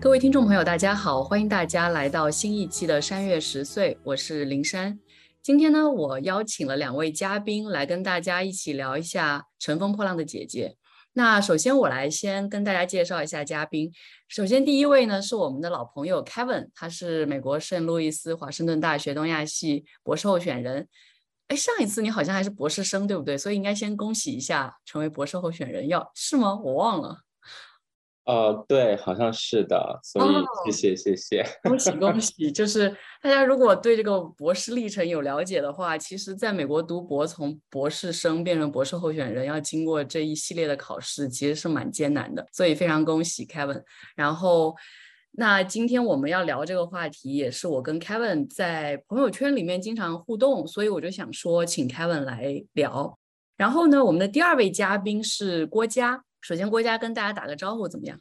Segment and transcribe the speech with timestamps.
[0.00, 4.98] 各位听众朋友，大家好，欢迎大家来到新一期的山月十岁，我是林珊。
[5.42, 10.68] 今天呢，我邀请了两位嘉宾来跟大家一起聊一下《乘风破浪的姐姐》。
[11.12, 13.92] 那首先我来先跟大家介绍一下嘉宾。
[14.28, 20.88] 首先第一位呢是我们的老朋友 Kevin，他是美国圣路易斯华盛顿大学东亚系博士候选人。
[21.50, 23.36] 哎，上一次你好像还是博士生，对不对？
[23.36, 26.54] 所以应该先恭喜一下成为博士候选人，要是吗？
[26.54, 27.22] 我忘了。
[28.24, 32.52] 呃，对，好像是的，所以谢谢谢谢，恭喜恭 喜！
[32.52, 32.88] 就是
[33.20, 42.46] 大家如果对这个博士历程有了解的话，其实在美国读博，从博士生变成博士候选人，要经过这一系列的考试，其实是蛮艰难的。
[42.52, 43.82] 所以非常恭喜 Kevin。
[44.14, 44.76] 然后，
[45.32, 53.18] 那今天我们要聊这个话题，也是我跟 Kevin 在朋友圈里面经常互动，所以我就想说，请 Kevin 来聊。
[53.56, 56.24] 然后呢，我们的第二位嘉宾是郭嘉。
[56.40, 58.18] 首先，郭嘉跟大家打个招呼，怎么样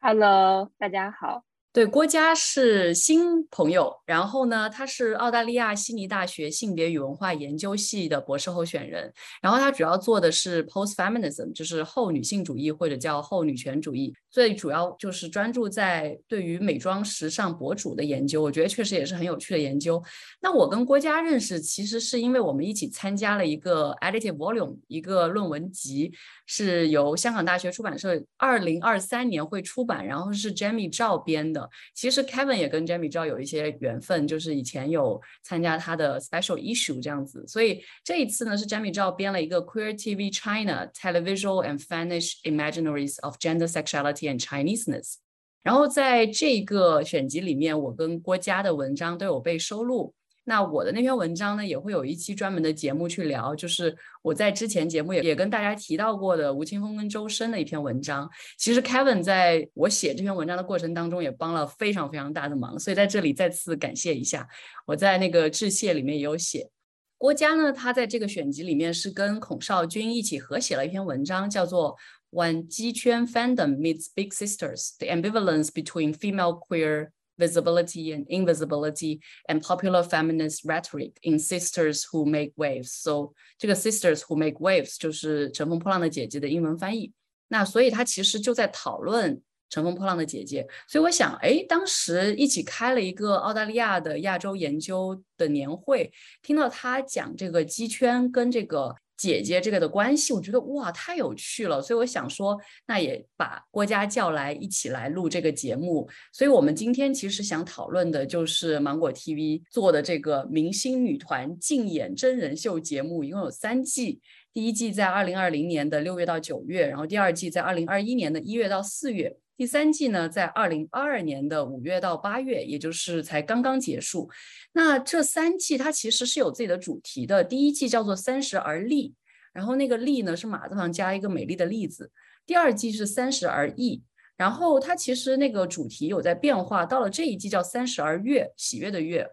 [0.00, 1.44] ？Hello，大家好。
[1.74, 20.00] 对，郭嘉是新朋友，然后呢，他是澳大利亚悉尼大学性别与文化研究系的博士候选人，然后他主要做的是 post feminism，就是后女性主义或者叫后女权主义，最主要就是专注在对于美妆时尚博主的研究，我觉得确实也是很有趣的研究。
[20.40, 26.12] 那我跟郭嘉认识，其实是因为我们一起参加了一个 edited volume，一个论文集，
[26.46, 31.63] 是由香港大学出版社二零二三年会出版，然后是 Jamie 赵编的。
[31.94, 42.40] 其实 Kevin 也跟 Jamie 赵有一些缘分，就是以前有参加他的 special issue 这样子，所以这一次呢是 Jamie 赵编了一个 Queer TV China: Television and Finish
[42.42, 45.14] Imaginaries of Gender Sexuality and Chineseness。
[45.62, 50.14] 然后在这个选集里面，我跟郭嘉的文章都有被收录。
[50.46, 58.28] 那我的那篇文章呢，也会有一期专门的节目去聊，就是我在之前节目也也跟大家提到过的吴青峰跟周深的一篇文章。
[58.58, 64.46] 其实 Kevin 在我写这篇文章的过程当中，也帮了非常非常大的忙，所以在这里再次感谢一下。
[64.84, 66.68] 我在那个致谢里面也有写，
[67.16, 71.96] 郭嘉呢，他在这个选集里面是跟孔少君一起合写了一篇文章，叫做
[72.38, 77.06] 《When 鸡圈 Fandom Meets Big Sisters: The Ambivalence Between Female Queer》。
[77.36, 82.92] Visibility and invisibility and popular feminist rhetoric in Sisters Who Make Waves.
[82.92, 87.12] So 这个 Sisters Who Make Waves 就是乘风破浪的姐姐的英文翻译。
[87.48, 90.66] 那所以他其实就在讨论乘风破浪的姐姐。
[90.88, 96.12] 所以我想，哎，当时一起开了一个澳大利亚的亚洲研究的年会，
[96.42, 98.94] 听到他讲这个鸡圈跟这个。
[99.16, 106.08] 姐姐这个的关系，我觉得哇太有趣了，所以我想说，那也把郭嘉叫来一起来录这个节目。
[106.32, 114.20] 所以我们今天其实想讨论的就是芒果 TV 做的这个明星女团竞演真人秀节目，一共有三季。
[114.52, 119.36] 第一季在二零二零年的六月到九月，然后第二季在二零二一年的一月到四月。
[119.56, 124.28] 第三季呢，在二零二二年的五月到八月，也就是才刚刚结束。
[124.72, 127.44] 那这三季它其实是有自己的主题的。
[127.44, 129.14] 第一季叫做“三十而立”，
[129.54, 132.10] 然后那个“立”呢是马字旁加一个美丽的“丽”字。
[132.44, 134.02] 第二季是“三十而艺”，
[134.36, 136.84] 然后它其实那个主题有在变化。
[136.84, 139.30] 到了这一季叫“三十而悦”，喜悦的“悦”。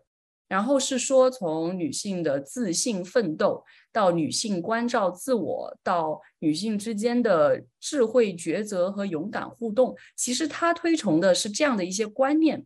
[0.52, 12.66] 然后是说，从女性的自信奋斗，到女性关照自我，到女性之间的智慧抉择和勇敢互动，其实他推崇的是这样的一些观念。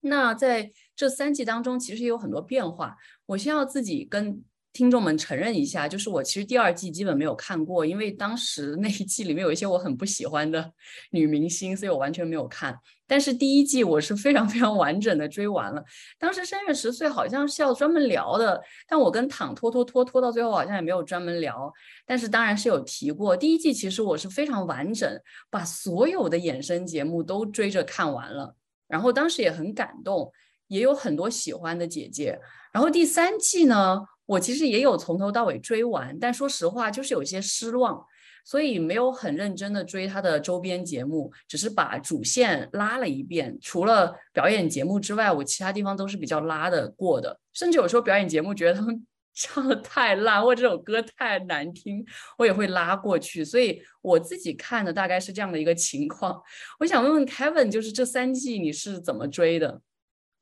[0.00, 2.96] 那在这三季当中，其实也有很多变化。
[3.26, 4.42] 我先要自己跟。
[4.76, 10.68] 听众们承认一下，就是我其实第二季基本没有看过，因为当时那一季里面有一些我很不喜欢的
[11.12, 12.76] 女明星，所以我完全没有看。
[13.06, 15.84] 但是第一季我是非常非常完整的追完了。
[16.18, 21.72] 当时《三月十岁》好像是要专门聊的，但我跟躺拖拖拖拖到最后好像也没有专门聊。
[22.06, 25.20] 但是当然是有提过，第一季其实我是非常完整，
[25.50, 28.56] 把所有的衍生节目都追着看完了。
[28.88, 30.32] 然后当时也很感动，
[30.68, 32.40] 也有很多喜欢的姐姐。
[32.72, 34.00] 然后第三季呢？
[34.26, 38.02] 我其实也有从头到尾追完，但说实话就是有些失望，
[38.44, 43.58] 所以没有很认真的追他的周边节目，只是把主线拉了一遍。
[43.60, 52.04] 除了表演节目之外，我其他地方都是比较拉的过的，甚至有时候表演节目觉得他们 唱的太烂，或这首歌太难听，
[52.38, 53.44] 我也会拉过去。
[53.44, 56.40] 所以我自己看的大概是这样的一个情况。
[56.78, 59.80] 我想问问 Kevin，就是这三季你是怎么追的？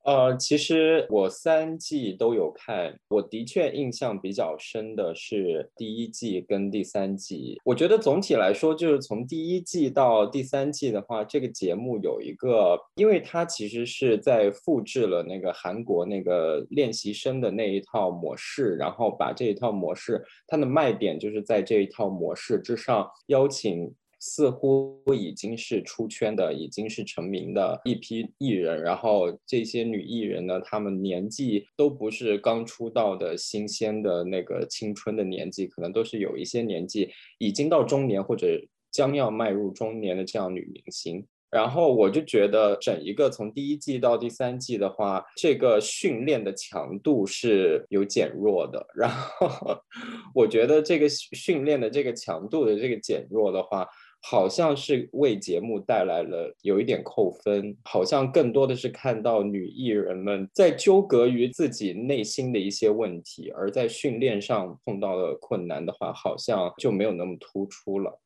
[0.04, 7.60] 呃，其实我三季都有看，我的确印象比较深的是第一季跟第三季。
[7.64, 23.94] 我觉得总体来说，就是从第一季到第三季的话，这个节目有一个，因为它其实是在复制了那个韩国那个练习生的那一套模式，然后把这一套模式，它的卖点就是在这一套模式之上邀请。
[24.24, 28.80] 似乎已经是出圈的，已经是成名的一批艺人。
[28.80, 38.46] 然后这些女艺人呢，她们年纪都不是刚出道的新鲜的那个青春的年纪，可能都是有一些年纪，已经到中年或者
[38.92, 41.26] 将要迈入中年的这样女明星。
[41.50, 48.86] 然后我就觉得，整一个从第一季到第三季的话，这个训练的强度是有减弱的。
[48.94, 49.50] 然后
[50.32, 53.84] 我觉得这个训练的这个强度的这个减弱的话。
[54.24, 68.20] 好像是为节目带来了有一点扣分，好像更多的是看到女艺人们在纠葛于自己内心的一些问题，而在训练上碰到了困难的话，好像就没有那么突出了。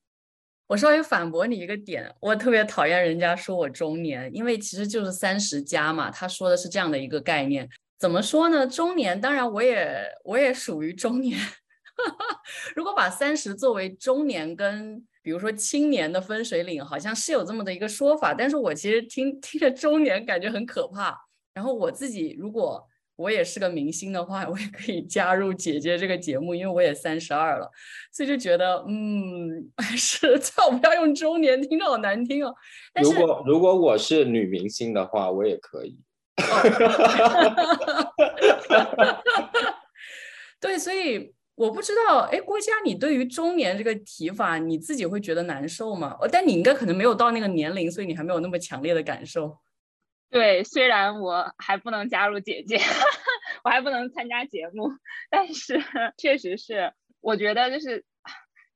[0.68, 7.68] 我稍微反驳你一个点，我特别讨厌人家说我中年，因为其实就是三十加嘛，他说的是这样的一个概念。
[7.98, 8.66] 怎么说呢？
[8.66, 11.38] 中年，当然我也我也属于中年。
[12.76, 21.18] 如果把三十作为中年跟比如说青年的分水岭，好像是有这么的一个说法，但是我其实听 听着中年感觉很可怕。
[21.52, 22.80] 然后我自己如果
[23.16, 27.68] 我也是个明星的话， 我也可以加入姐姐这个节目，因为我也三十二了，
[28.12, 32.54] 所以就觉得嗯， 还是最好不要用中年，听着好难听哦。
[33.02, 35.98] 如果如果我是女明星的话，我也可以。
[40.60, 41.34] 对，所以。
[41.56, 46.16] 我不知道，哎，郭嘉，你对于中年这个提法，你自己会觉得难受吗？
[46.20, 49.58] 哦但你应该可能没有到那个年龄，所以你还没有那么强烈的感受。
[50.28, 52.76] 对，虽然我还不能加入姐姐，
[53.64, 54.90] 我还不能参加节目，
[55.30, 55.82] 但是
[56.18, 58.04] 确实是，我觉得就是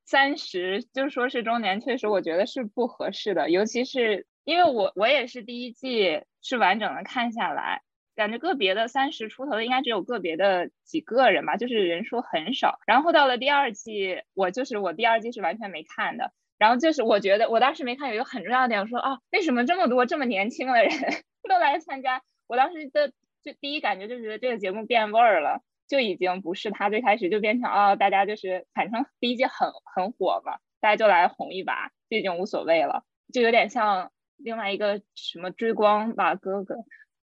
[0.07, 7.83] 三十，就说是中年，确实我觉得是不合适的，尤其是因为我我也是第一季是完整的看下来。
[8.17, 12.79] 感觉个别的三十出头的应该只有个别的几个人吧，就是人数很少。
[12.87, 16.33] 然后到了第二季，我就是我第二季是完全没看的。
[16.59, 20.93] 然后就是我觉得我当时没看有一个很重要的点，我说啊，为什么这么多这么年轻的人
[21.49, 22.23] 都来参加？
[22.47, 23.13] 我当时的
[23.43, 36.75] 就第一感觉就觉得这个节目变味儿了，就已经不是他最开始就变成啊，大家就是反正第一季很很火嘛，大家就来红一把，就已经无所谓了，就有点像另外一个什么追光吧哥哥，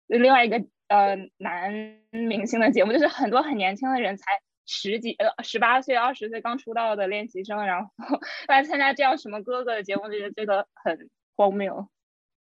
[0.06, 0.64] 另外一个。
[0.88, 1.72] 呃，男
[2.10, 4.24] 明星的节目就是很多很年轻的人才
[4.64, 7.90] 十几呃十八岁二十岁刚出道的练习生，然后
[8.48, 11.88] 来参加这样什么哥哥的节目，就觉得这个很荒谬。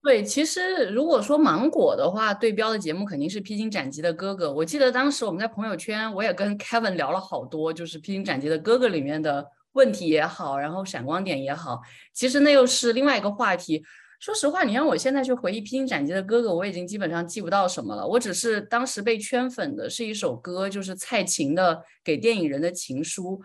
[0.03, 4.49] 对，其实如果说芒果的话，对标的节目肯定是《披荆斩棘的哥哥》。
[4.53, 11.81] 我记得当时我们在朋友圈，我也跟 Kevin 聊了好多，就是《披荆斩棘的哥哥》里面的问题也好，然后闪光点也好，
[12.13, 13.85] 其实那又是另外一个话题。
[14.27, 18.05] 说实话，你让我现在去回忆《披荆斩棘的哥哥》，我已经基本上记不到什么了。
[18.05, 23.37] 我只是当时被圈粉的是一首歌，就是蔡琴的《给电影人的情书》。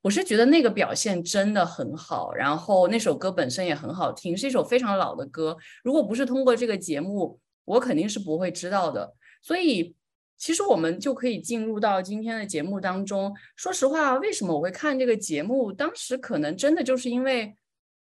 [0.00, 5.54] 我是觉得那个表现真的很好，然后那首歌本身也很好听，是一首非常老的歌。
[5.84, 9.12] 如果不是通过这个节目，我肯定是不会知道的。
[9.42, 9.94] 所以，
[10.38, 13.30] 其实我们就可以进入到今天的节目当中。
[13.56, 15.70] 说实话，为什么我会看这个节目？
[15.70, 17.54] 当时可能真的就是因为。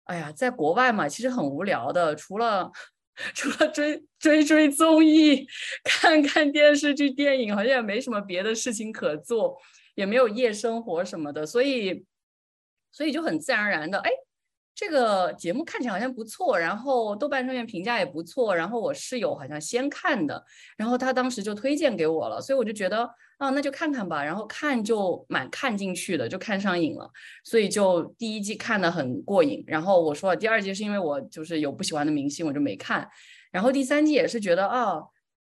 [0.08, 2.72] 哎呀，在国外嘛，其实很无聊的，除了
[3.34, 5.46] 除了追追追综艺、
[5.84, 9.58] 看 看电视剧、电影，好像也没什么别的事情可做，
[9.96, 12.06] 也没有夜生活什么的，所以
[12.90, 14.10] 所以就很自然而然的，哎，
[14.78, 20.44] 这个节目看起来好像不错，然后豆瓣上面评价也不错，然后我室友好像先看的，
[20.76, 23.10] 然后他当时就推荐给我了，所以我就觉得。
[23.38, 27.08] 啊，那就看看吧，然后看就蛮看进去的，就看上瘾了，
[27.44, 29.62] 所以就第一季看的很过瘾。
[29.64, 33.08] 然后我说第二季是因为我就是有不喜欢的明星，我就没看。
[33.52, 35.00] 然后第三季也是觉得啊，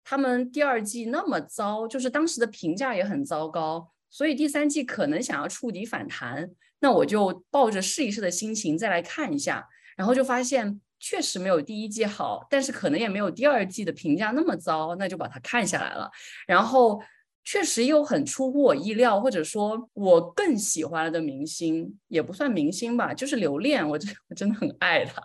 [0.05, 6.49] 他们第二季那么糟，就是当时的评价也很糟糕，所以第三季可能想要触底反弹，
[6.81, 16.11] 那我就抱着试一试的心情再来看一下，然后就发现确实没有第一季好，但是可能也没有第二季的评价那么糟，那就把它看下来了，
[16.47, 17.01] 然后。
[17.43, 25.25] 确实又很出乎我意料，或者说我更喜欢的明星也不算明星吧，就是刘恋，我真 我真的很爱他，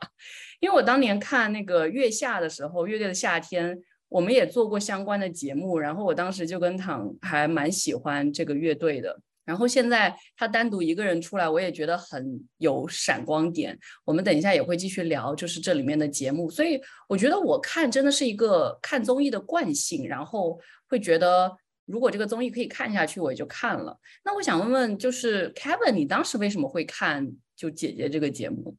[0.61, 13.77] 因为我当年看那个月下的时候，乐队的夏天，我们也做过相关的节目，然后我当时就跟唐还蛮喜欢这个乐队的，然后现在他单独一个人出来，我也觉得很有闪光点。
[14.03, 16.49] 我们等一下也会继续聊，就是这里面的节目。
[16.49, 20.59] 所以我觉得我看真的是一个看综艺的惯性，然后
[20.89, 23.97] 会觉得如果这个综艺可以看下去，我也就看了。
[24.23, 28.75] 那我想问问，就是 Kevin，你当时为什么会看就姐姐这个节目？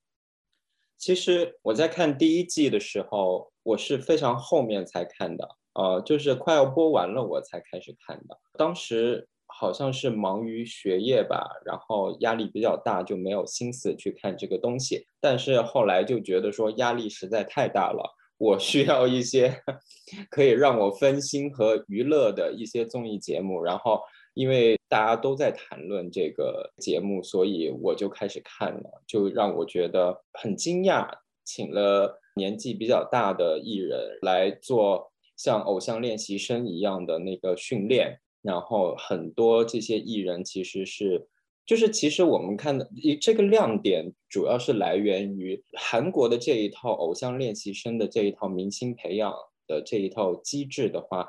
[0.98, 8.40] 其实我在看第一季的时候，我是非常后面才看的，呃，就是快要播完了我才开始看的。
[8.58, 15.06] 当时好像是忙于学业吧，然后压力比较大，就没有心思去看这个东西。
[15.20, 19.62] 但是后来就觉得说压力实在太大了，我 需要一些
[20.30, 24.00] 可以让我分心和娱乐的一些综艺节目，然后。
[24.36, 31.08] 因为大家都在谈论这个节目，所以我就开始看了，就让我觉得很惊讶。
[31.42, 41.26] 请了年纪比较大的艺人来做像偶像练习生一样的那个训练，然后很多这些艺人其实是，
[41.66, 42.88] 就是其实我们看的
[43.20, 49.32] 这个亮点主要是来源于韩国的这一套偶像练习生的这一套明星培养
[49.66, 51.26] 的这一套机制的话。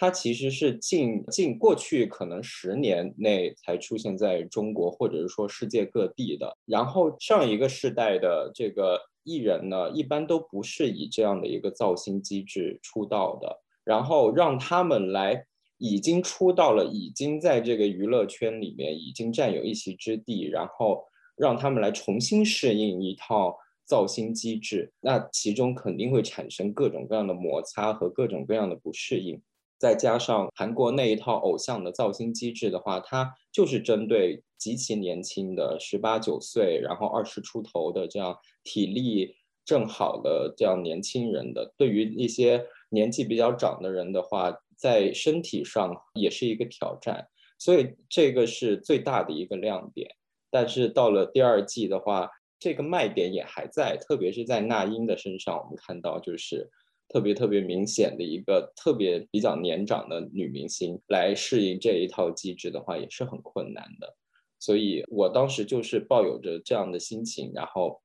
[0.00, 6.56] 它其实是近近过去可能十年内才出现在中国，或者是说世界各地的。
[6.66, 13.60] 然后上一个世代的这个艺人呢，一般都不是以这样的一个造星机制出道的。
[13.82, 15.44] 然后让他们来，
[15.78, 21.04] 已经出道了，已经在这个娱乐圈里面已经占有一席之地，然后
[21.36, 29.40] 让他们来重新适应一套造星机制，那其中肯定会产生各种各样的摩擦和各种各样的不适应。
[29.78, 41.72] 再加上韩国那一套偶像的造星机制的话，它就是针对极其年轻的十八九岁，然后二十出头的这样体力正好的这样年轻人的。
[41.76, 50.08] 对于一些年纪比较长的人的话，在身体上也是一个挑战，所以这个是最大的一个亮点。
[50.50, 56.70] 但是到了第二季的话，这个卖点也还在，特别是在那英的身上，我们看到就是。
[57.10, 64.14] 特别特别明显的一个特别比较年长的女明星来适应这一套机制的话，也是很困难的。
[64.58, 68.02] 所以我当时就是抱有着这样的心情，然后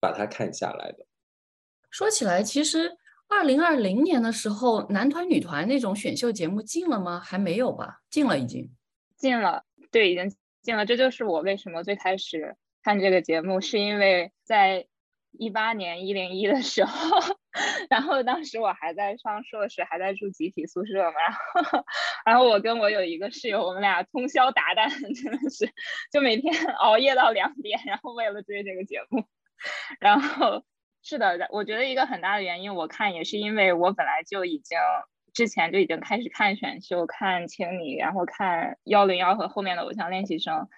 [0.00, 1.04] 把它看下来的。
[1.90, 2.96] 说起来，其实
[3.32, 7.20] 二零二零年的时候，男团、女团那种选秀节目进了吗？
[7.20, 8.00] 还没有吧？
[8.10, 8.70] 进了，已经
[9.16, 9.64] 进了。
[9.90, 10.86] 对，已经进了。
[10.86, 14.86] 这就是我为什么最开始看这个节目，是因为在。
[15.38, 17.18] 一八年一零一的时候，
[17.88, 21.84] 然后当时我还在上硕士，还在住集体宿舍嘛，然后，
[22.26, 25.72] 然后我跟我有一个室友，我们俩通宵达旦，真的是
[26.12, 29.24] 就每天熬夜到两点，然后为了追这个节目，
[30.00, 30.62] 然后
[31.04, 34.78] 是的，我觉得一个很大的原因，我看也是因为我本来就已经
[35.32, 40.68] 之前就已经开始看选秀，看青你，然后看幺零幺和后面的偶像练习生，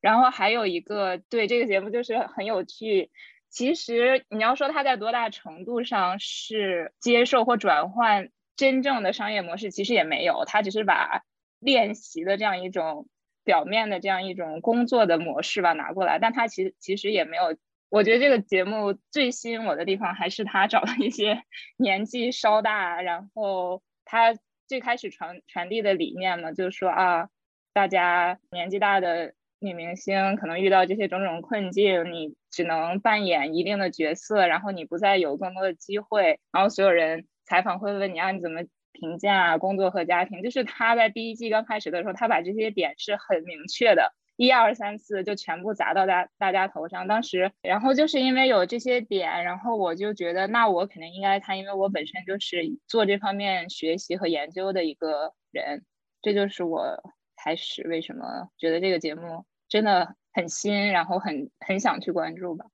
[0.00, 3.10] 然后还有一个对这个节目就是很有趣。
[3.50, 11.22] 其实你要说它在多大程度上是接受或转换真正的商业模式，其实也没有，它只是把
[11.58, 13.08] 练习的这样一种
[13.42, 17.56] 表面的这样一种工作的模式吧拿过来，但它其实其实也没有。
[17.92, 21.42] 我觉得这个节目最吸引我的地方还是他找了一些
[21.76, 24.34] 年纪稍大，然后他
[24.66, 27.28] 最开始传传递的理念嘛，就是说啊，
[27.74, 29.34] 大家年纪大的。
[29.64, 40.42] 女明星可能遇到这些种种困境，你只能扮演一定的角色，然后你不再有更多的机会，然后所有人采访会问你啊，你怎么评价工作和家庭？
[40.42, 47.06] 就是他在第一季刚开始的时候，他把这些点是很明确的，一二三四就全部砸到大大家头上。
[47.06, 55.84] 当时，然后就是因为有这些点，然后我就觉得，那我肯定应该看，因为我本身就是做这方面学习和研究的一个人，
[56.20, 57.02] 这就是我
[57.36, 59.44] 开始为什么觉得这个节目。
[59.68, 62.66] 真的很新，然后很很想去关注吧。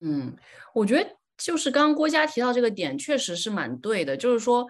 [0.00, 0.36] 嗯，
[0.72, 4.16] 我觉得就是刚刚郭嘉提到这个点，确实是蛮对的。
[4.16, 4.64] 就是说，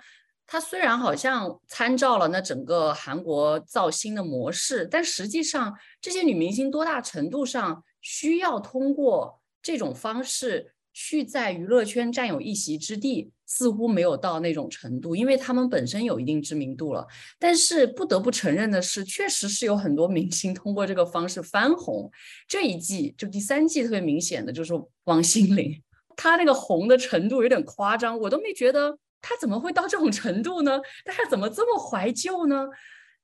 [0.47, 10.73] 他虽然好像参照了那整个韩国造星的模式，但实际上这些女明星多大程度上需要通过这种方式。
[10.97, 17.05] 去在娱乐圈占有一席之地，似乎没有到那种程度，因为他们本身有一定知名度了。
[17.37, 22.09] 但是不得不承认的是，确实是有很多明星通过这个方式翻红。
[22.47, 24.73] 这一季就第三季特别明显的就是
[25.03, 25.83] 王心凌，
[26.15, 30.79] 她那个红的程度有点夸张，我都没觉得他怎么会到这种程度呢？
[31.05, 32.69] 大家怎么这么怀旧呢？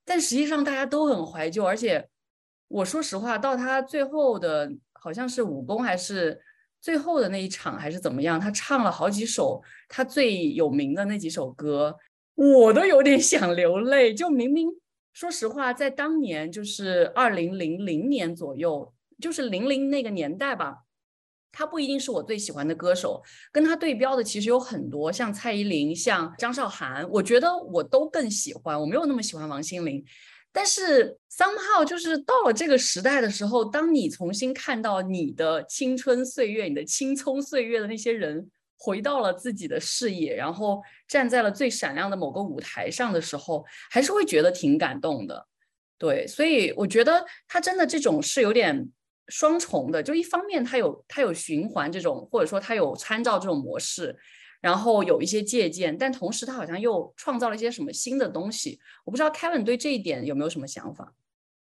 [0.04, 2.08] 但实际上大家都很怀旧，而且
[2.68, 6.40] 我说实话，到他最后的好像是武功还是。
[6.82, 8.40] 最后的那一场还是怎么样？
[8.40, 11.94] 他唱了好几首他最有名的那几首歌，
[12.34, 14.14] 我都有点想流泪。
[14.14, 14.66] 就明明
[15.12, 20.78] 说实话，在当年就是二零零零年左右，就是零零那个年代吧，
[21.52, 23.22] 他不一定是我最喜欢的歌手。
[23.52, 28.80] 跟他对标的其实有很多，像蔡依林、像张韶涵，我觉得我都更喜欢。
[28.80, 30.04] 我没有那么喜欢王心凌，
[30.52, 38.50] 但是 somehow 就是到了这个时代的时候，当你重新看到你的青春岁月、你的青葱岁月的那些人。
[38.82, 45.46] 回到了自己的视野，然后站在了最闪亮的某个舞台上的时候，还是会觉得挺感动的。
[45.98, 48.88] 对，所以我觉得他真的这种是有点
[49.30, 54.14] 双重的，就一方面它有它有循环这种，或者说它有参照这种模式，
[54.60, 58.78] 然后有一些借鉴，但同时它好像又创造了一些什么新的东西。
[59.04, 61.14] 我不知道 Kevin 对这一点有没有什么想法？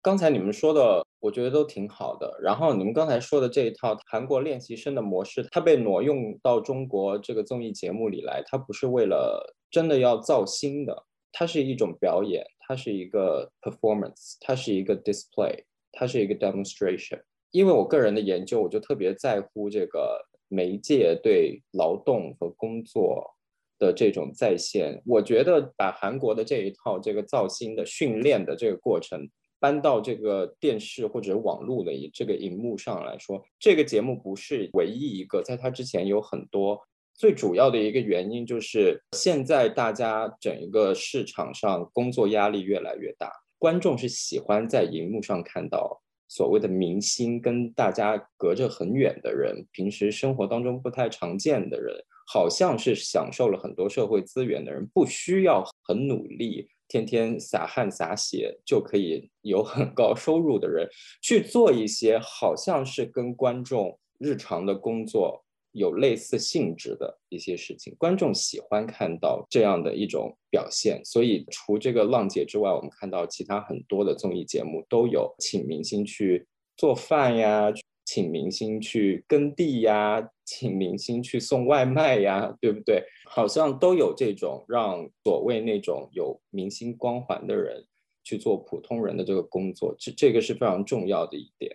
[0.03, 2.35] 刚才你们说的，我觉得都挺好的。
[2.41, 17.21] 然后你们刚才说的这一套韩国练习生的模式，它被挪用到中国这个综艺节目里来，它不是为了真的要造新的，它是一种表演，它是一个 performance，它是一个 display，它是一个 demonstration。
[17.51, 23.35] 因为我个人的研究，我就特别在乎这个媒介对劳动和工作
[23.77, 25.01] 的这种再现。
[25.05, 29.29] 我觉得把韩国的这一套这个造星的训练的这个过程。
[29.61, 36.81] 搬到这个电视或者网络的这个荧幕上来说，这个节目不是唯一一个，在它之前有很多。
[37.13, 46.00] 最主要的一个原因就是，现在大家整一个市场上工作压力越来越大，观众是喜欢在荧幕上看到
[46.31, 51.93] 所谓的明星，跟大家隔着很远的人，平时生活当中不太常见的人，
[52.25, 56.69] 好像是享受了很多社会资源的人，不需要很努力。
[56.87, 60.87] 天天洒汗洒血就可以有很高收入的人
[61.21, 71.01] 去做一些好像是跟观众日常的工作有类似性质的一些事情，观众喜欢看到这样的一种表现。
[71.05, 77.71] 所以除这个浪姐之外，我们看到其他很多的综艺节目都有请明星去做饭呀。
[78.03, 83.01] 请明星去耕地呀，请明星去送外卖呀，对不对？
[83.25, 87.85] 好像都有这种让所谓那种有明星光环的人
[88.25, 91.73] 去做普通人的这个工作，这这个是非常重要的一点。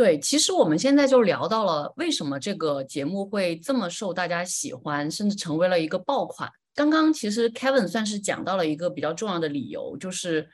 [0.00, 6.50] 对，其实我们现在就聊到了为什么这个节目会这么受大家喜欢，甚至成为了一个爆款。
[6.74, 10.48] 刚刚其实 Kevin 算是讲到了一个比较重要的理由，就是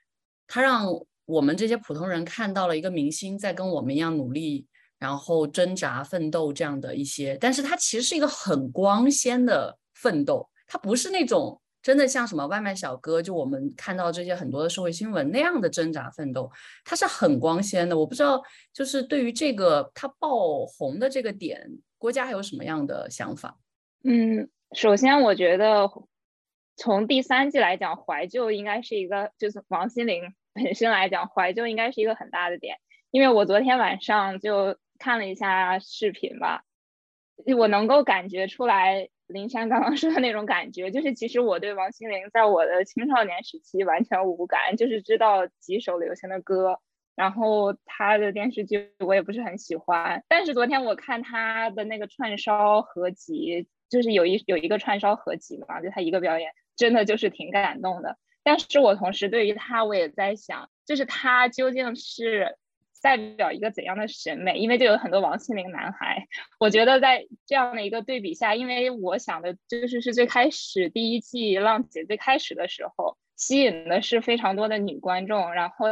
[0.48, 0.88] 他让。
[1.26, 4.64] 我们这些普通人看到了一个明星在跟我们一样努力，
[4.96, 16.50] 然后挣扎奋斗这样的一些，但是他其实是一个很光鲜的奋斗，他不是那种真的像什么外卖小哥，就我们看到这些很多的社会新闻那样的挣扎奋斗，
[16.84, 17.96] 他是很光鲜的。
[17.96, 21.64] 我不知道，就是对于这个他爆红的这个点，
[21.96, 23.56] 国家还有什么样的想法？
[24.02, 25.88] 嗯，首先我觉得
[26.74, 30.34] 从第三季来讲，怀旧应该是一个，就是王心凌。
[30.54, 32.78] 本身来讲，怀旧应该是一个很大的点，
[33.12, 36.64] 因为我昨天晚上就看了一下视频吧，
[37.56, 46.78] 我能够感觉出来林珊刚刚说的那种感觉，就是其实我对王心凌在我的青少年时期完全无感，就是知道几首流行的歌，
[47.14, 58.18] 然后她的电视剧我也不是很喜欢，但是昨天我看她的那个串烧合集，就是有一有一个串烧合集嘛，就她一个表演，真的就是挺感动的。
[58.44, 62.56] 但是我同时对于他，我也在想，就是他究竟是
[63.06, 64.58] 代表一个怎样的审美？
[64.58, 66.26] 因为就有很多王心凌男孩，
[66.58, 75.86] 我觉得在这样的一个对比下，因为我想的就是是最开始第一季浪姐最开始的时候，吸引的是非常多的女观众，然后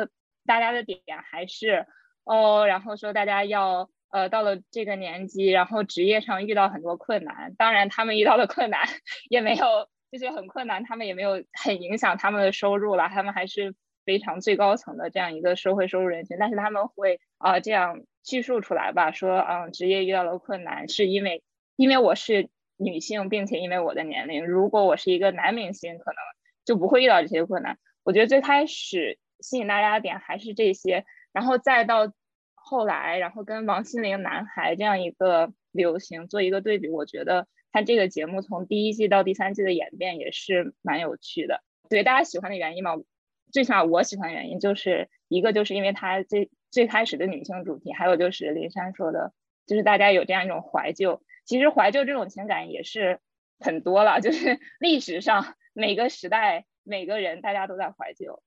[0.44, 0.98] 大家的点
[1.30, 1.86] 还是
[2.24, 8.88] 哦，然后说大家要呃到了这个年纪，然后职业上遇到很多困难，当然他们遇到的困难
[9.30, 9.66] 也没有。
[10.12, 16.36] 就是很困难，他们也没有很影响他们的收入了，他们还是非常最高层的这样一个社会收入人群。
[16.38, 21.42] 但是他们会啊这样叙述出来吧，说嗯职业遇到了困难，是因为
[21.76, 26.16] 因为我是女性，并且因为我的年龄，如果我是一个男明星，可能
[26.64, 27.78] 就不会遇到这些困难。
[28.02, 32.12] 我觉得最开始吸引大家的点还是这些，然后再到
[32.54, 37.46] 后来，然后跟王心凌男孩这样一个流行做一个对比，我觉得。
[37.76, 42.92] 他这个节目从第一季到第三季的演变也是蛮有趣的，对大家喜欢的原因嘛，
[43.54, 49.32] 最起码我喜欢原因就是一个就是因为它最最开始的女性主题，还有就是林珊说的，
[49.64, 53.20] 就是大家有这样一种怀旧，其实怀旧这种情感也是
[53.60, 58.42] 很多了，就是 历史上每个时代每个人大家都在怀旧。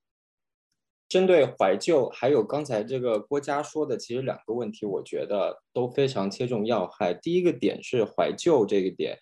[1.07, 7.13] 针对怀旧，还有刚才这个郭嘉说的，其实两个问题，我觉得都非常切中要害。
[7.13, 9.17] 第一个点是怀旧这个点，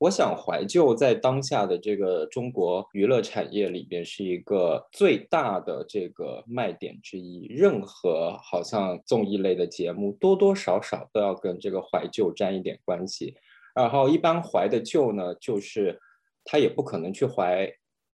[0.00, 7.46] 我想怀旧在当下的这个中国娱乐产业里边是一个最大的这个卖点之一。
[7.50, 13.36] 任何好像综艺类的节目，多多少少都要跟这个怀旧沾一点关系。
[13.74, 16.00] 然后一般怀的旧呢，就是
[16.44, 17.70] 他也不可能去怀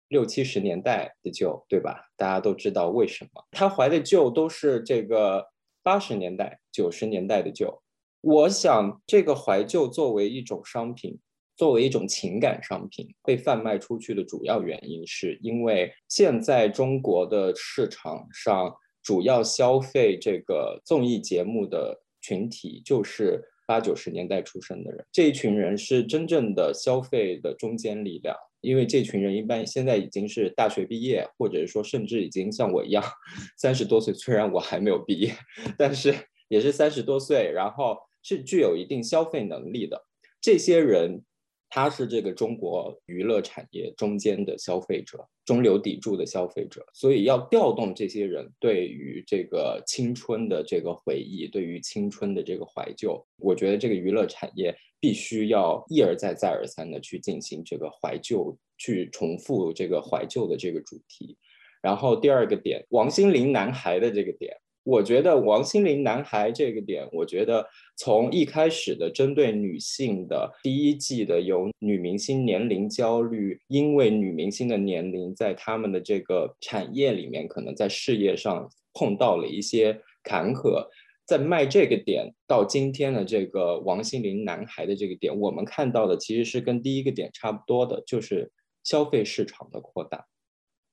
[0.07, 2.07] 六七十年代的旧，对吧？
[2.17, 5.45] 大家都知道为什么他怀的旧都是这个
[5.83, 7.79] 八十年代、九十年代的旧。
[8.21, 11.19] 我想这个怀旧作为一种商品。
[11.57, 28.35] 作为一种情感商品被贩卖出去的主要原因，是因为现在中国的市场上主要消费这个综艺节目的群体就是八九十年代出生的人，这一群人是真正的消费的中坚力量。
[28.59, 33.03] 因为这群人一般现在已经是大学毕业，或者说甚至已经像我一样
[33.57, 35.33] 三十多岁，虽然我还没有毕业，
[35.77, 36.13] 但是
[36.49, 40.03] 也是三十多岁，然后是具有一定消费能力的
[40.41, 41.23] 这些人。
[41.75, 61.37] 他是这个中国娱乐产业中间的消费者，中流砥柱的消费者，所以要调动这些人对于这个青春的这个回忆，对于青春的这个怀旧，我觉得这个娱乐产业必须要一而再、再而三的去进行这个怀旧，去重复这个怀旧的这个主题。
[61.81, 64.55] 然后第二个点，王心凌男孩的这个点。
[64.85, 67.67] 我觉得王心凌男孩这个点，我觉得
[67.97, 80.87] 从一开始的针对女性的第一季的有女明星年龄焦虑，因为女明星的年龄在他们的这个产业里面，可能在事业上碰到了一些坎坷，
[81.25, 88.51] 在卖这个点到今天的这个王心凌男孩的这个点，我们看到的其实是跟第一个点差不多的，就是
[88.83, 90.27] 消费市场的扩大，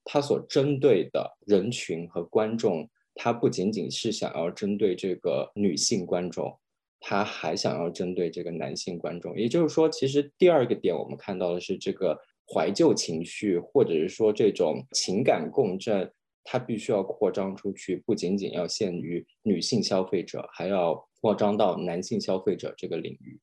[0.03, 2.89] 它所针对的人群和观众。
[3.15, 6.59] 他不仅仅是想要针对这个女性观众，
[6.99, 9.37] 他还想要针对这个男性观众。
[9.37, 12.17] 也就是说，其实第二个点我们看到的是这个
[12.53, 16.11] 怀旧情绪，或者是说这种情感共振，
[16.43, 23.39] 它必须要扩张出去，不仅仅要限于女性消费者，还要扩张到男性消费者这个领域。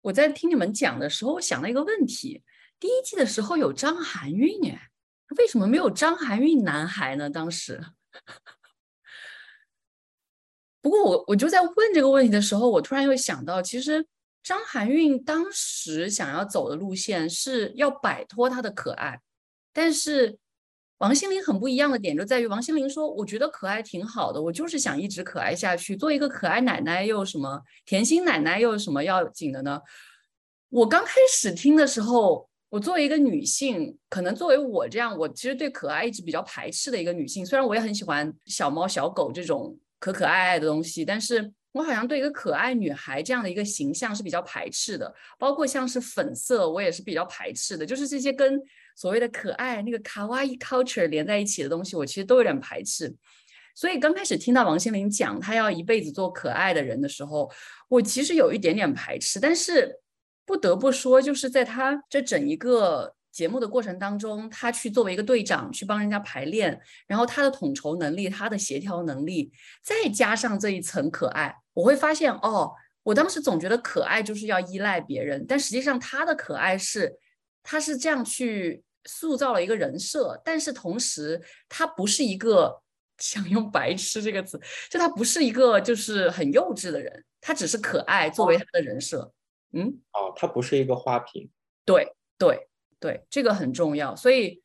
[0.00, 2.42] 我在听你们讲的时候，我想了一个问题：
[2.80, 4.90] 第一季的时候有张含韵哎，
[5.36, 7.30] 为什么没有张含韵男孩呢？
[7.30, 7.80] 当时？
[10.82, 14.04] 不过我我就在问这个问题的时候，我突然又想到，其实
[14.42, 19.20] 张含韵当时想要走的路线是要摆脱她的可爱，
[19.72, 20.36] 但是
[20.98, 29.80] 王心凌很不一样的点就在于，王心凌说：“我觉得可爱挺好的，我就是想一直可爱下去，做一个可爱奶奶又什么甜心奶奶又有什么要紧的呢？”
[30.68, 39.78] 我刚开始听的时候，我作为一个女性，可能作为我这样，我其实对可爱一直比较排斥的一个女性，虽然我也很喜欢小猫小狗这种。
[40.02, 47.86] 可可爱爱的东西，但是我好像对一个可爱女孩这样的一个形象是比较排斥的，包括像是粉色，我也是比较排斥的。
[47.86, 48.60] 就是这些跟
[48.96, 53.14] 所谓的可爱那个卡哇伊 culture 连在一起的东西，我其实都有点排斥。
[53.76, 57.48] 所以刚开始听到王心凌讲她要一辈子做可爱的人的时候，
[57.86, 59.38] 我其实有一点点排斥。
[59.38, 60.00] 但是
[60.44, 63.14] 不得不说，就是在她这整一个。
[63.32, 69.50] 节目的过程当中，他去作为一个队长去帮人家排练，然后他的统筹能力、他的协调能力，
[69.82, 72.70] 再加上这一层可爱，我会发现哦，
[73.02, 77.18] 我当时总觉得可爱就是要依赖别人，但实际上他的可爱是，
[77.62, 82.82] 他是这样去塑造了一个人设，但是同时他不是一个
[83.16, 89.32] 想用白痴这个词，就他不是一个就是很幼稚的人，他只是可爱作为他的人设，
[89.72, 91.48] 嗯，哦，他不是一个花瓶，
[91.86, 92.68] 对对。
[93.02, 94.14] 对，这个很重要。
[94.14, 94.62] 所以，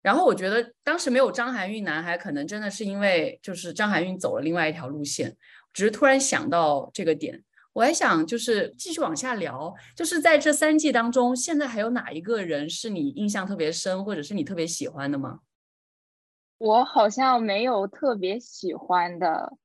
[0.00, 5.36] 然后我觉得当时没有张含韵男孩，可能真的是因为就是张含韵走了另外一条路线。
[5.74, 7.44] 只是突然想到这个点，
[7.74, 15.40] 我还想就是继续往下聊，就是在这三季当中，现在还有哪一个人是你印象特别深，或者是你特别喜欢的吗？
[16.56, 19.58] 我好像没有特别喜欢的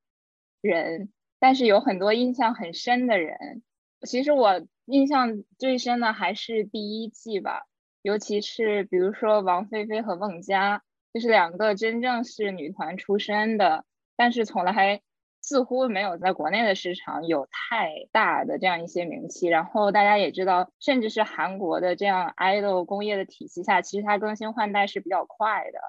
[0.60, 3.62] 人，但是有很多印象很深的人。
[4.08, 7.69] 其实我印象最深的还是第一季吧。
[8.02, 10.84] 尤其是比如说王菲菲和孟佳，
[11.14, 13.86] 就是两个真正是女团出身的，
[14.16, 15.02] 但是从来
[15.42, 19.48] 似乎没有在国内的市场有太大的这样一些名气。
[19.48, 25.80] 然后大家也知道，甚至是韩国的这样 idol 工业的体系下，其实它更新换代是比较快的。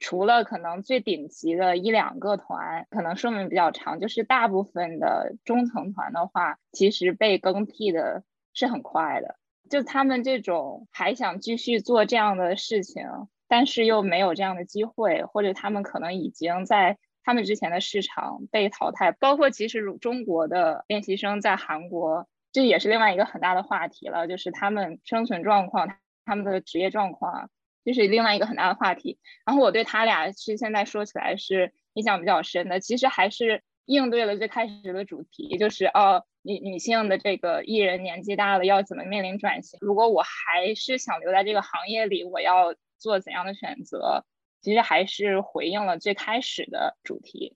[0.00, 9.37] 除了可能最顶级的一两个团可能寿命比较长，就是大部分的中层团的话，其实被更替的是很快的。
[9.70, 13.04] 就他们这种还想继续做这样的事情，
[13.46, 19.12] 但是又没有这样的机会，或者他们可能已经在他们之前的市场被淘汰。
[19.12, 25.88] 包括其实中国的练习生在韩国这也是另外一个很大的话题了，就是他们生存状况，
[26.24, 27.50] 他们的职业状况，
[27.84, 29.18] 这是另外一个很大的话题。
[29.44, 39.78] 然后我对他俩是现在说起来是印象比较深的，其实还是应对了最开始的主题，就是哦，女女性的这个艺人年纪大了要怎么面临转型？
[39.82, 44.24] 如果我还是想留在这个行业里，我要做怎样的选择？
[44.62, 47.54] 其实还是回应了最开始的主题。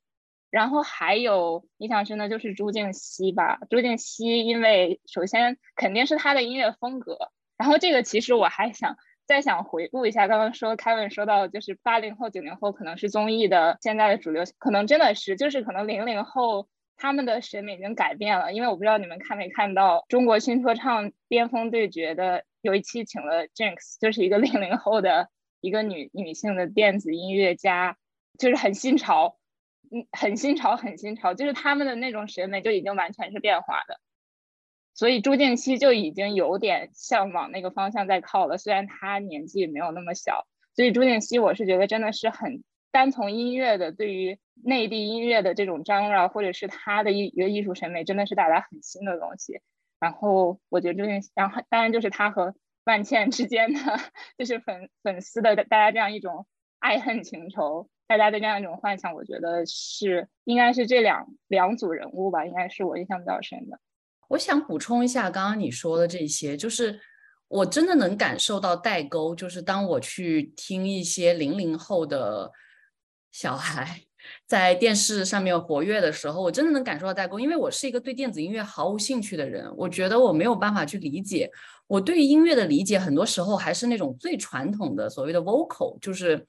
[0.50, 3.58] 然后还有印象深的就是朱静熙吧。
[3.70, 7.16] 朱静熙，因为首先肯定是他的音乐风格。
[7.56, 16.68] 然后这个其实我还想再想回顾一下，刚刚说 Kevin 说到就是八零后、九零后可能是综艺的现在的主流，可能真的是就是可能零零后
[17.02, 18.52] 他们的审美已经改变了。
[18.52, 25.28] 因为我不知道你们看没看到中国新说唱巅峰对决的有一期请了 Jinx，就是一个零零后的
[25.60, 27.96] 一个女女性的电子音乐家，
[28.38, 29.36] 就是很新潮。
[29.90, 34.00] 嗯，很新潮，很新潮，就是他们的那种审美就已经完全是变化的，
[34.94, 38.56] 所以朱静熙就已经有点向往那个方向在靠了。
[38.56, 49.60] 虽然他年纪没有那么小，所以朱静熙我是觉得真的是很单从音乐的对于内地音乐的这种张啊，或者是他的一一个艺术审美，真的是带来很新的东西。
[49.98, 53.80] 然后我觉得朱静，然后当然就是他和万茜之间的，
[54.36, 56.46] 就是粉粉丝的大家这样一种
[56.78, 57.88] 爱恨情仇。
[58.08, 63.78] 大家的这样一种幻想，我觉得是应该是这两两组人物吧，应该是我印象比较深的。
[64.28, 67.00] 我想补充一下刚刚你说的这些，就是
[67.48, 72.50] 我真的能感受到代沟，就是当我去听一些零零后的
[73.32, 74.02] 小孩
[74.46, 81.50] 在电视上面活跃的时候，我真的能感受到代沟，因为我是一个对电子音乐毫无兴趣的人，我觉得我没有办法去理解。
[81.88, 86.46] 我对音乐的理解，很多时候还是那种最传统的所谓的 vocal，就是。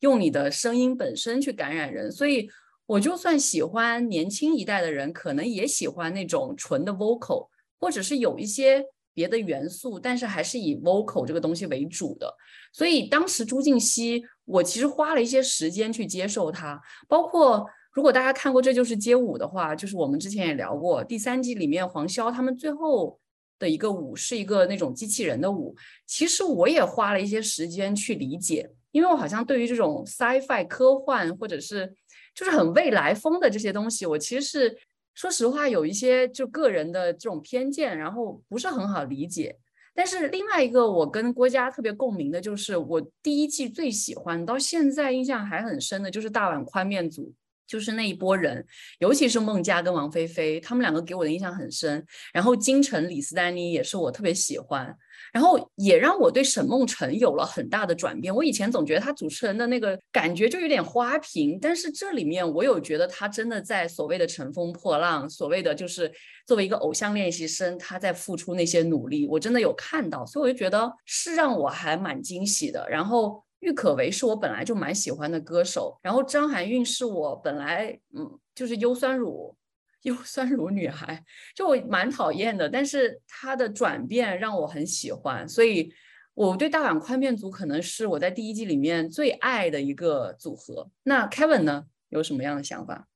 [0.00, 2.46] 用你的声音本身去感染人，所以
[2.84, 7.48] 我就算喜欢年轻一代的人，可能也喜欢那种纯的 vocal，
[7.80, 8.84] 或者是有一些
[9.14, 12.30] 别的元素，但是还是以 vocal 这个东西为主的。
[12.76, 16.78] 所以当时朱静熙，我其实花了一些时间去接受他。
[17.08, 23.18] 包括如果大家看过《这就是街舞》的话，就是我们之前也聊过，第三季里面黄潇他们最后
[23.58, 28.70] 的一个舞是一个那种机器人的舞，其实我也花了一些时间去理解。
[28.90, 31.94] 因为我好像对于这种 sci-fi 科幻或者是
[32.34, 34.76] 就是很未来风的这些东西，我其实是
[35.14, 39.56] 说实话有一些就个人的这种偏见，然后不是很好理解。
[39.96, 47.32] 但是另外一个我跟郭嘉特别共鸣的就是，我第一季最喜欢到现在印象还很深的就是大碗宽面组，
[47.66, 48.64] 就是那一波人，
[48.98, 52.04] 尤其是孟佳跟王菲菲，他们两个给我的印象很深。
[52.32, 54.96] 然后金晨、李斯丹妮也是我特别喜欢。
[55.32, 58.34] 然后也让我对沈梦辰有了很大的转变。
[58.34, 66.10] 我以前总觉得他主持人的那个感觉就有点花瓶，但是这里面我有觉得他真的在所谓的乘风破浪，所谓的就是
[66.46, 72.86] 作为一个偶像练习生，他在付出那些努力，我真的有看到，所以我就觉得是让我还蛮惊喜的。
[72.88, 79.56] 然后郁可唯是我本来就蛮喜欢的歌手，然后张含韵是我本来嗯就是优酸乳。
[80.02, 85.92] 优酸乳女孩，就我蛮讨厌的，但是她的转变让我很喜欢，所以
[86.34, 90.88] 我对大碗宽面组可能是我在第一季里面最爱的一个组合。
[91.02, 93.08] 那 Kevin 呢，有什么样的想法？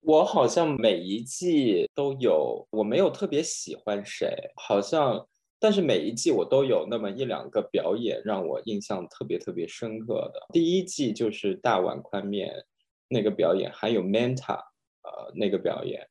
[0.00, 5.26] 我好像每一季都有，我没有特别喜欢谁，好像，
[5.64, 10.46] 但是每一季我都有那么一两个表演让我印象特别特别深刻的。
[10.52, 12.52] 第一季就是大碗宽面
[13.08, 14.56] 那个表演，还有 Manta
[15.02, 16.06] 呃那个表演。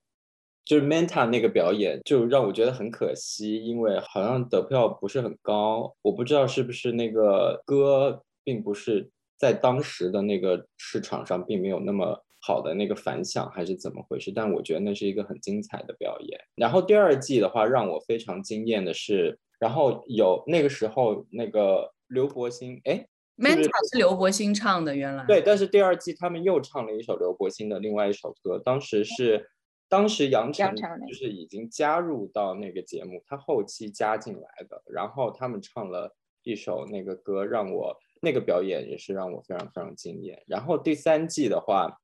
[0.65, 5.95] 就是 Manta 那个表演，就让我觉得很可惜，因为好像得票不是很高。
[6.01, 14.31] 我不知道是不是那个歌并不是在当时的那个市场上并没有那么好的那个反响，还是怎么回事？
[14.35, 16.37] 但我觉得那是一个很精彩的表演。
[16.55, 25.41] 然后第二季的话，让我非常惊艳的是，然后有那个时候那个刘柏辛，哎，Manta 是刘柏辛唱的，原来对。
[25.41, 29.49] 但是第二季他们又唱了一首刘柏辛的另外一首歌，当时是。
[29.89, 30.73] 当时杨晨
[31.07, 34.81] 就是已经加入到那个节目，他后期加进来的。
[34.87, 40.41] 然后他们唱了一首那个歌，让我那个表演也是让我非常非常惊艳。
[40.47, 41.95] 然后第三季的话，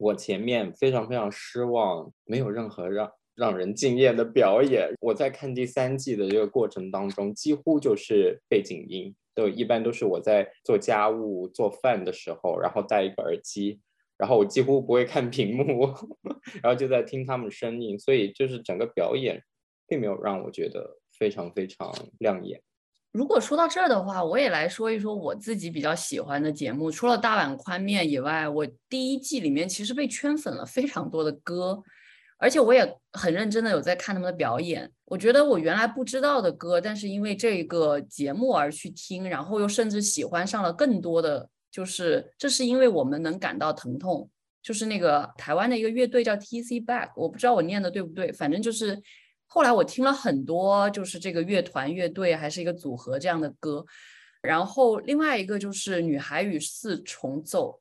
[0.00, 4.88] 我前面非常非常失望，没有任何让让人惊艳的表演。
[5.00, 13.78] 我在看第三季的这个过程当中，几乎就是背景音，都一般都是我在做家务、做饭的时候，然后戴一个耳机。
[14.16, 15.86] 然后我几乎不会看屏幕，
[16.62, 19.42] 然后就在听他们声音，所以就是整个表演
[19.86, 22.62] 并没有让我觉得非常非常亮眼。
[23.12, 26.90] 如果说到这儿的话，我也来说一说我自己比较喜欢的节目。
[26.90, 31.82] 除了大碗宽面以外，我第一季里面其实被圈粉了非常多的歌，
[32.38, 34.90] 而且我也很认真的有在看他们的表演。
[35.06, 44.30] 我觉得我原来不知道的歌，但是因为这个节目而去听，然后又甚至喜欢上了更多的，就是这是因为我们能感到疼痛。
[44.62, 46.80] 就是那个台湾的一个乐队叫 T.C.
[46.82, 49.02] Back，我不知道我念的对不对，反正就是
[49.52, 53.84] 后来我听了很多，就是这个乐团、乐队还是一个组合这样的歌。
[54.40, 57.72] 然后另外一个就是《女孩与四重奏》，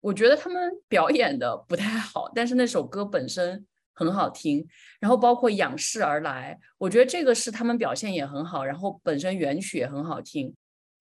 [0.00, 4.66] 我觉得他们表演的不太好，但是那首歌本身很好听。
[4.98, 10.52] 然后包括《仰视而来》，我觉得这个是他们表现也很好，然后本身原曲也很好听。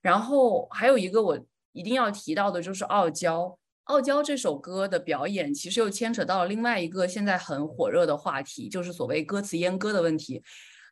[0.04, 1.40] 然后还有一个我
[1.72, 3.46] 一定要提到的就是《傲娇》。
[3.92, 10.42] 《傲娇》这首歌的表演，其实又牵扯到了另外一个现在很火热的话题，就是所谓歌词阉割的问题。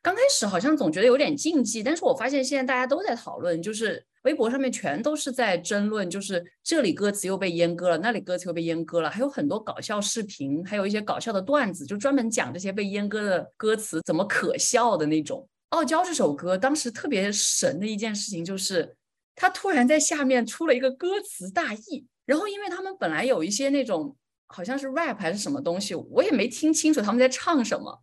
[0.02, 15.40] 刚开始好像总觉得有点禁忌，但是我发现现在大家都在讨论，就是微博上面全都是在争论，就是这里歌词又被阉割了，那里歌词又被阉割了，还有很多搞笑视频，还有一些搞笑的段子，就专门讲这些被阉割的歌词怎么可笑的那种。
[15.70, 18.94] 《傲娇》这首歌当时特别神的一件事情就是，
[19.34, 22.06] 它突然在下面出了一个歌词大意。
[22.30, 24.16] 然后，因为他们本来有一些那种
[24.46, 28.00] 好像是 rap 还是什么东西，我也没听清楚他们在唱什么。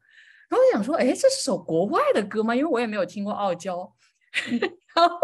[0.49, 2.53] 然后我想说，哎，这是首国外的歌吗？
[2.53, 3.89] 因为我也没有听过傲娇。
[4.93, 5.15] 然后，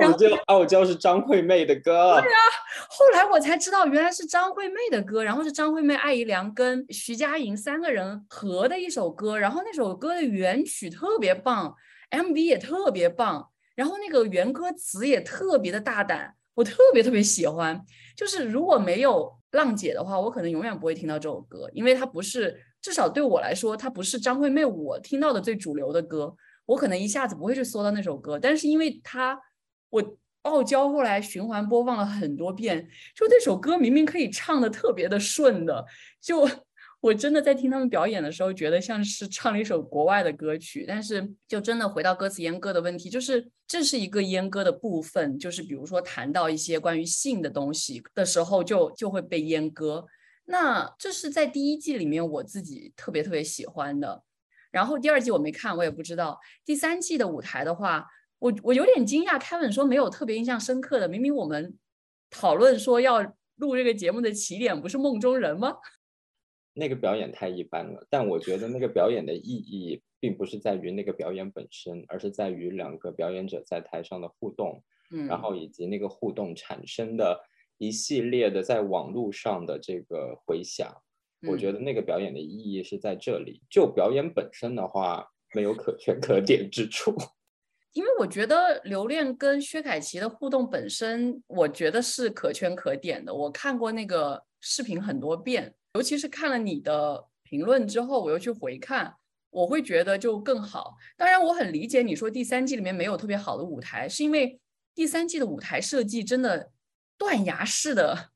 [0.00, 2.20] 傲娇，傲娇是张惠妹的歌。
[2.20, 2.40] 对啊，
[2.88, 9.38] 后来我才知道原来是张惠妹的歌，然后是张惠妹、艾怡良跟徐佳莹三个人合的一首歌。
[9.38, 11.76] 然后那首歌的原曲特别棒
[12.10, 16.34] ，MV 也特别棒，然后那个原歌词也特别的大胆。
[16.54, 17.80] 我特别特别喜欢，
[18.16, 26.34] 就是如果没有浪姐的话，我可能永远不会听到这首歌，因为它不是，至少对我来说，它不是张惠妹我听到的最主流的歌，
[26.66, 28.38] 我可能一下子不会去搜到那首歌。
[28.38, 29.38] 但是因为它，
[29.90, 35.84] 我傲娇后来循环播放了很多遍，就那首歌明明可以唱的特别的顺的，
[36.20, 36.48] 就。
[37.02, 40.84] 我真的在听他们表演的时候，觉得像是唱了一首国外的歌曲。
[40.86, 45.36] 但是，就真的回到歌词阉割的问题，就是这是一个阉割的部分。
[45.36, 50.06] 就是比如说谈到一些关于性的东西的时候，就就会被阉割。
[50.44, 54.22] 那这是在第一季里面我自己特别特别喜欢的。
[54.70, 56.38] 然后第二季我没看，我也不知道。
[56.64, 58.06] 第三季的舞台的话，
[58.38, 61.08] 我我有点惊讶凯文说没有特别印象深刻的。
[61.08, 61.76] 明明我们
[62.30, 63.20] 讨论说要
[63.56, 65.74] 录这个节目的起点不是梦中人吗？
[66.74, 77.38] 那个表演太一般了，但我觉得那个表演的意义并不是在于那个表演本身，而是在于两个表演者在台上的互动，嗯，然后以及那个互动产生的
[77.78, 80.90] 一系列的在网络上的这个回响。
[81.44, 83.60] 我觉得那个表演的意义是在这里。
[83.68, 87.12] 就表演本身的话，没有可圈可点之处。
[87.92, 93.34] 因为我觉得刘恋跟薛凯琪的互动本身，我觉得是可圈可点的。
[93.34, 95.74] 我看过那个视频很多遍。
[95.94, 99.14] 尤其是看了你的评论之后，我又去回看，
[99.50, 100.96] 我会觉得就更好。
[101.18, 104.58] 当然，我很理解你说第三季里面没有特别好的舞台，是因为
[104.94, 106.70] 第三季的舞台设计真的
[107.18, 108.30] 断崖式的，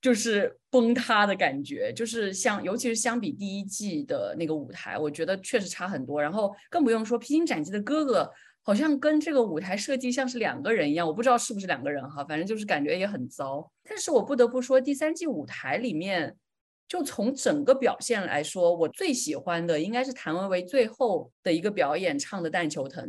[0.00, 6.20] 就是崩塌的感觉，就是像尤其是相比第一季的那个舞台，我觉得确实差很多。
[6.20, 8.22] 然后更不用说《披荆斩棘的哥哥》，
[8.62, 13.70] 好像跟这个舞台设计像是两个人一样，我不知道是不是两个人哈，反正就是感觉也很糟。
[13.84, 16.36] 但是我不得不说，第三季舞台里面。
[16.88, 23.04] 就从整个表现来说，我最喜欢的应该是谭维维最后的一个表演，唱的《但求疼》。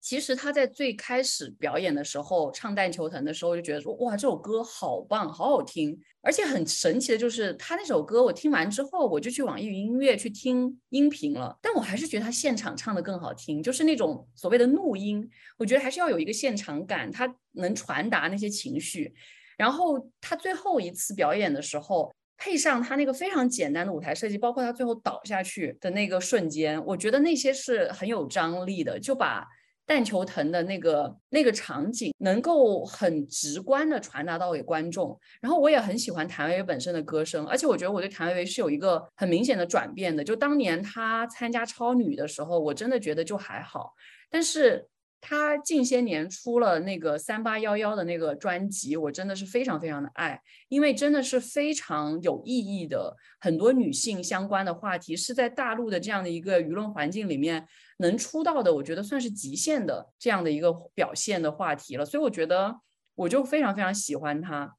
[0.00, 6.00] 其实他在最开始表演的时候唱《但求疼》的时候，就觉得说哇，这首歌好棒，好好听。
[6.22, 11.58] 而且很神奇的就是，他那首歌我听完之后，我就去网易云音乐去听音频了。
[11.60, 19.12] 但我还是觉得他现场唱的更好听，就是那种所谓的怒音，我觉得还是要有一个现场感，他能传达那些情绪。
[19.58, 22.10] 然后他最后一次表演的时候。
[22.38, 29.44] 配上他那个非常简单的舞台设计，包括他最后倒下去的那个瞬间，我觉得那些是很有张力的，就把
[29.84, 35.18] 但求疼的那个那个场景能够很直观的传达到给观众。
[35.40, 40.22] 然后我也很喜欢谭维维本身的歌声，而且我觉得我对谭维维是有一个很明显的转变的。
[40.22, 43.92] 就当年他参加超女的时候，我真的觉得就还好，
[44.30, 44.88] 但是。
[45.20, 57.66] 他近些年出了那个三八幺幺的那个专辑，我真的是非常非常的爱，因为真的是非常有意义的，很多女性相关的话题是在大陆的这样的一个舆论环境里面
[57.98, 62.80] 能出道的，我觉得算是极限的这样的一个表现的话题了，所以我觉得
[63.16, 64.77] 我就非常非常喜欢他。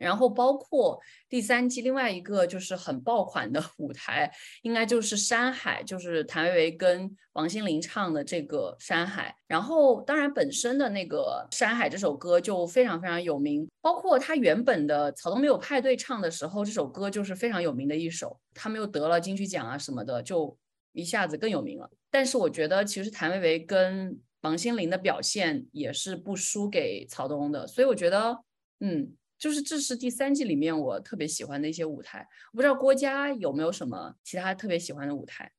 [0.00, 0.98] 然后包括
[1.28, 4.32] 第三季另外一个就是很爆款的舞台，
[4.62, 9.36] 应该就是《山海》，就是谭维维跟王心凌唱的这个《山海》。
[9.46, 18.40] 然后当然本身的那个《山海》这首歌就非常非常有名，包括他原本的《草东没有派对》唱的时候，这首歌就是非常有名的一首。
[18.54, 20.56] 他们又得了金曲奖啊什么的，就
[20.92, 21.90] 一下子更有名了。
[22.10, 28.38] 但是我觉得其实谭维维跟王心凌的表现也是不输给曹东的，所以我觉得，
[28.80, 29.12] 嗯。
[29.40, 35.50] 就是这是第三季里面我特别喜欢的一些舞台，我不知道郭嘉有没有什么其他特别喜欢的舞台。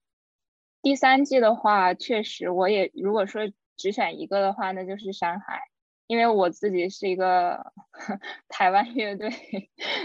[0.84, 3.42] 第三季的话，确实我也如果说
[3.76, 5.62] 只选一个的话，那就是山海，
[6.06, 7.74] 因为我自己是一个
[8.48, 9.32] 台湾乐队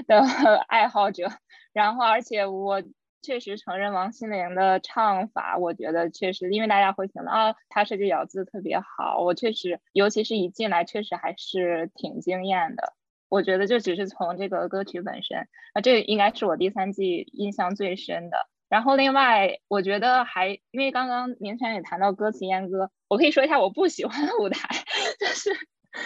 [0.06, 0.20] 的
[0.68, 1.30] 爱好者，
[1.74, 2.82] 然后而且我
[3.20, 12.94] 确实承认王心凌的唱法，我觉得确实因为大家会听到啊，她这个咬字特别好，我确实尤其是一进来确实还是挺惊艳的。
[13.28, 18.36] 我觉得就只是从这个歌曲本身啊，这应该是我第三季印象最深的。
[18.68, 24.68] 然后另外，我觉得还因为刚刚明泉也谈到歌词阉割，我可以说一下我不喜欢的舞台，
[25.20, 25.50] 就是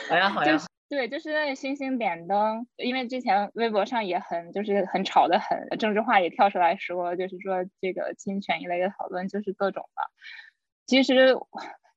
[0.09, 0.59] 好呀好呀，
[0.91, 10.03] 对，就是那个星星点灯，因为之前微博上也很就是很吵的很政治化，也跳出来说，就是说这个侵权一类的讨论就是各种的，
[10.87, 11.37] 其实。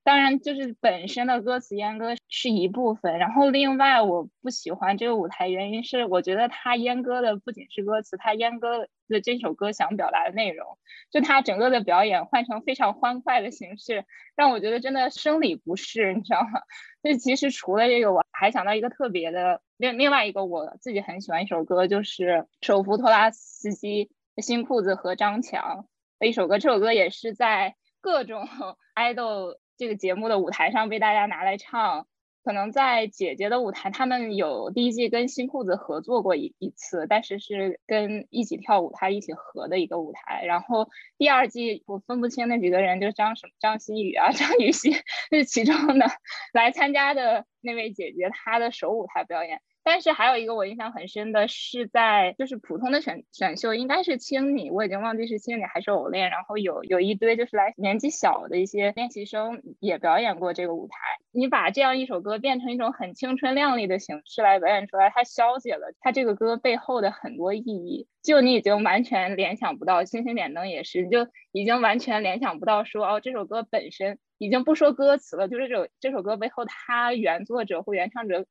[0.03, 10.77] 当然，就是本身的歌词阉割是一部分，然后另外我不喜欢这个舞台，原因是我觉得它阉割的不仅是歌词，它阉割的这首歌想表达的内容，
[11.09, 14.03] 就它整个的表演换成非常欢快的形式，
[14.35, 16.59] 让我觉得真的生理不适，你知道吗？
[17.01, 25.87] 就其实除了这个，我还想到一个特别的另另外一个我自己很喜欢一首歌，就是手扶托拉斯基、新裤子和张强
[26.19, 28.45] 的一首歌，这首歌也是在各种
[28.93, 29.55] 爱豆。
[29.77, 32.07] 这个节目的舞台上被大家拿来唱，
[32.43, 40.43] 可能在姐姐的舞台，他们有第一季跟新裤子合作过一一次，但是是跟一起跳舞，他一起合的一个舞台。
[40.45, 44.93] 然后第二季我分不清那几个人，就是张什么张馨予啊， 张雨绮
[45.31, 46.05] 是其中的
[46.53, 49.61] 来参加的那位姐姐，她的首舞台表演。
[49.83, 60.95] 但是还有一个我印象很深的是在就是普通的选选秀，应该是青你，我已经忘记是青你还是偶练，然后有有一堆就是来年纪小的一些练习生也表演过这个舞台。
[61.31, 68.07] 你把这样一首歌变成一种很青春靓丽的形式来表演出来，它消解了它这个歌背后的很多意义。
[68.21, 78.45] 就你已经完全联想不到，星星点灯也是，你就已经完全联想不到说哦，这首歌本身已经不说歌词了，就是这首这首歌背后它原作者或原唱者。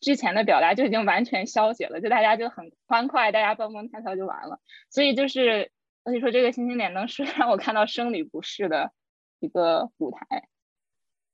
[0.00, 4.60] 之前的表达就已经完全消解了，就大家就很欢快，大家蹦蹦跳跳就完了。
[4.90, 5.70] 所以就是，
[6.04, 8.92] 所以说这个星星点灯是 让我看到生理不适的
[9.40, 10.48] 一个舞台。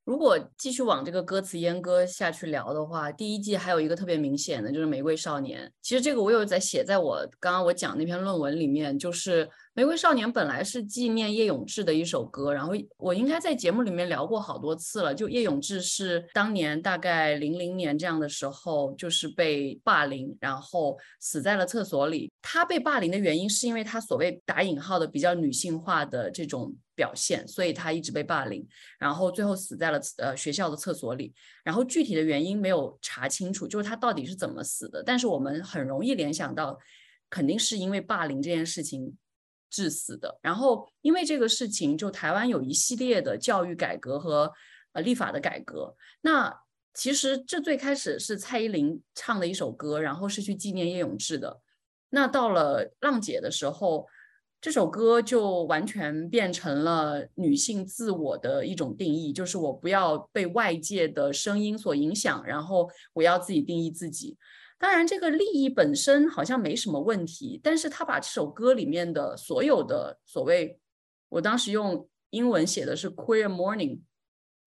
[0.03, 5.67] 如果继续往这个歌词阉割下去聊的话，第一季还有一个特别明显的就是《玫瑰少年》。
[5.81, 9.47] 其实这个我有在写在我刚刚我讲那篇论文里面，就是
[9.77, 15.13] 《玫瑰少年》本来是纪念叶永志的一首歌，然后我应该在节目里面聊过好多次了。
[15.13, 22.31] 就叶永志是当年大概零零年这样的时候，就是被霸凌，然后死在了厕所里。
[22.41, 26.73] 他被霸凌的原因是因为他所谓打引号的比较女性化的这种。
[26.97, 28.65] 表现，所以他一直被霸凌，
[28.97, 31.33] 然后最后死在了呃学校的厕所里。
[31.61, 35.03] 然后具体的原因没有查清楚，就是他到底是怎么死的。
[35.03, 36.79] 但是我们很容易联想到，
[37.29, 39.13] 肯定是因为霸凌这件事情
[39.69, 40.37] 致死的。
[40.41, 44.51] 然后因为这个事情，就台湾有一系列的教育改革和
[44.93, 45.95] 呃立法的改革。
[46.21, 46.53] 那
[46.93, 51.61] 其实这最开始是蔡依林唱的一首歌，然后是去纪念叶永志的。
[52.09, 54.07] 那到了浪姐的时候。
[54.61, 64.35] 这首歌就完全变成了女性自我的一种定义，就是我不要被外界的声音所影响，然后我要自己定义自己。
[64.77, 70.77] 当然，这个利益本身好像没什么问题，但是他把这首歌里面的所有的所谓，
[71.29, 74.01] 我当时用英文写的是 queer mourning，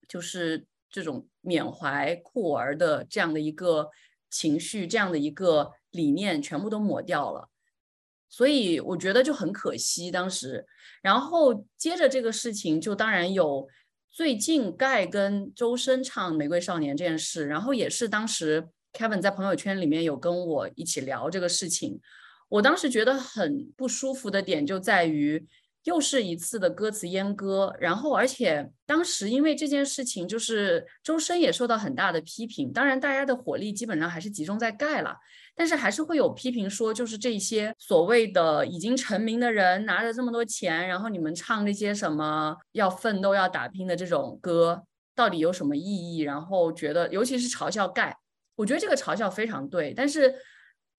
[0.07, 3.89] 就是这种缅怀酷儿的这样的一个
[4.31, 7.49] 情绪，这样的一个理念，全部都抹掉了。
[8.27, 10.65] 所以我觉得就很可惜当时，
[11.01, 13.67] 然后接着这个事情就当然有
[14.11, 21.99] 最近盖跟周深唱《玫瑰少年》这件事，然后也是当时 Kevin 在朋友圈里面有跟我一起聊这个事情，
[22.47, 25.47] 我当时觉得很不舒服的点就在于。
[25.85, 32.71] 又是一次的歌词阉割，然后而且当时因为这件事情，就是周深也受到很大的批评。
[32.71, 35.15] 当然，大家的火力基本上还是集中在盖了，
[35.55, 44.83] 但是还是会有批评说，就是这些所谓的已经成名的人拿着这么多钱，然后你们唱那些什么要奋斗、要打拼的这种歌，
[45.15, 46.19] 到底有什么意义？
[46.19, 48.15] 然后觉得，尤其是嘲笑盖，
[48.59, 50.35] 我觉得这个嘲笑非常对，但是。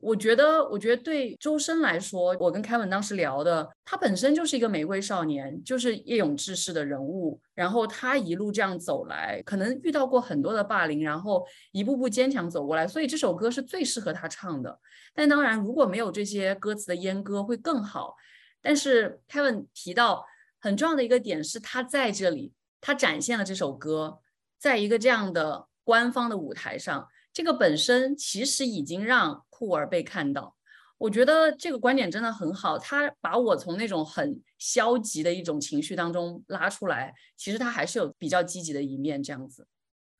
[0.02, 7.38] 我觉得，我觉得对周深来说，我跟凯文当时聊的，他本身就是一个玫瑰少年，就是叶永志式的人物。
[7.54, 12.88] 然后他一路这样走来，可能遇到过很多的霸凌，然后一步步坚强走过来。
[12.88, 14.80] 所以这首歌是最适合他唱的。
[15.12, 18.16] 但当然，如果没有这些歌词的阉割会更好。
[18.62, 20.24] 但是凯文提到
[20.60, 24.20] 很重要的一个点是，他在这里，他展现了这首歌，
[24.58, 27.06] 在一个这样的官方的舞台上。
[27.32, 30.56] 这个本身其实已经让酷儿被看到，
[30.98, 32.76] 我觉得这个观点真的很好。
[32.78, 39.22] 他把我从那种很消极的一种情绪当中拉出来，其实他还是有比较积极的一面。
[39.22, 39.66] 这样子，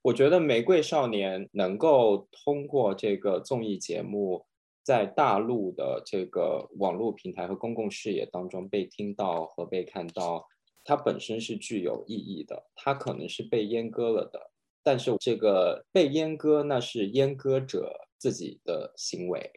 [0.03, 4.47] 我觉得《玫瑰少年》能够通过这个综艺节目，
[4.85, 10.47] 在大陆的这个网络平台和公共视野当中被听到和被看到，
[10.85, 12.71] 它本身是具有意义的。
[12.77, 14.51] 它可能是被阉割了的。
[14.83, 19.51] 但是这个被阉割，那是阉割者自己的行为，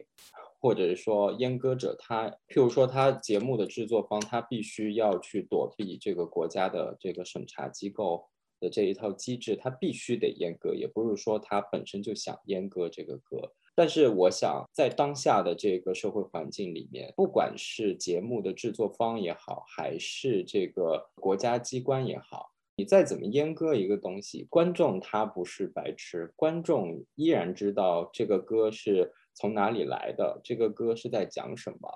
[0.60, 8.26] 或者是说阉割者他，譬如说他节目的制作方，他必须要去躲避这个国家的这个审查机构
[8.60, 13.52] 的这一套机制，他必须得阉割，也不是说他本身就想阉割这个歌。
[13.76, 22.53] 但是我想，在当下的这个社会环境里面，不管是节目的制作方也好，还是这个国家机关也好。
[22.76, 31.88] 你再怎么阉割一个东西，观众他不是白痴，观众依然知道这个歌是从哪里来的，这个歌是在讲什么。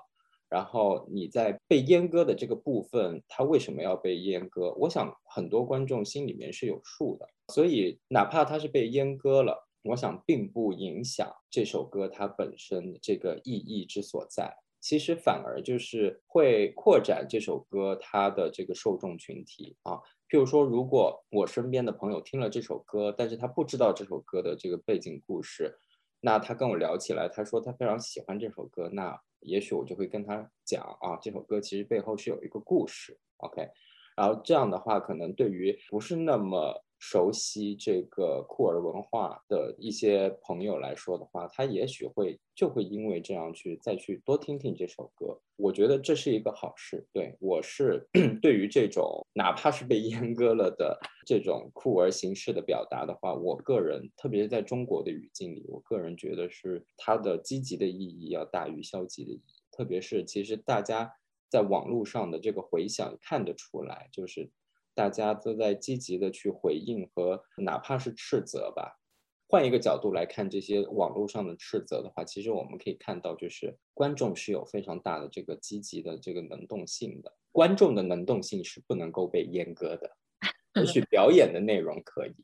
[0.47, 4.73] 然后你在被阉割的这个部分，它为什么要被阉割？
[4.79, 7.27] 我想很多观众心里面是有数的。
[7.53, 14.55] 所以哪怕它是被阉割了，我想并不影响这首歌它本身这个意义之所在。
[14.79, 19.93] 其实反而就是会扩展这首歌它的这个受众群体啊。
[20.29, 25.77] 譬如说，如果我身边的朋友听了这首歌，但是他不知道这首歌的这个背景故事，
[26.21, 33.69] 那他跟我聊起来，他说他非常喜欢这首歌，那也许我就会跟他讲啊，这首歌其实背后是有一个故事，OK，
[34.15, 36.83] 然后这样的话，可能对于不是那么。
[36.99, 45.39] 熟悉这个酷儿文化的一些朋友来说的话，他也许会就会因为这样去再去多听听这首歌。
[45.55, 47.07] 我觉得这是一个好事。
[47.13, 48.05] 对我是
[48.41, 59.61] 对于这种哪怕是被阉割了的这种酷儿形式的表达的话，我个人特别是在中国的语境里，我个人觉得是它的积极的意义要大于消极的意义。
[59.71, 61.09] 特别是其实大家
[61.49, 64.51] 在网络上的这个回响看得出来，就是。
[64.99, 68.99] 大家都在积极的去回应和哪怕是斥责吧，
[69.47, 80.17] 换一个角度来看这些网络上的斥责的话，其实我们可以看到，就是观众是有非常大的这个积极的这个能动性的，观众的能动性是不能够被阉割的，
[80.81, 82.35] 也许表演的内容可以。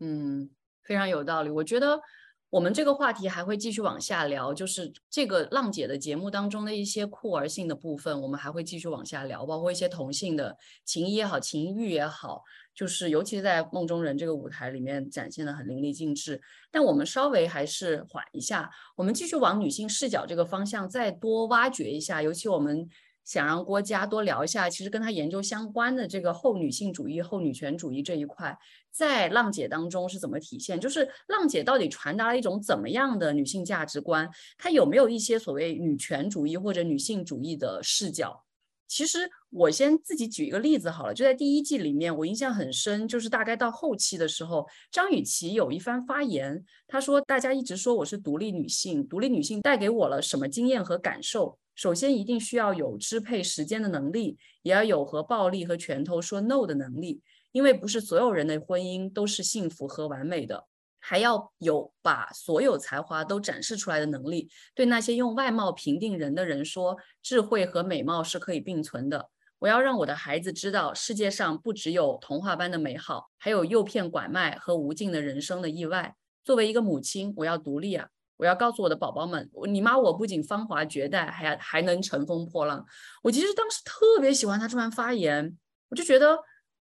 [0.00, 0.50] 嗯，
[0.82, 1.98] 非常有道理，我觉得。
[2.52, 12.42] 我们这个话题还会继续往下聊，就是这个浪姐的节目当中的一些酷儿性的部分，我们还会继续往下聊，包括一些同性的情谊也好，情欲也好，
[12.74, 16.38] 就是尤其在梦中人这个舞台里面展现的很淋漓尽致。
[16.70, 22.86] 但我们稍微还是缓一下，我们继续往女性视角这个方向再多挖掘一下，尤其我们。
[23.24, 28.56] 想让郭嘉多聊一下，其实跟他研究相关的这个后女性主义、后女权主义这一块，
[28.90, 30.80] 在浪姐当中是怎么体现？
[30.80, 34.28] 就是浪姐到底传达了一种怎么样的女性价值观？
[34.58, 38.44] 她有没有一些所谓女权主义或者女性主义的视角？
[38.88, 60.66] 其实我先自己举一个例子好了，就在第一季里面，我印象很深，就是大概到后期的时候，张雨绮有一番发言，她说：“大家一直说我是独立女性，独立女性带给我了什么经验和感受？”首先，一定需要有支配时间的能力，也要有和暴力和拳头说 no 的能力，因为不是所有人的婚姻都是幸福和完美的。
[61.04, 69.30] 还要有把所有才华都展示出来的能力，对那些用外貌评定人的人说，智慧和美貌是可以并存的。
[69.58, 76.14] 我要让我的孩子知道，世界上不只有童话般的美好，还有诱骗拐卖和无尽的人生的意外。
[76.44, 78.08] 作为一个母亲，我要独立啊！
[78.36, 82.84] 我要告诉我的宝宝们，你妈我不仅芳华绝代，还要还能乘风破浪。
[83.22, 85.56] 我其实当时特别喜欢她这番发言，
[85.90, 86.38] 我就觉得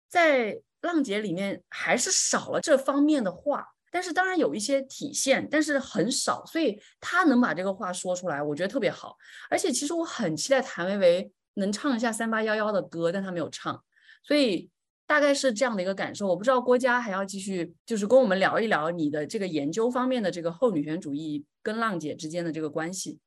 [0.08, 6.44] 在浪姐里面还是少了这方面的话，但是当然有一些体现，但是很少。
[6.46, 9.16] 所以她能把这个话说出来，我觉得特别好。
[9.48, 13.82] 而且其实我很期待谭维维能唱一下三八幺幺的歌，但她没有唱，
[14.22, 14.70] 所以。
[15.06, 23.20] 大概是这样的一个感受，我不知道郭嘉还要继续，就是跟我们聊一聊你的这个研究方面的这个后女权主义跟浪姐之间的这个关系。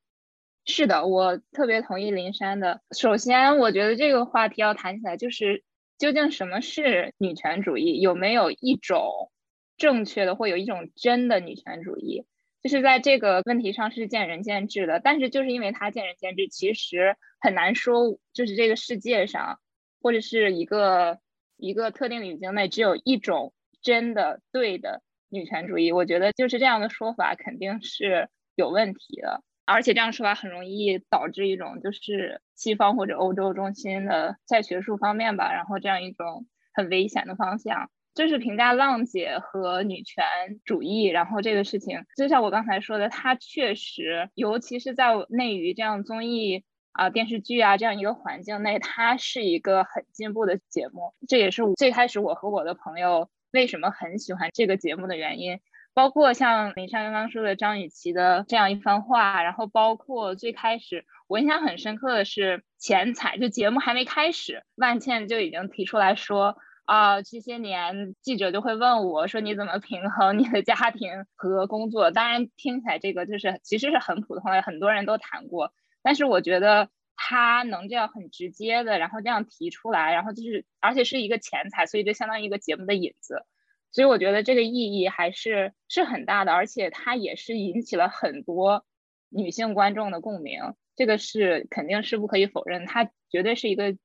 [0.66, 2.82] 是的，我特别同意林珊的。
[2.92, 5.64] 首先，我觉得这个话题要谈起来，就是
[5.98, 7.98] 究竟什么是女权主义？
[8.00, 9.32] 有没有一种
[9.78, 12.26] 正确的，或有一种真的女权主义？
[12.62, 15.00] 就是在这个问题上是见仁见智的。
[15.02, 19.58] 但是就是因为它见仁见智，其实很难说，就是这个世界上
[20.02, 21.18] 或者是一个
[21.60, 23.52] 一个特定的语境内只有一种
[23.82, 25.92] 真的对的女权主义。
[25.92, 29.42] 我觉得就是这样的说法肯定是有问题的。
[29.66, 40.24] 而且这样说法很容易导致一种就是西方或者欧洲中心的在学术方面吧，然后这样一种很危险的方向，就是评价浪姐和女权
[40.64, 41.04] 主义。
[41.04, 51.14] 然后这个事情，就像我刚才说的，它确实，尤其是在内娱这样综艺啊、电视剧啊这样一个环境内，它是一个很进步的节目。
[51.28, 55.60] 这也是最开始我和我的朋友为什么很喜欢这个节目的原因。
[55.92, 72.12] 包括像林珊刚刚说的张雨绮的这样一番话，然后包括最开始我印象很深刻的是前彩，就节目还没开始，万茜就已经提出来说啊，这些年记者就会问我说你怎么平衡你的家庭和工作？
[72.12, 75.72] 当然听起来这个就是其实是很普通的，很多人都谈过，
[76.02, 83.44] 但是我觉得他能这样很直接的，然后这样提出来，然后就是而且是一个前彩，所以就相当于一个节目的引子。
[83.92, 88.86] 所以我觉得这个意义还是是很大的，而且它也是引起了很多
[89.28, 90.60] 女性观众的共鸣，
[90.94, 93.96] 这个是肯定是不可以否认，它绝对是一个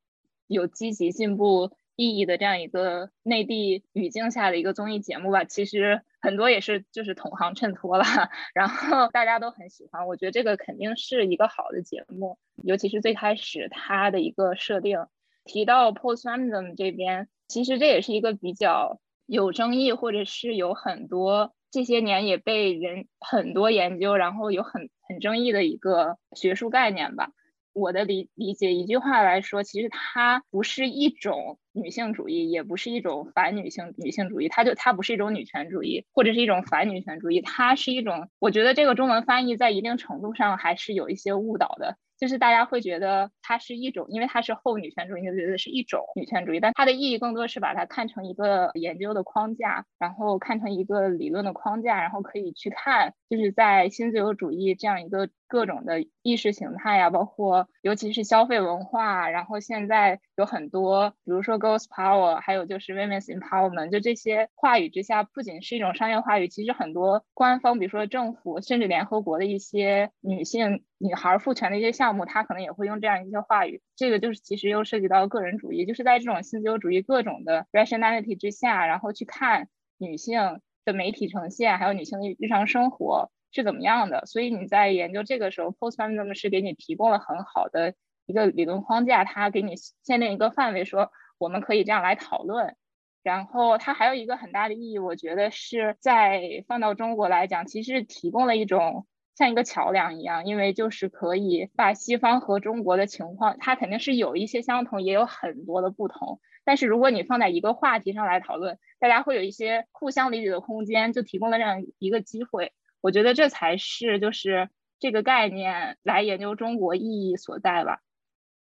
[0.48, 5.43] 有积极进步意义的这样一个内地语境下的一个综艺节目吧。
[5.43, 8.03] 其实很多也是就是同行衬托了，
[8.53, 15.05] 然后大家都很喜欢，我觉得这个肯定是一个好的节目，尤其是最开始它的一个设定
[15.45, 18.99] 提到 postfeminism 这边，其实这也是一个比较。
[19.28, 27.32] 有争议，或者是有很多这些年也被人很多研究，然后有很很争议的一个学术概念吧。
[27.76, 38.30] 我的理理解，一句话来说，其实它不是一种女性主义，也不是一种反女性女性主义，它就它不是一种女权主义，或者是一种反女权主义，它是一种。
[38.39, 41.97] 我觉得这个中文翻译在一定程度上还是有一些误导的。
[42.18, 55.30] 就是大家会觉得它是一种，因为它是后女权主义，就觉得是一种女权主义，但它的意义更多是把它看成一个研究的框架，然后看成一个理论的框架，然后可以去看，就是在新自由主义这样一个。
[55.47, 73.81] 各种的意识形态呀，包括尤其是消费文化，然后现在有很多，比如说 Girls Power，还有就是 Women's Empowerment，就这些话语之下，不仅是一种商业话语，其实很多官方，比如说政府，甚至联合国的一些女性、女孩赋权的一些项目，它可能也会用这样一些话语。
[73.95, 83.31] 这个就是其实又涉及到个人主义，就是在这种新自由主义各种的 rationality 之下，然后去看女性的媒体呈现，还有女性的日常生活。
[83.51, 84.25] 是怎么样的？
[84.25, 87.93] 所以你在研究这个时候，postfeminism 是给你提供了很好的
[88.26, 92.76] 一个理论框架，它给你限定一个范围，说我们可以这样来讨论。
[93.23, 106.39] 然后它还有一个很大的意义，我觉得是在放到中国来讲，其实提供了一种像一个桥梁一样，因为就是可以把西方和中国的情况，它肯定是有一些相同，也有很多的不同。
[106.63, 112.73] 但是如果你放在一个话题上来讨论，大家会有一些互相理解的空间，就提供了这样一个机会。
[113.01, 114.69] 我觉得这才是就是
[114.99, 118.01] 这个概念来研究中国意义所在吧。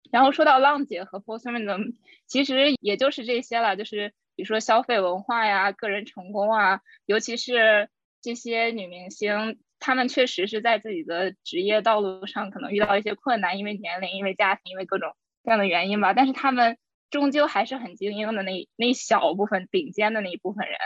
[0.10, 1.96] 然后说到浪姐和 postfeminism，
[2.28, 7.90] 其实也就是这些了，就是比如说消费文化呀、个人成功啊，尤其是
[8.22, 16.14] 这些女明星，她们确实是在自己的职业道路上可能遇到一些困难，因为年龄、因为家庭、因为各种各样的原因吧。
[16.14, 16.78] 但是她们
[17.10, 20.78] 终究还是很精英的那那小部分顶尖的那一部分人。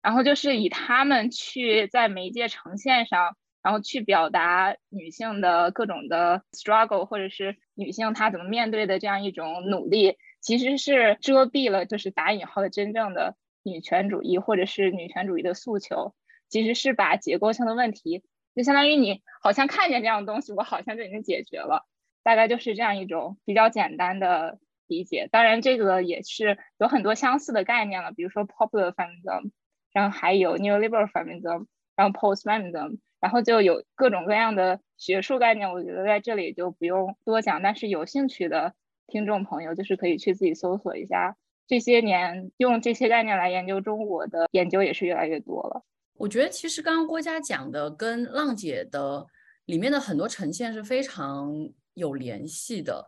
[0.00, 16.14] 然后就是以他们去在媒介呈现上，然后去表达女性的各种的 struggle，或者是女性她怎么面对的这样一种努力，其实是遮蔽了就是打引号的真正的女权主义或者是女权主义的诉求，
[16.48, 18.22] 其实是把结构性的问题，
[18.54, 21.86] 就相当于你好像看见这样的东西，我好像就已经解决了，
[22.22, 25.28] 大概就是这样一种比较简单的理解。
[25.30, 29.50] 当然，这个也是有很多相似的概念了，比如说 popular feminism。
[29.90, 37.62] 然后还有 neoliberal feminism，然后 postfeminism，然后就有各种各样的学术概念，我觉得在这里就不用多讲。
[37.62, 38.74] 但是有兴趣的
[39.06, 41.36] 听众朋友，就是可以去自己搜索一下。
[41.66, 45.82] 这些年用这些概念来研究中国的研究也是越来越多了。
[46.14, 49.26] 我觉得其实刚刚郭嘉讲的跟浪姐的
[49.66, 51.52] 里面的很多呈现是非常
[51.94, 53.06] 有联系的。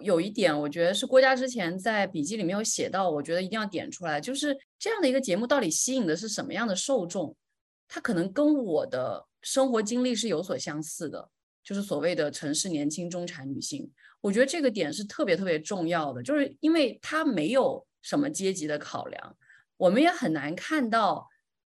[0.00, 7.34] 有一点，我觉得是郭嘉之前在笔记里面有写到，我觉得一定要点出来，就是这样的一个节目到底吸引的是什么样的受众？
[7.88, 11.30] 它可能跟我的生活经历是有所相似的，
[11.62, 13.88] 就是所谓的城市年轻中产女性。
[14.20, 19.36] 我觉得这个点是特别特别重要的，就是因为它没有什么阶级的考量，
[19.76, 21.28] 我们也很难看到，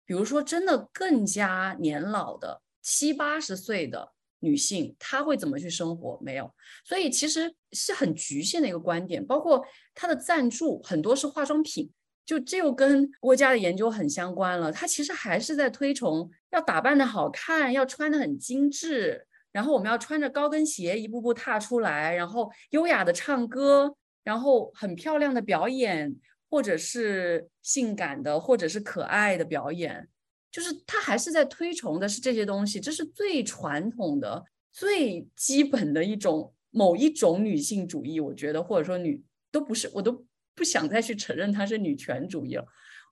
[0.03, 6.19] 比如说真的更加年老的七八十岁的女性她会怎么去生活？
[6.21, 6.53] 没有，
[6.83, 9.25] 所以其实是很局限的一个观点。
[9.25, 9.65] 包括
[9.95, 11.89] 她的赞助很多是化妆品，
[12.25, 14.71] 就这又跟国家的研究很相关了。
[14.71, 26.15] 她其实还是在推崇要打扮的好看，要穿的很精致，然后我们要穿着高跟鞋一步步踏出来，然后优雅的唱歌，然后很漂亮的表演。
[26.53, 30.09] 或者是性感的，或者是可爱的表演，
[30.51, 38.19] 就是他还是在推崇的是这些东西，这是最传统的、最基本的一种某一种女性主义。
[38.19, 40.25] 我觉得，或者说女都不是，我都
[40.61, 42.63] 不想再去承认她是女权主义了。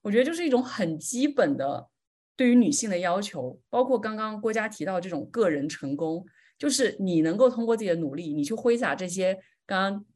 [0.02, 1.88] 我觉得就是一种很基本的
[2.36, 6.24] 对于女性的要求，包括刚刚郭嘉提到这种个人成功，
[6.56, 9.36] 就是你能够通过自己的努力，你去挥洒这些
[9.66, 10.06] 刚刚。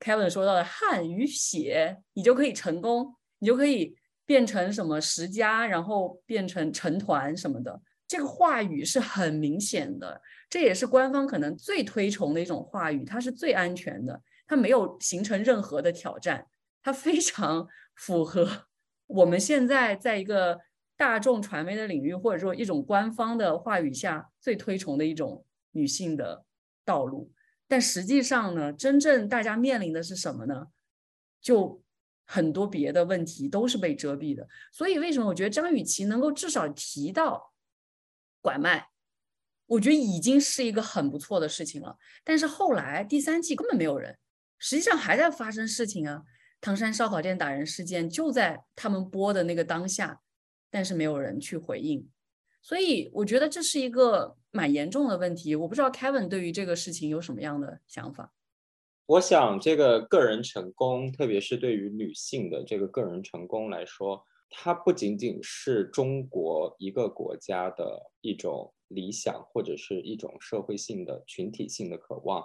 [0.00, 7.80] Kevin 说到的汗与血，你就可以成功，你就可以变成什么十佳，然后变成成团什么的。
[8.06, 10.20] 这个话语是很明显的，
[10.50, 16.44] 这也是官方可能最推崇的一种话语，它是最安全的，它没有形成任何的挑战，
[16.84, 17.66] 它非常
[17.96, 18.66] 符合
[19.06, 20.60] 我们现在在一个
[20.96, 26.44] 大众传媒的领域，或者说一种官方的话语下最推崇的一种女性的
[26.84, 27.32] 道路。
[27.66, 30.68] 但实际上呢，真正大家面临的是什么呢？
[31.40, 31.82] 就
[32.26, 34.46] 很多别的问题都是被遮蔽的。
[34.70, 37.54] 所以为什么我觉得张雨绮能够至少提到
[38.42, 38.88] 拐卖，
[39.66, 41.96] 我觉得已经是一个很不错的事情了。
[42.22, 44.18] 但是后来第三季根本没有人，
[44.58, 46.22] 实际上还在发生事情啊。
[46.64, 50.22] 唐山烧烤店打人事件就在他们播的那个当下，
[50.70, 52.08] 但是没有人去回应。
[52.62, 55.54] 所以我觉得这是一个蛮严重的问题。
[55.54, 58.32] 我不知道 Kevin 对于这个事情有什么样的想法。
[59.04, 72.42] 我想，这个个人成功，特别是对于女性的这个个人成功来说，它不仅仅是中国一个国家的一种理想，或者是一种社会性的群体性的渴望。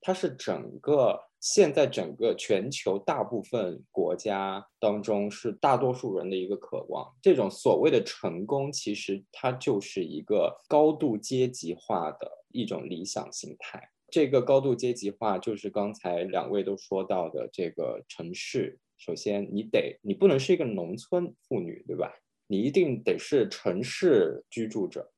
[0.00, 7.12] 它是整个现在整个全球大部分国家当中是大多数人的一个渴望。
[7.20, 13.90] 这种所谓的成功，其实它就是一个高度阶级化的一种理想形态。
[14.10, 18.78] 这个高度阶级化就是刚才两位都说到的这个城市。
[18.96, 22.12] 首先，你得你不能是一个农村妇女，对吧？
[22.46, 25.12] 你一定得是城市居住者。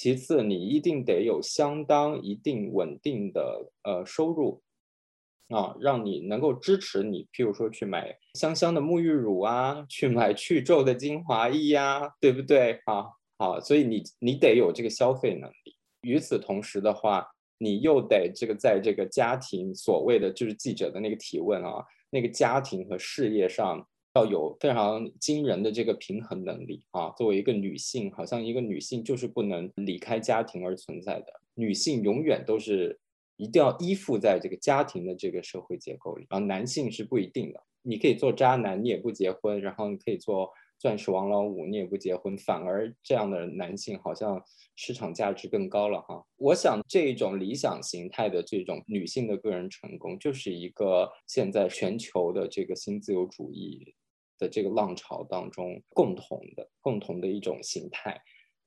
[0.00, 4.62] 其次，你一定得有相当一定稳定的呃收入
[5.48, 13.08] 啊，让你能够支持你，譬如说去买香香的沐浴乳啊，去买去皱的精华液呀，对不对啊？
[13.36, 15.76] 好，所以你你得有这个消费能力。
[16.00, 17.26] 与此同时的话，
[17.58, 23.86] 你又得这个在这个家庭所谓的就是记者的那个提问啊，那个家庭和事业上。
[24.14, 27.10] 要有非常惊人的这个平衡能力啊！
[27.16, 31.26] 作为一个女性，好像一个女性就是不能离开家庭而存在的。
[31.54, 32.98] 女性永远都是
[33.36, 37.62] 一定要依附在这个家庭的这个社会结构里，然后男性是不一定的。
[37.82, 42.36] 你可以做渣男，你也不结婚；然后你可以做钻石王老五，你也不结婚。
[42.36, 44.42] 反而这样的男性好像
[44.74, 46.26] 市场价值更高了哈。
[46.36, 53.94] 我想这种理想形态的这种女性的个人成功，就是一个现在全球的这个新自由主义。
[54.40, 58.20] 的这个浪潮当中，共同的共同的一种形态，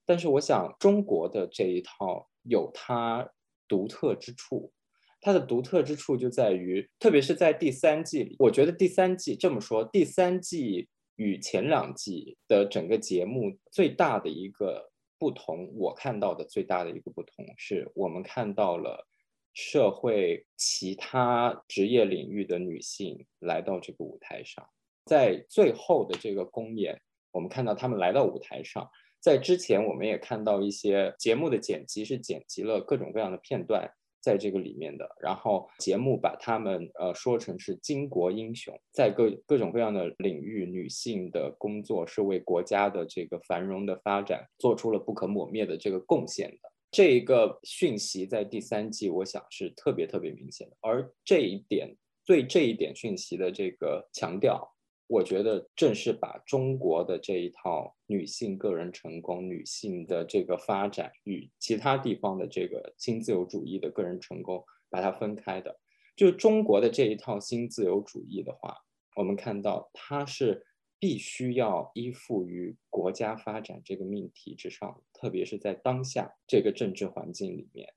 [0.05, 3.29] 但是我想中国的这一套有它
[3.67, 4.71] 独特之处，
[5.19, 19.07] 它的独特之处就在于，特别是在第三季里，我觉得第三季这么说，第三季与前两季的整个节目最大的一个不同，我看到的最大的一个不同是我们看到了
[19.53, 24.67] 社会其他职业领域的女性来到这个舞台上。
[25.05, 26.99] 在最后的这个公演，
[27.31, 28.89] 我们看到他们来到舞台上。
[29.19, 33.89] 在之前，我们也看到一些节目的剪辑是剪辑了各种各样的片段
[34.21, 35.09] 在这个里面的。
[35.21, 46.69] 然后节目把他们呃说成是巾帼英雄，在各各种各样的领域，女性的工作是为国家的这个繁荣的发展做出了不可磨灭的这个贡献的。
[46.91, 50.75] 这一个讯息在第三季，我想是特别特别明显的。
[50.81, 51.95] 而这一点
[52.25, 54.72] 对这一点讯息的这个强调。
[55.13, 65.79] 我觉得正是把中国的这一套女性个人成功、女性的这个发展与其他地方的这个新自由主义的个人成功把它分开的。
[66.15, 68.75] 就中国的这一套新自由主义的话，
[69.15, 70.65] 我们看到它是
[70.97, 77.87] 必须要依附于国家发展这个命题之上，特别是在当下这个政治环境里面，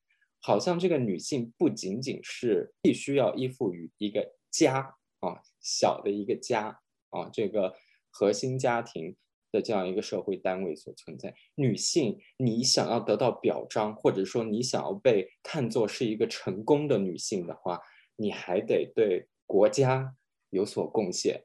[0.43, 6.79] 好像这个女性不仅仅是必须要依附于一个家啊，小的一个家。
[7.11, 7.75] 啊，这个
[8.11, 9.17] 核心家庭
[9.53, 11.35] 的这样一个社会单位所存在。
[11.55, 17.81] 女性，你想要得到表彰，或者说你想要被看作是一个成功的女性的话，
[18.17, 20.17] 你还得对国家
[20.51, 21.45] 有所贡献，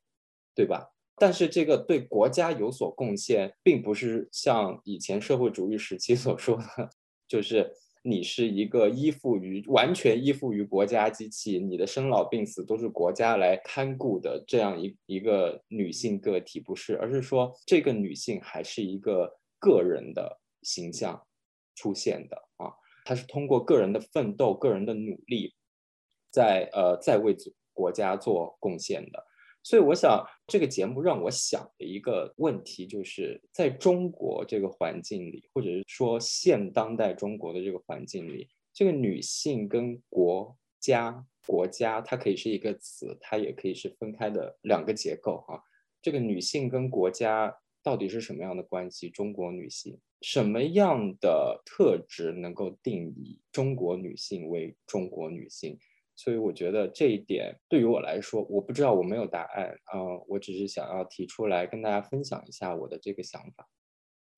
[0.55, 0.91] 对吧？
[1.17, 6.89] 但是这个对国家有所贡献，并不是像以前社会主义时期所说的，
[7.27, 7.71] 就是
[8.03, 21.21] 你是一个依附于完全依附于国家机器，你的生老病死都是国家来看顾的这样一一个女性个体，不是，而是说这个女性还是一个个人的形象
[21.75, 22.73] 出现的啊，
[23.05, 25.53] 她是通过个人的奋斗、个人的努力，
[26.31, 27.35] 在呃在为
[27.71, 29.30] 国家做贡献的。
[29.63, 45.61] 所以我想，这个节目让我想的一个问题，就是在中国这个环境里，或者是说现当代中国的这个环境里，这个女性跟国家、国家，它可以是一个词，它也可以是分开的两个结构哈。
[46.01, 49.09] 这个女性跟国家到底是什么样的关系？
[49.11, 55.77] 中国女性什么样的特质能够定义中国女性为中国女性？
[56.23, 59.97] 所以我觉得这一点对于我来说，我不知道我没有答案啊，
[60.27, 63.67] 我只是想要提出来跟大家分享一下我的这个想法。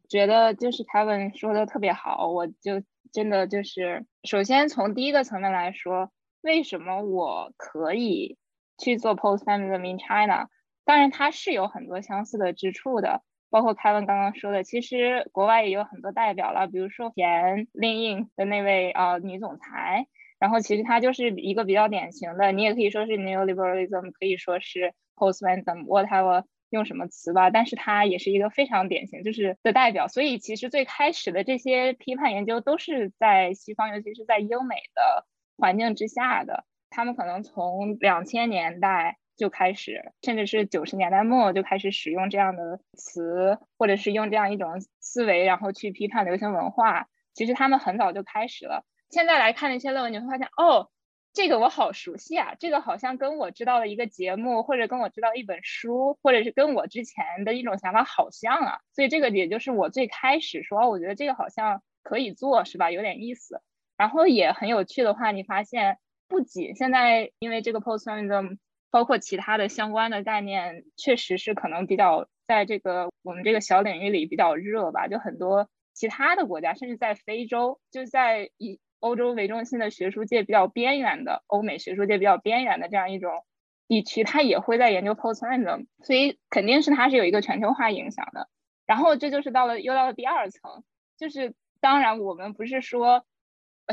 [0.08, 2.82] 觉得就是凯文说的特别好，我就
[3.12, 6.10] 真的就是首先从第一个层面来说，
[6.42, 8.38] 为什么我可以
[8.78, 10.48] 去做 Post Feminism in China？
[10.86, 20.08] 当然它是有很多相似的之处的，包括凯文刚刚说的，其实国外也有很多代表了，比如说前 Lin 的那位啊女总裁。
[20.44, 30.10] 然后其实它就是一个比较典型的，你也可以说是 neoliberalism，可以说是 postmodernism，whatever 用什么词吧，但是它也是一个非常典型就是的代表。
[30.10, 35.26] 所以其实最开始的这些批判研究都是在西方，尤其是在英美的
[35.58, 36.66] 环境之下的。
[36.90, 47.08] 他们可能从两千年代就开始，甚至是九十年代末就开始使用这样的词，或者是用这样一种思维，然后去批判流行文化。
[47.34, 48.86] 其实他们很早就开始了。
[49.14, 50.90] 现在来看那些论文，你会发现，哦，
[51.34, 58.80] 这个我好熟悉啊，这个好像跟我知道的一个节目，或者跟我知道一本书，或者是跟我之前的一种想法好像啊。
[58.96, 62.90] 所以这个也就是我最开始说，我觉得这个好像可以做，是吧？
[62.90, 63.62] 有点意思。
[63.98, 68.58] 然后也很有趣的话，你发现不仅现在因为这个 postmodernism，
[68.90, 75.08] 包括其他的相关的概念，确实是可能比较在这个我们这个小领域里比较热吧。
[75.08, 83.44] 就很多其他的国家，甚至在非洲，就在以欧洲为中心的学术界比较边缘的，欧美学术界比较边缘的这样一种
[83.90, 88.48] 地区，它也会在研究 postmodernism，所以肯定是它是有一个全球化影响的。
[88.86, 90.86] 然后这就是到了又到了第二层，
[91.18, 93.26] 就是当然我们不是说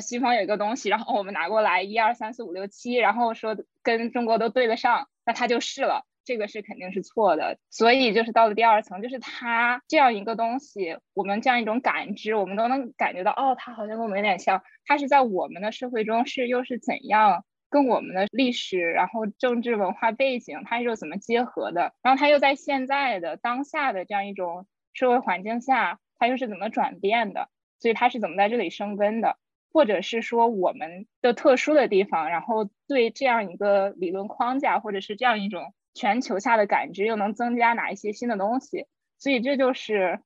[0.01, 6.07] 西方有一个东西，然后我们拿过来一二三四五六七，然后说跟中国都对得上，那它就是了。
[6.31, 27.49] 这个是肯定是错的，所以就是到了第二层，就是它这样一个东西，我们这样一种感知，我们都能感觉到，哦，它好像跟我们有点像，它是在我们的社会中是又是怎样跟我们的历史，然后政治文化背景，它又怎么结合的，然后它又在现在的当下的这样一种社会环境下，它又是怎么转变的，
[27.81, 29.37] 所以它是怎么在这里生根的，
[29.73, 35.75] 或者是说我们的特殊的地方，然后对这样一个理论框架，或者是这样一种。
[36.01, 38.87] 全球下的感知又能增加哪一些新的东西？
[39.19, 40.19] 所以这就是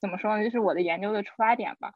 [0.00, 0.44] 怎么说呢？
[0.44, 1.94] 就是我的研究的出发点吧。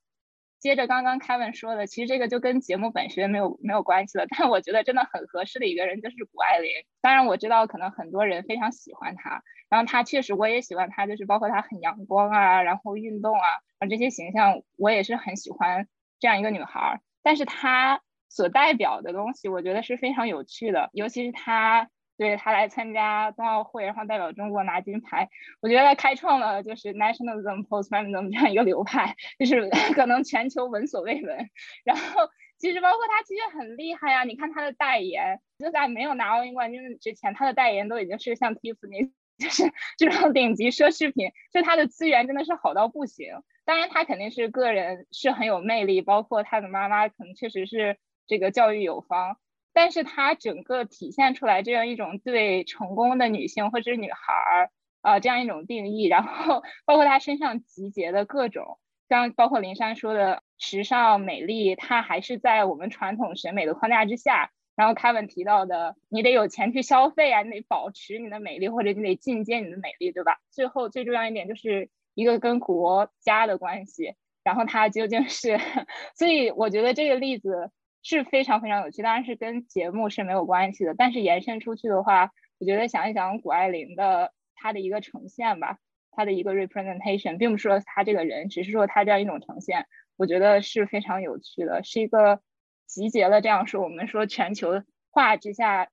[0.58, 4.26] 接着刚刚凯文说的，其实这个就跟节目本身没有没有关系了。
[4.36, 6.72] 但我觉得真的很合适的一个人就是谷爱凌。
[7.00, 13.46] 当然我知道可能很多人非常喜欢她，然后她确实我也喜欢她，就是包括她很阳光啊，然后运动啊，
[13.78, 15.86] 啊这些形象我也是很喜欢
[16.18, 17.00] 这样一个女孩。
[17.22, 21.88] 但是她所代表的东西，我觉得是非常有趣的，尤其是她。
[22.20, 25.30] 对他来参加冬奥会，然后代表中国拿金牌，
[25.62, 31.48] 我觉得开创了就是 nationalism postmodernism 这样一个流派，就是 可能全球闻所未闻。
[31.82, 43.32] 然后其实包括他其实很厉害呀，你看他的代言，就在没有拿奥运冠军之前，他的代言都已经是像 Tiffany， 就是这种顶级奢侈品，就他的资源真的是好到不行。
[43.64, 47.96] 当然他肯定是个人是很有魅力，包括他的妈妈可能确实是
[48.26, 49.38] 这个教育有方。
[49.72, 64.50] 但是它整个体现出来这样一种对成功的女性或者女孩儿啊这样一种定义，然后包括她身上集结的各种，像包括林珊说的时尚美丽，它还是在我们传统审美的框架之下。
[64.76, 70.38] 然后凯文提到的，你得有钱去消费啊，你得保持你的美丽，或者你得进阶你的美丽，对吧？
[70.50, 75.58] 最后最重要一点就是一个跟国家的关系，然后它究竟是，
[76.16, 77.70] 所以我觉得这个例子。
[78.02, 80.94] 是非常非常有趣，当然是跟节目是没有关系的。
[80.94, 85.78] 但是延伸出去的话，我觉得想一想谷爱凌的她的一个呈现吧，
[86.10, 89.86] 他的一个 representation，并不是说他这个人，只是说他这样一种呈现，
[90.16, 92.42] 我觉得是非常有趣的，是一个
[92.86, 95.88] 集结了这样说我们说全球化之下，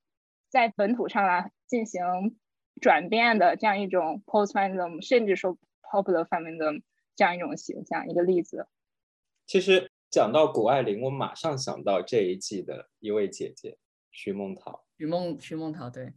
[0.50, 2.02] 在本土上来进行
[2.82, 6.82] 转变的这样一种 post feminism，甚至说 popular feminism
[7.16, 8.68] 这样一种形象一个例子。
[9.46, 13.78] 其实讲到谷爱凌，我马上想到这一季的一位姐姐
[14.12, 14.86] 徐梦桃。
[14.98, 16.14] 徐梦徐梦桃，对。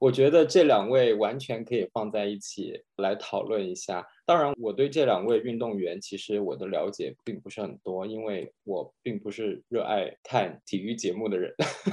[0.00, 4.06] 我觉得这两位完全可以放在一起来讨论一下。
[4.24, 11.52] 当然，我对这两位运动员其实我的了解并不是很多，因为我并不是热爱看体育节目的人。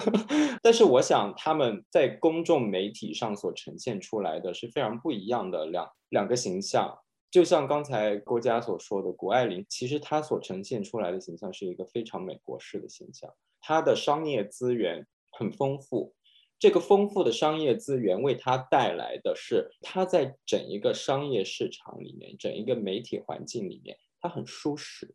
[0.61, 6.95] 但是，我想他们在公众媒体上所呈现出来的是非常不一样的两两个形象。
[7.35, 13.29] 就像刚才郭嘉所说的，谷爱凌其实她所呈现出来的形象是一个非常美国式的形象，
[13.59, 16.15] 她的商业资源很丰富。
[16.57, 25.13] 这个丰富的商业资源为他带来的是，他在整一个商业市场里面，整一个媒体环境里面，他很舒适，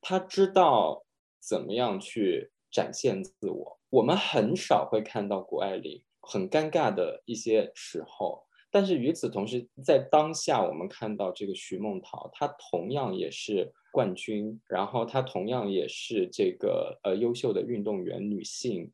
[0.00, 1.04] 他知道
[1.38, 3.78] 怎么样去展现自我。
[3.90, 18.92] 我们很少会看到谷爱凌很尴尬的一些时候，但是与此同时，在当下我们看到这个徐梦桃，她同样也是冠军，然后她同样也是这个呃优秀的运动员，女性。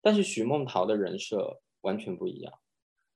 [0.00, 2.52] 但是许梦桃的人设完全不一样，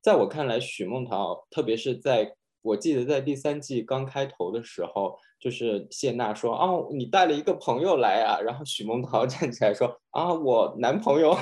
[0.00, 11.36] 在我看来，许梦桃，特别是在我记得在第三季刚开头的时候，就是谢娜说：“哦，你带了一个朋友来啊。”然后许梦桃 站起来说：“啊，我男朋友。”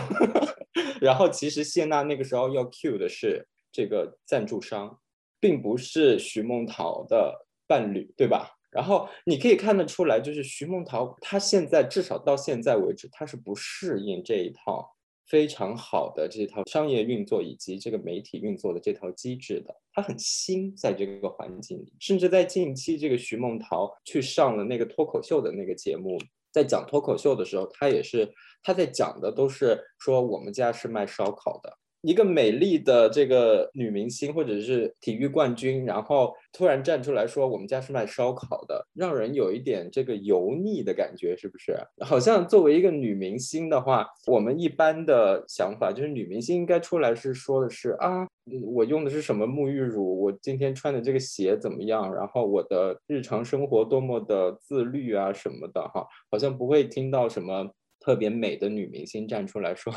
[1.01, 4.99] 然后其实谢娜那个时候要 cue 的是这个赞助商，
[5.39, 8.57] 并不是徐梦桃的伴侣，对吧？
[8.71, 14.93] 然后你可以看得出来，就是徐梦桃她现在至少到现在为止，她是不适应这一套。
[15.27, 26.21] 非常好的这套商业运作以及这个媒体运作的这套机制的，他很新在这个环境里，甚至在近期这个徐梦桃去上了那个脱口秀的那个节目，
[26.53, 28.31] 在讲脱口秀的时候，他也是
[28.63, 31.79] 他在讲的都是说我们家是卖烧烤的。
[32.05, 41.75] 一个美丽的这个女明星，或者是体育冠军，然后突然站出来说我们家是卖烧烤的，让人有一点这个油腻的感觉，是不是？
[42.01, 48.27] 好像作为一个女明星的话，我们一般的想法就是女明星应该出来是说的是啊，
[48.75, 59.91] 我用的是什么沐浴乳，我今天穿的这个鞋怎么样，然后我的日常生活多么的自律啊什么的哈，好像不会听到什么特别美的女明星站出来说。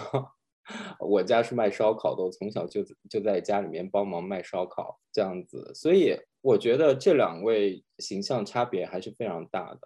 [1.00, 9.80] 我家是卖烧烤的，我从小就就在家里面帮忙卖烧烤这样子，所以我觉得这两位形象差别还是非常大的。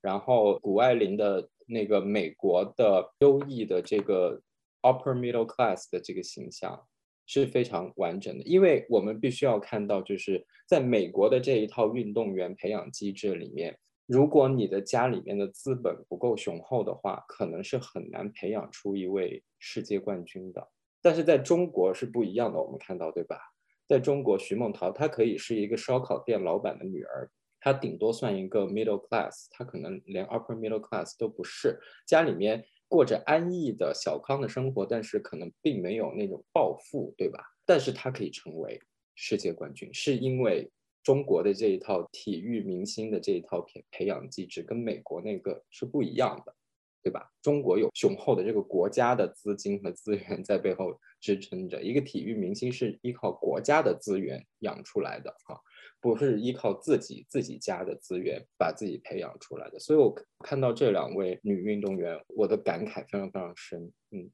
[0.00, 4.40] 然后谷爱凌的那个美国的优异的这个
[4.82, 6.86] upper middle class 的这个形象
[7.26, 13.76] 是非常完整的，因为我们必须要看到，就是在美国的这一套运动员培养机制里面。
[14.06, 20.68] 如果你的家里面的资本不够雄厚的话，可能是很难培养出一位世界冠军的。
[21.02, 23.36] 但是在中国是不一样的，我们看到对吧？
[23.88, 27.28] 在中国，徐梦桃她可以是一个烧烤店老板的女儿，
[27.60, 31.76] 她顶多算一个 middle class，她可能连 upper middle class 都不是，
[32.06, 37.40] 家里面过着安逸的小康的生活，但是可能并没有那种暴富，对吧？
[37.64, 38.80] 但是她可以成为
[39.16, 40.70] 世界冠军，是因为。
[41.06, 46.52] 中国的这一套体育明星的这一套培培养机制跟美国那个是不一样的，
[47.00, 47.30] 对吧？
[47.40, 55.56] 中国有雄厚的这个国家的资金和资源在背后支撑着，一个体育明星是依靠国家的资源养出来的哈，
[56.00, 59.78] 不是依靠自己自己家的资源把自己培养出来的。
[59.78, 64.28] 所以我看到这两位女运动员，我的感慨非常非常深，嗯。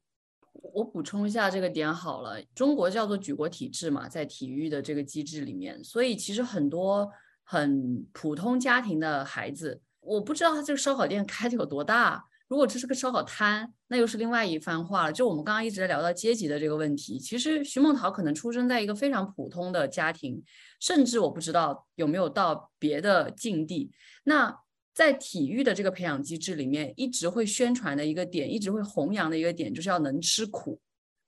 [0.53, 7.09] 我补充一下这个点好了，中国叫做举国体制嘛，在体育的这个机制里面，所以其实很多
[7.43, 12.25] 很普通家庭的孩子，我不知道他这个烧烤店开的有多大。
[12.49, 15.11] 如果这是个烧烤摊，那又是另外一番话了。
[15.11, 20.43] 就我们刚刚一直在聊到阶级的这个问题，其实徐梦桃可能出生在一个非常普通的家庭，
[20.79, 23.91] 甚至我不知道有没有到别的境地。
[24.25, 24.55] 那
[24.93, 30.79] 在体育的这个培养机制里面，一直会宣传的一个点，一直会弘扬的一个点，就是要能吃苦。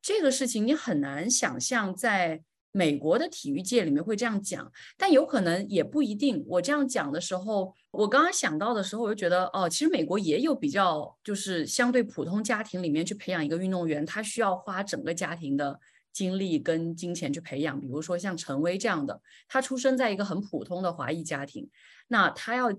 [0.02, 6.46] 这个事情你很难想象，在美国的体育界里面会这样讲，但有可能也不一定。
[6.48, 15.80] 我这样讲的时候，我刚刚想到的时候，我就觉得，哦，其实美国也有比较，就是相对普通家庭里面去培养一个运动员，他需要花整个家庭的
[16.14, 17.80] 精力跟金钱去培养。
[17.80, 21.68] 比如说像陈威这样的，他出生在一个很普通的华裔家庭，
[22.10, 22.72] 那他要。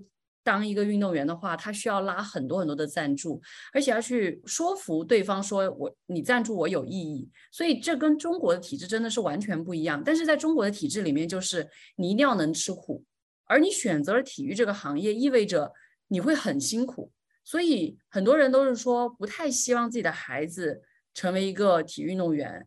[0.47, 3.41] 当一个运动员的话，他需要拉很多很多的赞助，
[3.73, 7.29] 而且要去说服对方说我你赞助我有意义。
[7.51, 10.01] 所以这跟中国的体制真的是完全不一样。
[10.05, 11.67] 但是在中国的体制里面，就是
[11.97, 13.03] 你一定要能吃苦，
[13.43, 15.73] 而你选择了体育这个行业，意味着
[16.07, 17.11] 你会很辛苦。
[17.43, 20.81] 所以很多人都是说不太希望自己的孩子
[21.13, 22.65] 成为一个体育运动员。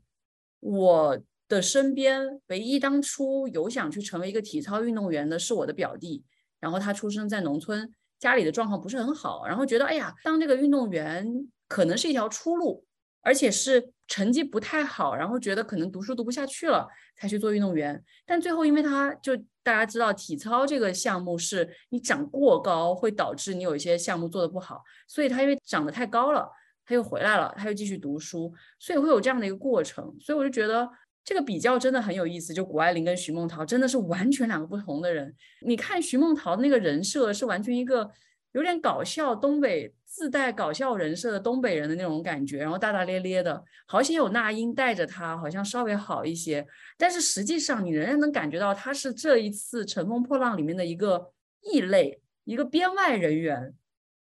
[0.61, 1.19] 我
[1.49, 6.23] 的身边唯一当初有想去成为一个体操运动员的是我的表弟，
[6.61, 11.27] 然后他出生在农村，家里的状况不是很好，然后觉得哎呀，当这个运动员
[11.67, 12.85] 可能是一条出路，
[13.23, 16.87] 而且是成绩不太好，然后觉得可能读书读不下去了，
[17.17, 18.03] 才去做运动员。
[18.27, 26.49] 但最后因为他就大家知道体操这个项目是你长过高会导致你有一些项目做的不好，所以他因为长得太高了。
[26.83, 30.13] 他又回来了，他又继续读书，所以会有这样的一个过程。
[30.19, 30.91] 所以我就觉得
[31.25, 32.53] 这个比较真的很有意思。
[32.53, 35.35] 就谷爱凌跟徐梦桃真的是完全两个不同的人。
[35.63, 38.11] 你看徐梦桃那个人设是完全一个
[38.53, 43.63] 有点搞笑，东北自带搞笑人设的东北人的那种感觉，然后大大咧咧的。
[43.87, 46.67] 好险有那英带着他，好像稍微好一些。
[46.97, 53.75] 但是实际上你仍然能感觉到他是这一次《乘风破浪》里面的一个异类，一个编外人员。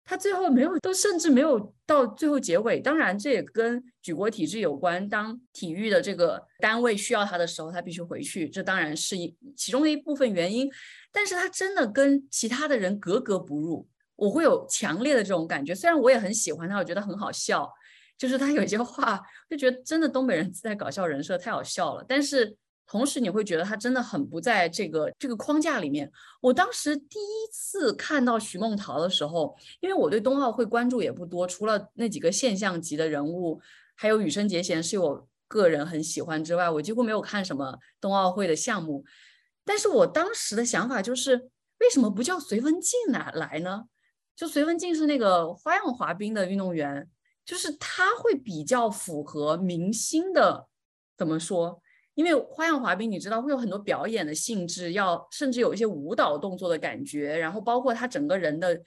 [0.09, 2.81] 他最后没有，都甚至没有到最后结尾。
[2.81, 5.07] 当然，这也跟举国体制有关。
[5.09, 10.71] 当体育的这个单位需要他的时候，他必须回去，这当然是一其中的一部分原因。
[11.11, 15.75] 但是他真的跟其他的人格格不入，我会有强烈的这种感觉。
[15.75, 17.69] 虽然我也很喜欢他，我觉得很好笑，
[18.17, 22.05] 就是他有些话，就觉得真的东北人在搞笑人设太好笑了。
[22.09, 22.57] 但是。
[22.87, 26.11] 同时你会觉得他真的很不在这个这个框架里面。
[26.41, 33.61] 我当时第一次看到徐梦桃的时候，因为我对冬奥会关注也不多，除了那几个现象级的人物，
[33.95, 39.05] 还有羽生结弦是我个人很喜欢之外，我几乎没有看什么冬奥会的项目。
[39.64, 43.87] 但是我当时的想法就是，为什么不叫隋文静来来呢？
[44.37, 47.09] 就隋文静是那个花样滑冰的运动员，
[47.45, 50.68] 就是他会比较符合明星的，
[51.16, 51.82] 怎么说？
[52.17, 58.83] 因为花样滑冰，你知道会有很多表演的性质，要甚至有一些舞蹈动作的感觉，然后包括他整个人的，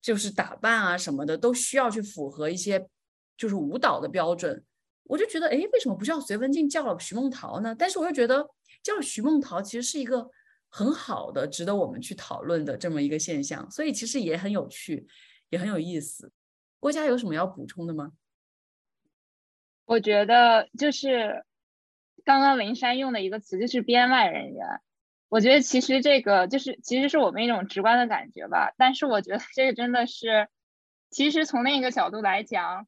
[0.00, 2.88] 就是打扮啊什么的，都需要去符合一些
[3.36, 4.64] 就是舞蹈的标准。
[5.02, 7.74] 我就觉得，哎，为什么不叫隋文静，叫了徐梦桃呢？
[7.76, 8.48] 但是我又觉得
[8.84, 10.30] 叫徐梦桃其实是一个
[10.68, 15.08] 很好的、值得我们去讨论的这么一个现象，所以其实也很有趣，
[15.48, 16.30] 也很有意思。
[16.78, 18.12] 郭嘉有什么要补充的吗？
[19.86, 21.44] 我觉得就是。
[22.24, 24.80] 刚刚林珊用的一个词就是编外人员，
[25.28, 28.74] 我觉得其实这个就是其实是我们一种直观的感觉吧。
[28.76, 30.48] 但是我觉得这个真的是，
[31.10, 32.86] 其实从另一个角度来讲，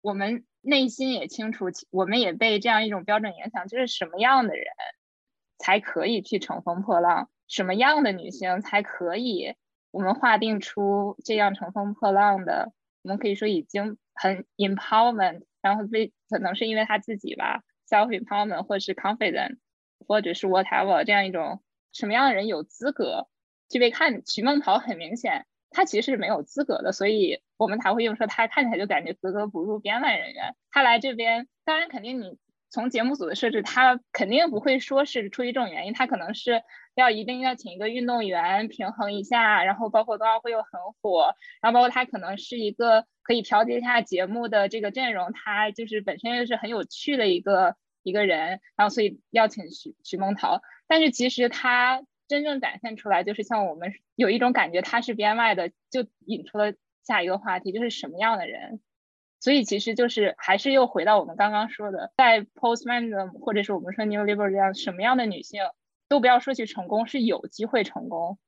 [0.00, 4.64] 我们内心也清楚，我们也被这样一种标准影响，就是什么样的人
[5.58, 9.54] 才可以去乘风破浪，什么样的女性才可以，
[9.90, 12.72] 我们划定出这样乘风破浪的，
[13.02, 17.62] 我们可以说已经很 empowerment，然后被可能是因为他自己吧。
[17.92, 19.58] Self empowerment 或者是 confident，
[20.08, 21.62] 或者是 whatever 这样一种
[21.92, 23.28] 什么样的人有资格
[23.68, 24.22] 去被看？
[24.26, 30.56] 徐梦桃很明显，他其实是没有资格的，所以我们才会用说他看起来就感觉格格不入编外人员。
[30.70, 32.38] 他来这边，当然肯定你
[32.70, 36.62] 从节目组的设置，他肯定不会说是出于这种原因，他可能是
[36.94, 47.76] 要一定要请一个运动员平衡一下，然后包括冬奥会又很火，然后包括他可能是一个可以调节一下节目的这个阵容，他就是本身又是很有趣的一个。
[48.02, 56.74] 一个人，然后所以邀请徐徐梦桃，但是其实他真正展现出来，就是像我们有一种感觉，他是编外的，就引出了
[57.04, 58.80] 下一个话题，就是什么样的人。
[59.40, 65.60] 所以其实就是还是又回到我们刚刚说的，在 postman 或者是我们说 new liberal 这样，什么样的女性
[66.08, 68.38] 都不要说去成功，是有机会成功，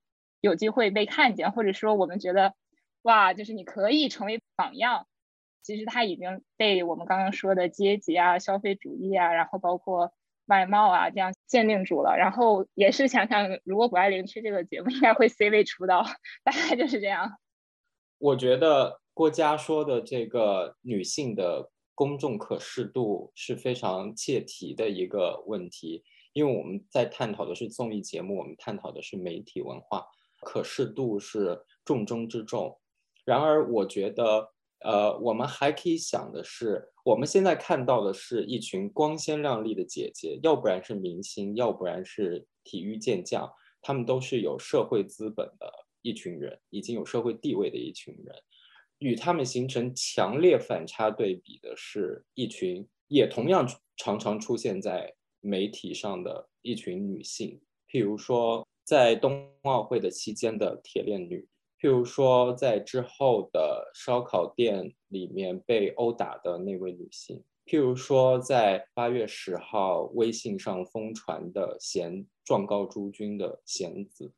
[0.41, 2.55] 有机会被看见，或者说我们觉得
[3.03, 5.09] 哇，就是你可以成为榜样。
[5.65, 10.13] 其实他已经被我们刚刚说的阶级啊、消费主义啊，然后包括
[10.45, 12.19] 外貌啊这样限定住了。
[12.19, 16.05] 然后也是想想，如果谷爱凌去这个节目，应该会 C 位出道，
[16.45, 17.39] 大概就是这样。
[18.19, 26.05] 我觉得郭嘉说的这个女性的公众可视度是非常切题的一个问题，
[26.35, 30.05] 因为我们在探讨的是综艺节目，我们探讨的是媒体文化，
[30.43, 32.79] 可视度是重中之重。
[33.25, 34.51] 然而，我觉得。
[34.85, 43.51] 呃，我们还可以想的是，我们现在看到的是一群光鲜亮丽的姐姐，要不然是明星，要不然是体育健将，
[43.81, 48.37] 他们都是有社会资本的一群人，已经有社会地位的一群人。
[48.99, 53.67] 与他们形成强烈反差对比的是一群也同样
[53.97, 57.59] 常常出现在媒体上的一群女性，
[57.91, 61.49] 譬如说在冬奥会的期间的铁链女。
[61.85, 74.33] 譬如说在之后的烧烤店里面被殴打的那位女性，譬如说在八月十号微信上疯传的贤状告朱军的贤子，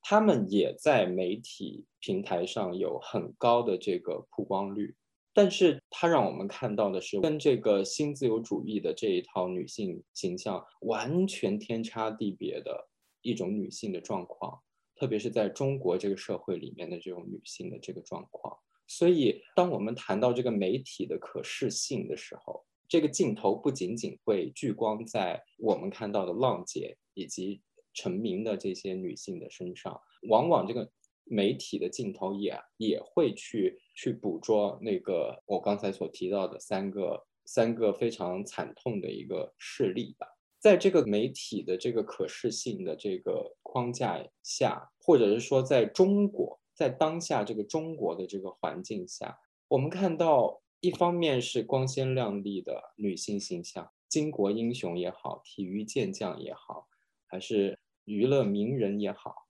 [0.00, 4.96] 他们也在媒体平台上有很高的这个曝光率。
[5.34, 12.88] 但是它让我们看到的是，跟这个新自由主义的这一套女性形象完全天差地别的
[13.20, 14.58] 一种女性的状况，
[14.98, 18.56] 特别是在中国这个社会里面的这种女性的这个状况。
[18.86, 27.62] 所以，当我们谈到这个媒体的可视性的时候，这个镜头不仅仅会聚光在我们看到的浪姐以及
[27.94, 30.90] 成名的这些女性的身上，往往这个。
[31.28, 40.28] 媒体的镜头也也会去去捕捉那个我刚才所提到的三个三个非常惨痛的一个事例吧。
[40.66, 49.38] 在这个媒体的这个可视性的这个框架下，或者是说在中国在当下这个中国的这个环境下，
[49.68, 56.88] 我们看到一方面是光鲜亮丽的女性形象，巾帼英雄也好，体育健将也好，
[57.28, 59.46] 还是娱乐名人也好。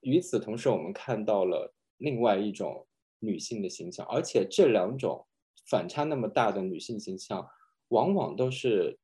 [0.00, 2.88] 与此同时，我们看到了另外一种
[3.20, 5.24] 女性的形象，而且这两种
[5.68, 7.48] 反差那么大的女性形象，
[7.90, 8.98] 往往都是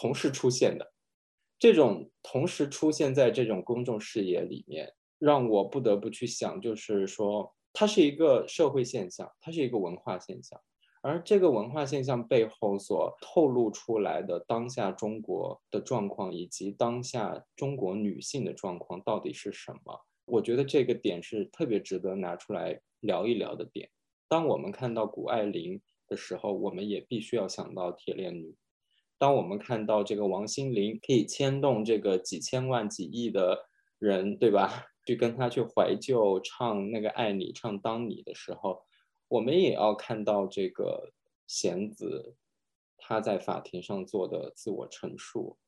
[0.00, 0.94] 同时出现的。
[1.58, 10.58] 这种同时出现在这种公众视野里面，让我不得不去想，就是说，它是一个社会现象，它是一个文化现象，
[11.02, 20.00] 而这个文化现象背后所透露出来的当下中国的状况，以及当下中国女性的状况到底是什么？
[20.24, 23.90] 我觉得这个点是特别值得拿出来聊一聊的点。
[24.28, 25.78] 当我们看到谷爱凌
[26.08, 28.54] 的时候，我们也必须要想到铁链女；
[29.20, 33.66] 当我们看到这个王心凌可以牵动这个几千万、几亿的
[33.98, 34.86] 人，对吧？
[35.04, 38.82] 去跟他去怀旧，唱那个《爱你》，唱《当你》的时候，
[39.28, 41.12] 我们也要看到这个
[41.46, 42.34] 贤子
[42.96, 45.58] 他在法庭上做的自我陈述，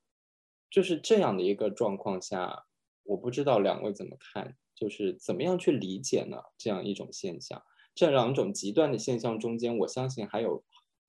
[0.71, 2.65] 就是这样的一个状况下。
[3.05, 6.39] 我不知道两位怎么看，就是怎么样去理解呢？
[6.57, 7.61] 这样一种现象，
[7.97, 10.63] 这两种极端的现象中间，我相信还有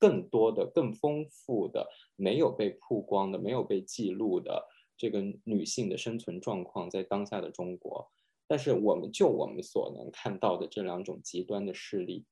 [0.04, 4.68] 更多的、更丰富的没有被曝光的、没有被记录的
[4.98, 8.12] 这个女性的生存状况，在当下的中国。
[8.46, 12.26] 但是，我们就我们所能看到的这两种极端的事例，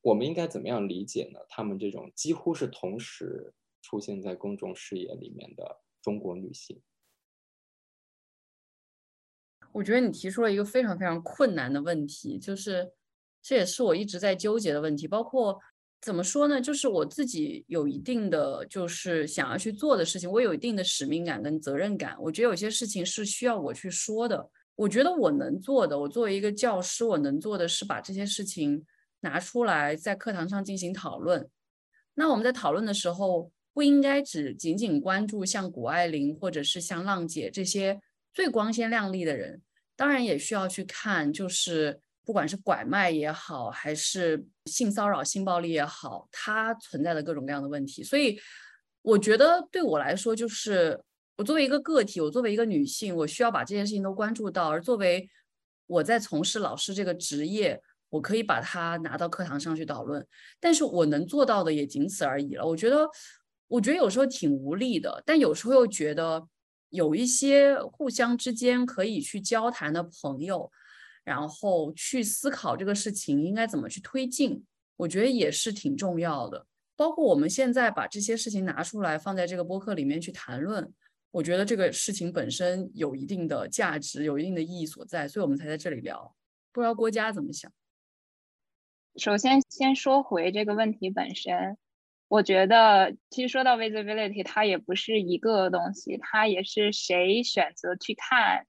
[0.00, 1.40] 我们应该怎么样理解呢？
[1.50, 3.52] 他们这种几乎是同时
[3.82, 6.80] 出现在公众视野里面的中国女性。
[9.72, 12.94] 我觉得你提出了一个非常非常困难的问题，就是
[13.42, 15.06] 这也是我一直在纠结的问题。
[15.06, 15.60] 包括
[16.00, 16.60] 怎么说呢？
[16.60, 22.16] 就是我自己有一定的就是想要去做的事情，我有一定的使命感跟责任感。
[22.20, 24.48] 我觉得有些事情是需要我去说的。
[24.76, 28.84] 我觉得我能做的，我作为一个教师，我能做的是把这些事情
[29.20, 31.46] 拿出来在课堂上进行讨论。
[32.14, 38.00] 那我们在讨论的时候，不应该只仅仅关注像谷爱凌或者是像浪姐这些。
[38.32, 39.60] 最光鲜亮丽的人，
[39.96, 48.02] 当然也需要去看，就是不管是拐卖也好，还是性骚扰、性暴力也好，它存在的各种各样的问题。
[48.02, 48.38] 所以，
[49.02, 51.00] 我觉得对我来说，就是
[51.36, 54.68] 我作为一个个体，我作为一个女性，我需要把这件事情都关注到。
[54.68, 55.28] 而作为
[55.86, 60.26] 我在从事老师这个职业，我可以把它拿到课堂上去讨论。
[60.60, 62.64] 但是我能做到的也仅此而已了。
[62.66, 63.08] 我觉得，
[63.68, 66.46] 我觉得有时候挺无力的，但有时候又觉得。
[66.90, 70.72] 有一些互相之间可以去交谈的朋友，
[71.24, 74.64] 然后去思考这个事情应该怎么去推进，
[74.96, 76.66] 我觉得也是挺重要的。
[76.96, 80.92] 包括我们现在把这些事情拿出来放在这个播客里面去谈论，
[81.30, 86.34] 我觉得这个事情本身有一定的价值，有一定的意义所在，所以我们才在这里聊。
[86.72, 87.72] 不知道郭嘉怎么想？
[89.16, 91.76] 首先，先说回这个问题本身。
[92.28, 98.66] 我觉得，其实说到 visibility，它也不是一个东西，它也是谁选择去看，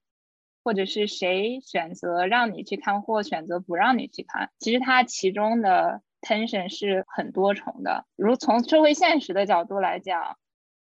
[0.62, 4.50] 或者是谁选择让你去看，或选择不让你去看。
[4.58, 8.06] 其实它其中的 tension 是很多重的。
[8.16, 10.36] 如从社会现实的角度来讲，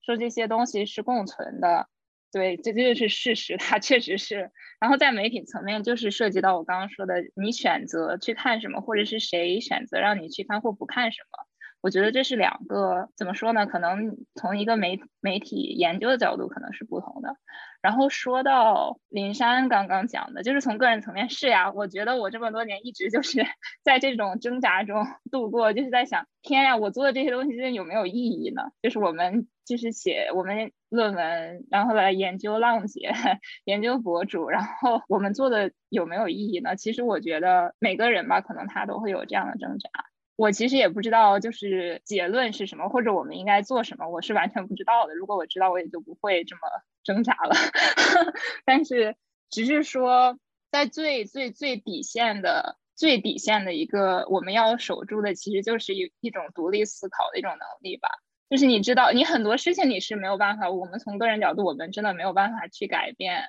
[0.01, 1.89] 说这些东西是共存的，
[2.33, 4.51] 对，这这就是事实，它确实是。
[4.79, 11.46] 然后在媒体层面，就是涉及到我刚刚说的，你选择去看什么，或者是谁选择让你去看或不看什么。
[11.81, 13.67] 我觉得这是两个怎么说呢？
[13.67, 17.37] 可能从一个媒媒体研究的角度可能是不同的。
[17.83, 21.71] 然后说到林珊刚刚讲的，就是从个人层面是呀。
[21.71, 23.47] 我觉得我这么多年一直就是
[23.85, 28.63] 在这种挣扎中 度过，就是在想，天呀，我做的这些东西有没有意义呢？
[28.83, 33.13] 就是我们就是写我们论文，然后来研究浪姐、
[33.65, 36.75] 研究博主，然后我们做的有没有意义呢？
[36.75, 39.89] 其实我觉得每个人吧，可能他都会有这样的挣扎。
[40.37, 45.15] 我其实也不知道，就是结论是什么，或者我们应该做什么，我是完全不知道的。
[45.15, 46.61] 如果我知道，我也就不会这么
[47.03, 47.55] 挣扎了。
[48.67, 49.17] 但是，
[49.49, 50.39] 只是说，
[50.71, 58.11] 在最最最底线的、最底线的一个我们要守住的，其实就是一一种独立思考的一种能力吧。
[58.51, 63.45] 就是你知道，你很多事情你是没有办法，我们从个人角度，我们真的没有办法去改变。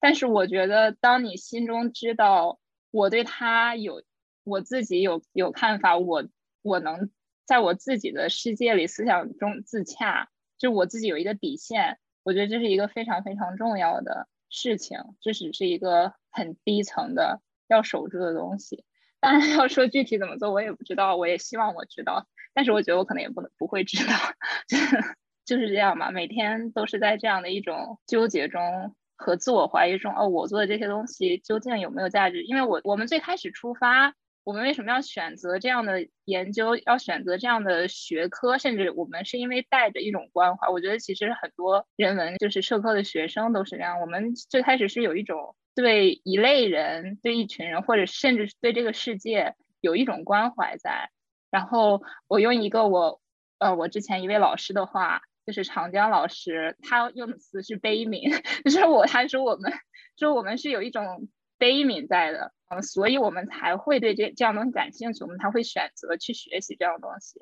[0.00, 2.58] 但是，我觉得，当你心中知道
[2.90, 4.02] 我对他有。
[4.50, 6.24] 我自己有有看法，我
[6.62, 7.08] 我能
[7.46, 10.28] 在我自己的世界里思想中自洽，
[10.58, 18.84] 就我自己有一个底线，我觉得这是一个非常非常重要的事情，这只是一个很低层的要守住的东西。
[19.20, 24.12] 当然要说具体怎么做，我也不知道，我也希望我知道，但是我觉得我可能也不能不会知道，
[25.46, 32.42] 就是这样嘛，每天都是在这样的一种纠结中和自我怀疑中，哦，我做的这些东西究竟有没有价值？
[32.42, 34.14] 因为我我们最开始出发。
[34.42, 36.76] 我们为什么要选择这样的研究？
[36.76, 38.58] 要选择这样的学科？
[38.58, 40.68] 甚至我们是因为带着一种关怀。
[40.68, 44.00] 我觉得其实很多人文就是社科的学生都是这样。
[44.00, 51.10] 我们最开始是有一种对一类人、对一群人，或者甚至是对这个世界有一种关怀在。
[51.50, 53.20] 然后我用一个我
[53.58, 59.72] 呃我之前一位老师的话，就是长江老师，他用的词是悲悯， 就是我他说我们
[60.18, 61.28] 说我们是有一种。
[61.60, 67.40] 悲悯在的，嗯，所以我们才会对这这样东西感兴趣，我们才会选择去学习这样东西。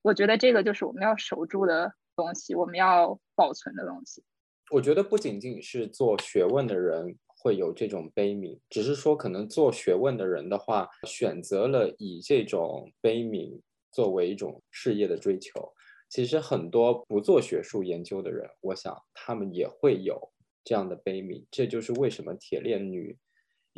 [0.00, 4.24] 我觉得这个就是我们要守住的东西，我们要保存的东西。
[4.70, 13.60] 我觉得不仅仅是做学问的人会有这种悲悯，只是说可能做学问的人的话，选择了以这种悲悯
[13.92, 15.74] 作为一种事业的追求。
[16.08, 20.32] 其实很多不做学术研究的人，我想他们也会有
[20.64, 21.44] 这样的悲悯。
[21.50, 23.18] 这就是为什么铁链女。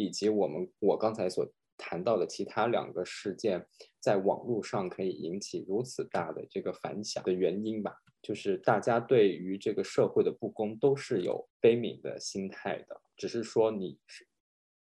[0.03, 3.67] 以及我们我刚才所谈到的其他两个事件，
[4.01, 14.27] 在网络上可以引起如此大的这个反响的原因吧，就是大家对于这个社会的不公都是有悲悯的心态的，只是说你是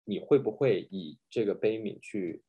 [0.05, 2.43] 你会不会以这个悲悯去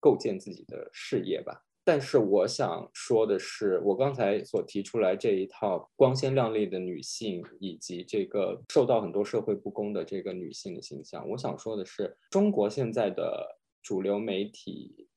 [0.00, 1.64] 构建自己的事业吧。
[1.86, 15.08] 但是我想说的是，我刚才所提出来这一套光鲜亮丽的女性，以及这个受到很多社会不公的这个女性的形象，我想说的是，中国现在的主流媒体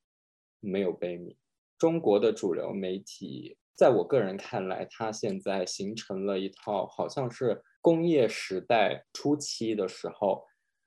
[0.60, 1.34] 没有悲悯。
[1.78, 10.44] 中国的主流媒体，在我个人看来，它现在形成了一套，好像是工业时代初期的时候，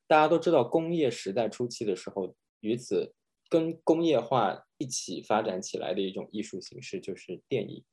[0.07, 3.15] 大家都知道，工业时代初期的时候，与此。
[3.51, 7.83] 跟工业化一起发展起来的一种艺术形式就是电影。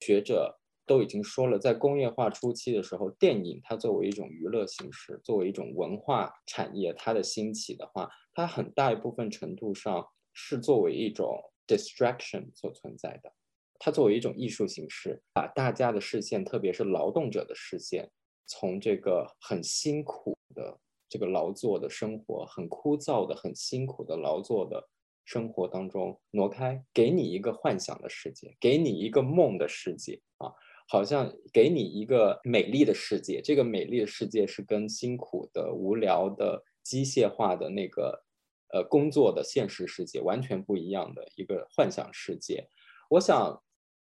[0.00, 13.32] 学者都已经说了，在工业化初期的时候，电影它作为一种娱乐形式，作为一种文化产业，它的兴起的话，它很大一部分程度上是作为一种 distraction 所存在的。
[13.78, 18.10] 它作为一种艺术形式，把大家的视线，特别是劳动者的视线，
[18.46, 20.76] 从这个很辛苦的
[21.08, 24.88] 这个劳作的生活，很枯燥的、很辛苦的劳作的。
[25.24, 30.52] 生活当中挪开，给你一个幻想的世界，给你一个梦的世界啊，
[30.86, 33.40] 好像给你一个美丽的世界。
[33.42, 38.24] 这个美丽的世界是跟辛苦的、无聊的、机械化的那个
[38.72, 42.68] 呃工作的现实世界完全不一样的一个幻想世界。
[43.08, 43.62] 我想，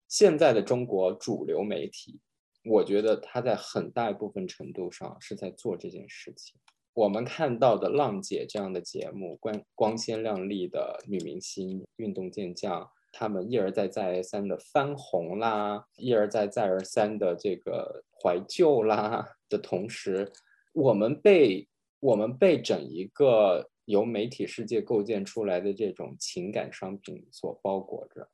[0.08, 2.20] 现在的中国主流媒体，
[2.66, 6.60] 我觉得它在很大一部分程度上是在做这件事情。
[6.98, 20.32] 我们看到的《浪姐》这样的节目，光光鲜亮丽的女明星、运动健将，她们一而再、再而三的翻红啦，一而再、再而三的这个怀旧啦的同时，
[20.74, 21.68] 我们被
[22.00, 28.28] 我们被整一个由媒体世界构建出来的这种情感商品所包裹着。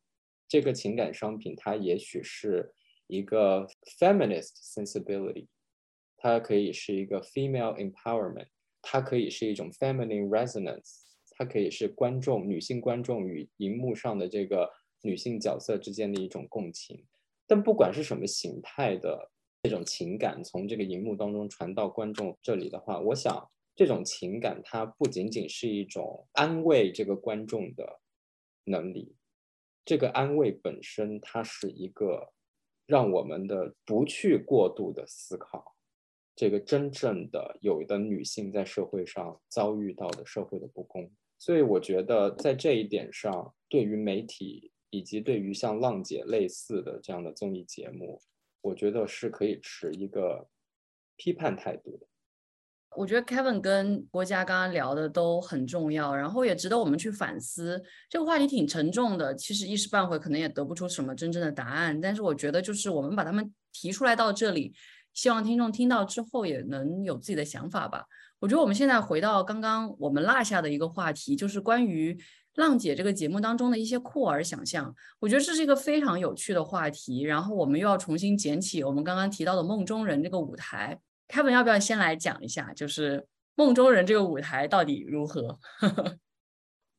[0.47, 2.73] 这个情感商品，它也许是
[3.07, 3.67] 一个
[3.99, 5.47] feminist sensibility。
[6.23, 8.47] 它可以是一个 female empowerment，
[8.81, 11.01] 它可以是一种 feminine resonance，
[11.31, 14.71] 它可以是观众女性观众与荧幕上的这个
[15.01, 17.05] 女性角色之间的一种共情。
[17.45, 19.29] 但不管是什么形态的
[19.63, 27.99] 这种情感，从这个荧幕当中传到观众这里的话，我想这种情感它不仅仅是一种安慰这个观众的
[28.63, 29.13] 能力，
[29.83, 32.31] 这个安慰本身它是一个
[32.85, 35.72] 让我们的不去过度的思考。
[36.35, 48.21] 这个真正的有的女性在社会上遭遇到的社会的不公，所以我觉得在这一点上，对于媒体以及对于像浪姐类似的这样的综艺节目，
[48.61, 50.47] 我觉得是可以持一个
[51.15, 52.07] 批判态度的。
[52.95, 57.83] 我觉得 Kevin 跟郭嘉刚刚聊的都很重要，然后也值得我们去反思。
[58.07, 61.99] 这个话题挺沉重的，其实一时半会可能也得不出什么真正的答案。
[61.99, 64.75] 但是我觉得，就是我们把他们提出来到这里，
[65.13, 68.05] 希望听众听到之后也能有自己的想法吧。
[68.39, 72.17] 我觉得我们现在回到刚刚我们落下的一个话题，就是关于
[72.55, 74.93] 浪姐这个节目当中的一些酷儿想象。
[75.19, 77.21] 我觉得这是一个非常有趣的话题。
[77.21, 80.99] 然后我们又要重新捡起我们刚刚提到的梦中人这个舞台。
[81.29, 83.25] Kevin 要不要先来讲一下，就是
[83.55, 85.57] 梦中人这个舞台到底如何？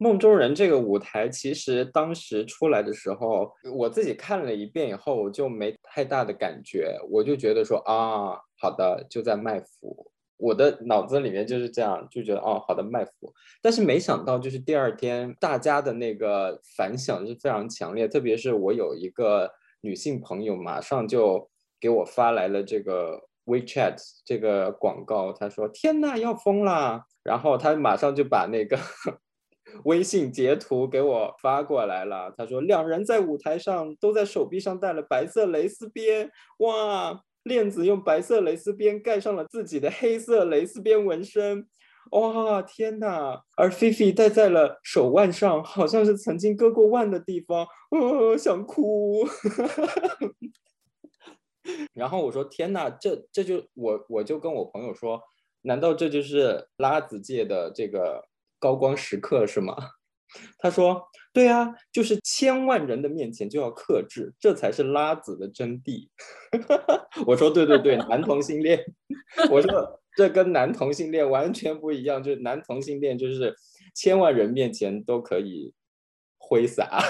[0.04, 10.10] 梦中人这个舞台其实当时出来的时候，我自己看了一遍以后我就没太大的感觉，我就觉得说啊，好的，就在卖腐。
[10.36, 13.32] 我的脑子里面就是这样，就觉得哦，好的，卖腐。
[13.62, 19.50] 但是没想到，就是第二天大家的那个反响是非常强烈，特别是我有一个
[19.80, 21.48] 女性朋友，马上就
[21.80, 23.22] 给我发来了这个。
[23.46, 28.74] WeChat 这个广告，她说：“天呐，要疯了！”然后他马上就把那个
[29.84, 32.32] 微信截图给我发过来了。
[32.36, 37.20] 他说：“两人在舞台上都在手臂上戴了白色蕾丝边，哇！
[37.42, 41.66] 链子用白色蕾丝边盖上了自己的黑色蕾丝边纹身，
[42.12, 42.62] 哇！
[42.62, 43.40] 天呐！
[43.56, 49.26] 而菲菲戴在了手腕上，好像是曾经割过腕的地方，哦，想哭。
[51.92, 55.20] ”然后我说：“天呐，这这就我我就跟我朋友说，
[55.62, 58.24] 难道这就是拉子界的这个
[58.58, 59.76] 高光时刻是吗？”
[60.58, 61.00] 他说
[61.32, 66.08] ：“对啊，就是千万人的面前就要克制，这才是拉子的真谛。
[67.26, 68.84] ”我说：“对对对， 男同性恋。”
[69.50, 73.54] 我说：“这跟男同性恋完全不一样，就是男同性恋就是
[73.94, 75.72] 千万人面前都可以
[76.38, 77.00] 挥洒。”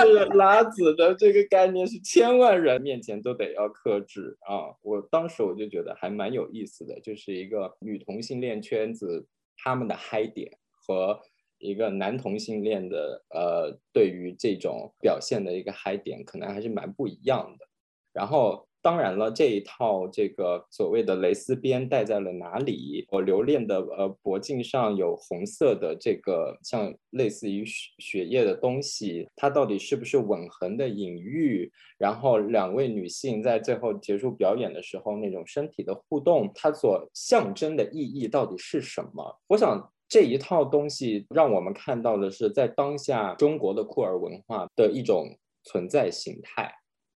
[0.00, 4.74] 这 个拉子的这个概念是千万人面前都得要克制啊！
[4.82, 9.26] 我当时我就觉得还蛮有意思的，就是一个女同性恋圈子
[9.56, 11.20] 他们的嗨点和
[11.58, 17.66] 一个男同性恋的呃对于这种表现的一个嗨点，可能还是蛮不一样的。
[18.12, 18.68] 然后。
[18.84, 23.06] 当然了，这一套这个所谓的蕾丝边戴在了哪里？
[23.10, 31.72] 我留恋的呃脖颈上有红色的这个像类似于血血液的东西，它到底是不是吻痕的隐喻？
[31.96, 39.40] 然后两位女性在最后结束表演的时候那种身体的互动，它所象征的意义到底是什么？
[39.46, 46.70] 我想这一套东西让我们看到的是在当下中国的酷儿文化的一种存在形态。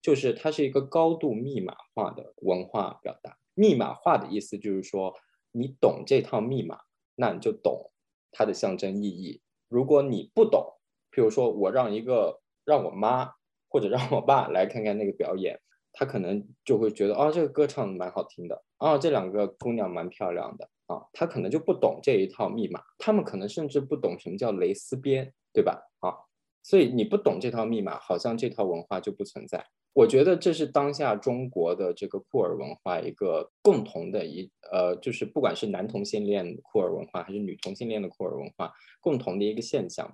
[0.06, 3.40] 就是它是一个高度密码化的文化表达。
[3.56, 5.15] 密码化的意思就是说，
[5.52, 6.82] 你懂这套密码，
[7.15, 7.90] 那你就懂
[8.32, 9.41] 它的象征意义。
[9.68, 10.73] 如果你不懂，
[11.11, 13.32] 譬如说我让一个让我妈
[13.68, 15.60] 或者让我爸来看看那个表演，
[15.91, 22.80] 他可能就会觉得哦，这个歌唱的蛮好听的，哦，这两个姑娘蛮漂亮的啊，他可能就不懂这一套密码。
[22.99, 25.82] 他们可能甚至不懂什么叫蕾丝边，对吧？
[26.02, 26.14] 啊，
[26.61, 29.65] 所以你不懂这套密码，好像这套文化就不存在。
[29.95, 40.13] 我觉得这是当下中国的这个酷儿文化一个共同的一呃，就是不管是男同性恋酷儿文化还是女同性恋的酷儿文化，共同的一个现象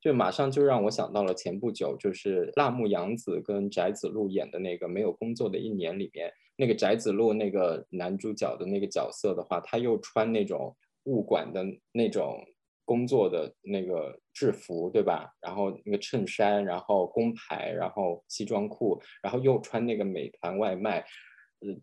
[0.00, 12.44] 就马上就让我想到了前不久，就是辣目洋子跟翟子路演的那个没有工作的一年里面，那个翟子路那个男主角的那个角色的话，他又穿那种物管的那种。
[12.84, 15.30] 工作的那个制服，对吧？
[15.40, 21.04] 然后那个衬衫，然后工牌，然后西装裤，然后又穿那个美团外卖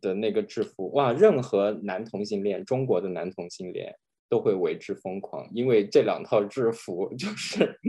[0.02, 1.14] 的那个制服，哇！
[1.14, 3.96] 任何男同性恋，中国的男同性恋
[4.28, 7.80] 都会为之疯狂，因为这两套制服 就是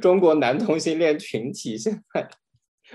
[0.00, 2.28] 中国男同性恋群体现在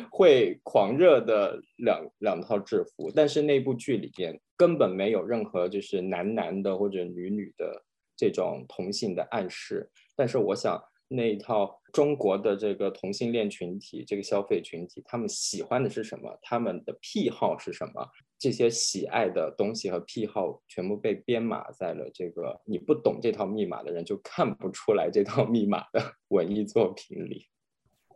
[0.09, 3.11] 会狂热的两两套制服。
[3.15, 7.83] 但是那部剧里边根本没有任何就是男男的或者女女的。
[8.15, 10.79] 这种同性的暗示，但是我想
[11.15, 16.37] 那一套中国的这个同性恋群体，这个消费群体，他们喜欢的是什么？
[16.41, 18.07] 他们的癖好是什么？
[18.39, 27.47] 这些喜爱的东西和癖好全部被编码在了这个你不懂这套密码的人就看不出来这套密码的 文艺作品里。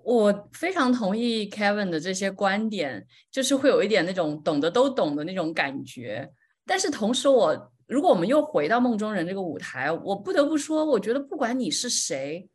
[0.03, 6.29] 我非常同意 Kevin 的这些观点，就是会有一点那种懂得都懂的那种感觉，
[6.65, 7.71] 但是同时我。
[7.87, 12.45] 如果我们又回到梦中人这个舞台，我不得不说，我觉得不管你是谁，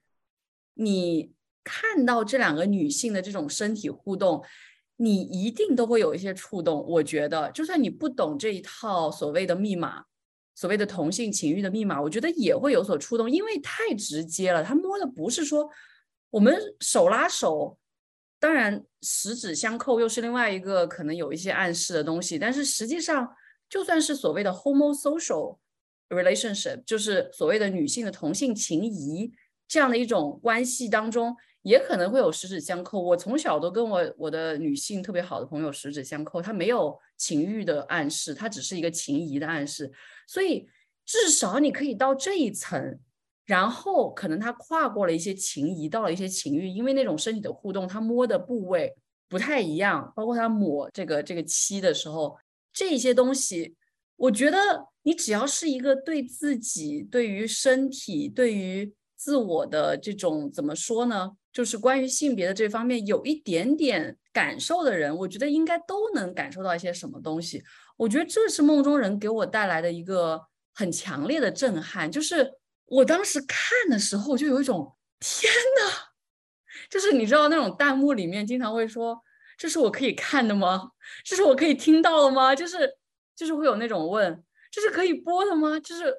[0.74, 1.32] 你
[1.64, 4.42] 看到这两个女性的这种身体互动，
[4.96, 6.84] 你一定都会有一些触动。
[6.86, 10.04] 我觉得，就算你不懂这一套所谓的密码，
[10.54, 14.62] 所谓的同性情欲的密码，我觉得也会有所触动，因为太直接了。
[14.62, 15.68] 他摸的不是说
[16.30, 17.78] 我们手拉手。
[18.38, 23.28] 当然十指相扣又是另外一个可能有一些暗示的东西，但是实际上
[23.68, 25.58] 就算是所谓的 homosocial
[26.08, 29.32] relationship，就是所谓的女性的同性情谊
[29.66, 31.36] 这样的一种关系当中。
[31.64, 33.01] 也可能会有十指相扣。
[33.01, 39.89] 我从小都跟我我的女性特别好的朋友十指相扣，她没有情欲的暗示，她只是一个情谊的暗示。
[40.26, 40.66] 所以
[41.06, 42.98] 至少你可以到这一层，
[43.44, 48.97] 然后可能他跨过了一些情谊，到了一些情欲，因为那种身体的互动，他摸的部位
[49.28, 52.36] 不太一样，包括他抹这个这个漆的时候，
[52.72, 53.76] 这些东西，
[54.16, 61.30] 我觉得你只要是一个对自己、对于身体、对于自我的这种怎么说呢？
[61.52, 67.62] 就是关于性别的这方面有一点点感受的人，我觉得应该都能感受到一些什么东西。
[67.96, 70.42] 我觉得这是梦中人给我带来的一个
[70.74, 72.10] 很强烈的震撼。
[72.10, 72.52] 就是
[72.86, 76.10] 我当时看的时候，就有一种天呐，
[76.90, 79.22] 就是你知道那种弹幕里面经常会说
[79.56, 80.90] ：“这是我可以看的吗？
[81.24, 82.96] 这是我可以听到的吗？”就是
[83.36, 84.42] 就是会有那种问
[84.72, 86.12] ：“这是可以播的吗？”就是。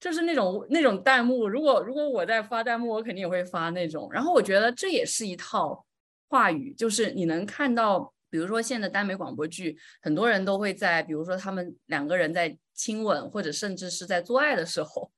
[0.00, 4.08] 就是那种那种弹幕，如果如果我在发弹幕，我肯定也会发那种。
[4.10, 5.84] 然后我觉得这也是一套
[6.30, 15.12] 话语，就是你能看到，比如说现在耽美广播剧，很多人都会在，比如说他们两个人在亲吻，或者甚至是在做爱的时候，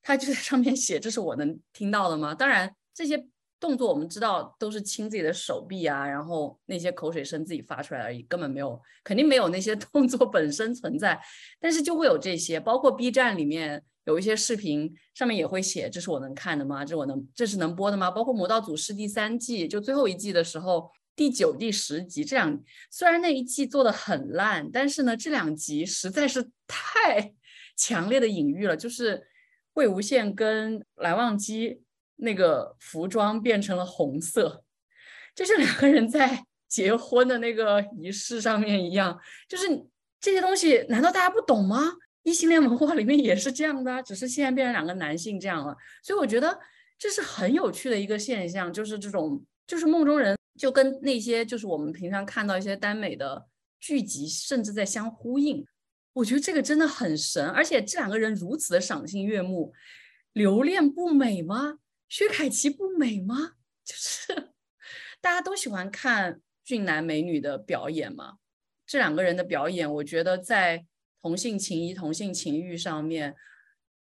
[0.00, 3.22] 他就在上面写：“这是我能听到的吗？”当然，这些
[3.60, 11.20] 动作我们知道都是亲自己的手臂啊，然后那些口水声自己发出来而已，根本没有，肯定没有那些动作本身存在。
[11.60, 13.84] 但是就会有这些，包括 B 站里面。
[14.04, 16.84] 有一些视频上面也会写，这是我能看的吗？
[16.84, 18.10] 这我能，这是能播的吗？
[18.10, 22.60] 包括《魔道祖师》第三季，就最后一季的时候，第九、第十集这两，
[22.90, 27.34] 虽然那一季做的很烂，但是呢，这两集实在是 太
[27.76, 29.26] 强烈的隐喻了，就是
[29.74, 31.82] 魏无羡跟蓝忘机
[32.16, 34.64] 那个服装变成了红色，
[35.34, 39.18] 就是两个人在结婚的那个仪式上面一样，
[39.48, 39.86] 就是
[40.20, 41.92] 这些东西，难道大家不懂吗？
[42.24, 46.56] 异性恋文化里面也是这样的啊，只是现在变成两个男性这样了，所以我觉得
[46.96, 53.48] 这是很有趣的一个现象，就是这种就是梦中人就跟那些就是我们平常看到一些耽美的
[53.80, 55.66] 剧集，甚至在相呼应。
[56.12, 59.72] 我觉得这个真的很神，而且这两个人如此的赏心悦目，
[60.32, 61.78] 留恋不美吗？
[62.08, 63.54] 薛凯琪不美吗？
[63.84, 64.52] 就是
[65.20, 68.34] 大家都喜欢看俊男美女的表演嘛，
[68.86, 70.86] 这两个人的表演，我觉得在。
[71.22, 73.34] 同性情谊、同性情欲上面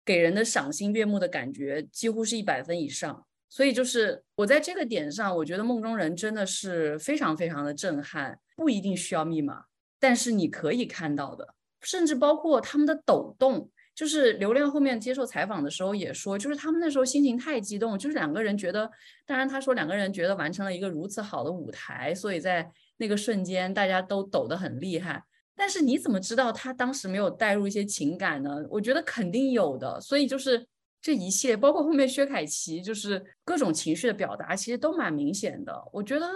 [0.03, 3.25] 给人的赏心悦目的感觉，几乎是一百分以上。
[3.49, 8.37] 所以就是我在这个点上，我觉得梦中人真的是非常非常的震撼。
[8.57, 9.65] 不一定需要密码，
[9.99, 13.69] 但是你可以看到的，甚至包括他们的抖动。
[13.93, 18.91] 就是刘亮后面接受采访的时候也说，就是他们那时候心情太激动，就是两个人觉得，
[19.25, 25.23] 当然他说两个人觉得完成了一个如此好的舞台，所以在那个瞬间大家都抖得很厉害。
[25.55, 28.65] 但是你怎么知道他当时没有带入一些情感呢？
[28.69, 30.67] 我觉得肯定有的，所以就是
[31.01, 35.73] 这一切，包括后面薛凯琪，就是各种情绪的表达，其实都蛮明显的。
[35.93, 36.27] 我觉得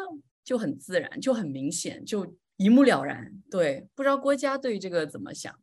[0.44, 3.32] 就很自然，就很明显，就一目了然。
[3.52, 5.54] 对，不知道郭嘉对这个怎么想？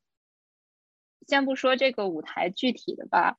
[1.27, 3.39] 先不说这个舞台具体的吧，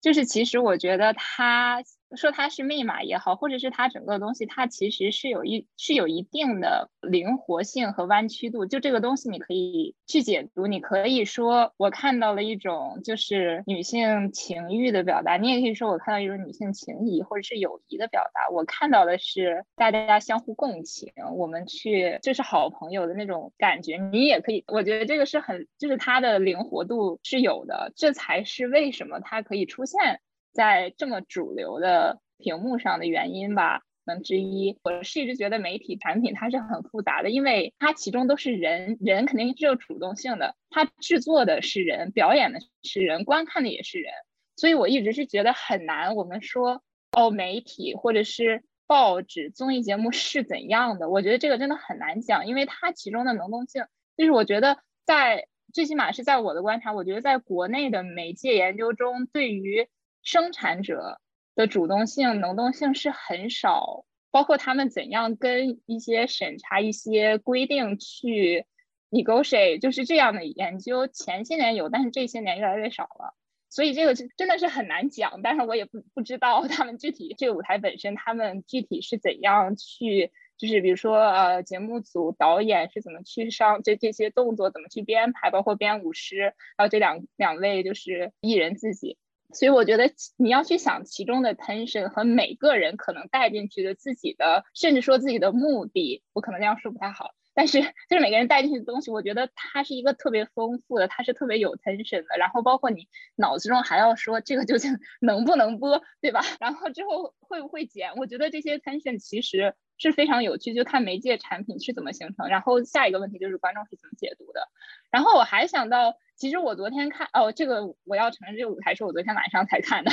[0.00, 1.82] 就是其实我觉得他。
[2.16, 8.66] 说它是密码也好，或者是它整个东西，它其实是有一是有一定的灵活性和弯曲度。
[8.66, 10.66] 就这个东西，你可以去解读。
[10.66, 18.48] 你可以说我看到了一种就是女性情欲的表达，你也可以说我看到一种女性情谊或者是友谊的表达。
[18.52, 23.96] 我看到的是大家相互共情，我们去就是好朋友的那种感觉。
[24.12, 30.20] 你也可以，我觉得这个是很就是它的灵活度是有的，这才是为什么它可以出现。
[30.52, 34.78] 在这么主流的屏幕上的原因吧，能之一。
[34.82, 44.12] 我是一直觉得媒体产品它是很复杂的，因为它其中都是人，人肯定是有主动性的，它制作的是人，表演的是人，观看的也是人。
[44.56, 46.16] 所以我一直是觉得很难。
[46.16, 46.82] 我们说
[47.12, 51.08] 哦，媒体或者是报纸、综艺节目是怎样的？
[51.08, 53.84] 我觉得这个真的很难讲，因为它其中的能动性，
[54.16, 59.88] 就是我觉得在最起码是在我的观察，我觉得在国内的媒介研究中，对于
[60.22, 61.20] 生产者
[61.54, 68.66] 的主动性、能动性是很少，包括他们怎样跟一些审查、一些规定去
[69.10, 71.06] negotiate，就是这样的研究。
[71.06, 73.34] 前些年有，但是这些年越来越少了。
[73.72, 89.16] 所以这个真的是很难讲，但是我也不不知道他们具体这个舞台本身，他们具体是怎样去，就是比如说呃，节目组导演是怎么去上这这些动作怎么去编排，包括编舞师，还有这两两位就是艺人自己。
[89.52, 97.30] 所以我觉得你要去想其中的 tension 和每个人可能带进去的自己的，甚至说自己的目的，我可能这样说不太好。
[97.52, 102.38] 但是就是每个人带进去的东西，我觉得它是一个特别丰富的，它是特别有 tension 的。
[102.38, 106.40] 然后包括你脑子中还要说这个究竟 能不能播，对吧？
[106.60, 108.14] 然后之后会不会剪？
[108.16, 112.48] 我觉得这些 tension 其实是非常有趣，就看媒介产品是怎么形成。
[112.48, 114.68] 然后下一个问题就是观众是怎么解读的。
[115.10, 120.10] 然后我还想到，其实我昨天看哦，这个我要承认，这个舞台是我昨天晚上才看的。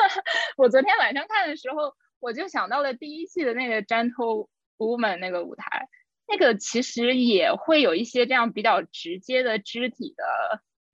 [0.56, 4.48] 我昨天晚上看的时候，我就想到了第一季的那个 Gentle
[4.78, 5.88] Woman 那个舞台。
[6.26, 10.24] 那个其实也会有一些这样比较直接的肢体的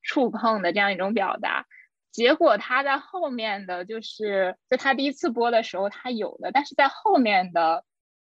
[0.02, 1.66] 触碰的这样一种表达，
[2.10, 7.84] 结果他在后面的就是就他第一次播的时候他有的，但是在后面的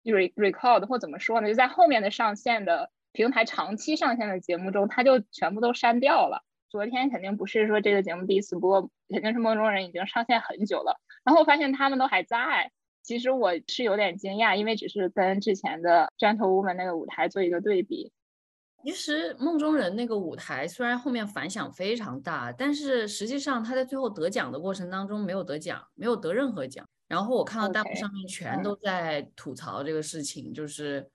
[0.04, 6.44] re record 或怎么说呢，就在后面的上线的平台长期上线的节目中，他就全部都删掉了。
[6.70, 12.72] 昨天肯定不是说这个节目第一次播，肯定是梦中人已经上线很久了，然后我发现他们都还在。
[13.04, 18.12] 其实我是有点惊讶，因为只是跟之前的《Gentle Woman》那个舞台做一个对比。
[18.84, 26.86] 其实梦中人那个舞台虽然后面反响非常大，但是实际上他在最后得奖的过程当中没有得奖，没有得任何奖。
[27.14, 31.08] 然后我看到弹幕上面全都在吐槽这个事情，就是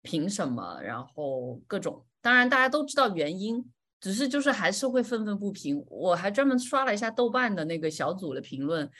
[0.00, 0.80] 凭什么？
[0.82, 3.62] 然后各种，当然大家都知道原因，
[4.00, 5.84] 只是就是还是会愤愤不平。
[5.90, 8.90] 我还专门刷了一下豆瓣的那个小组的评论。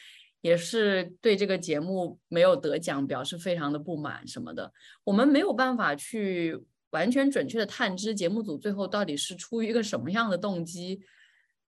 [0.43, 4.71] 也是对这个节目没有得奖表示非常的不满什么的，
[5.03, 11.01] 我们没有办法去完全准确的探知节目组最后到底是出于一个什么样的动机，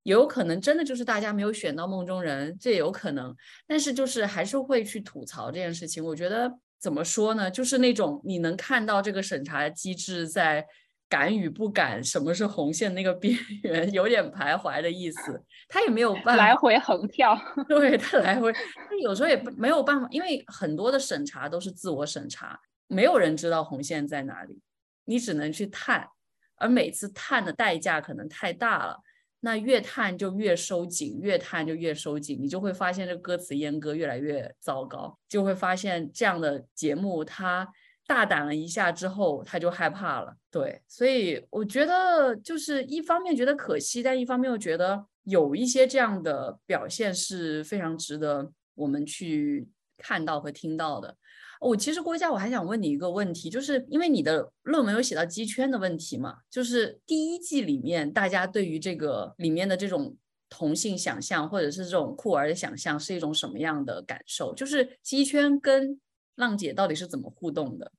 [0.07, 3.35] 有可能真的就是大家没有选到梦中人，这也有可能，
[3.67, 6.05] 但是就是还是会去吐槽这件事情。
[6.05, 10.67] 我觉得怎么说呢，就是那种你能看到这个审查机制在。
[11.09, 15.41] 敢与不敢，什么是红线那个边 缘，有点徘徊的意思。
[15.69, 17.39] 他也没有办法来回横跳，
[17.69, 18.53] 对他来回，
[18.91, 22.59] 他有时候也没有办法，因为很多的审查都是自我审查，
[22.89, 24.61] 没有人知道红线在哪里，
[25.05, 26.09] 你只能去探，
[26.57, 28.99] 而每次探的代价可能太大了，
[29.41, 37.69] 那越探就越收紧，越探就越收紧，你就会发现这歌词阉割越来越糟糕，就会发现这样的节目它。
[38.09, 40.33] 大胆了一下之后，他就害怕了。
[40.49, 49.69] 对，所以我觉得就是一方面觉得可惜，但一方面又觉得有一些这样的表现是非常值得我们去
[49.99, 51.17] 看到和听到的。
[51.61, 60.17] 我其实郭嘉，我还想问你一个问题，就是因为你的论文有写到鸡圈的问题嘛，就是第一季里面大家对于这个里面的这种
[60.49, 64.55] 同性想象，或者是这种酷儿的想象，是一种什么样的感受？
[64.55, 66.01] 就是鸡圈跟
[66.35, 67.91] 浪姐到底是怎么互动的？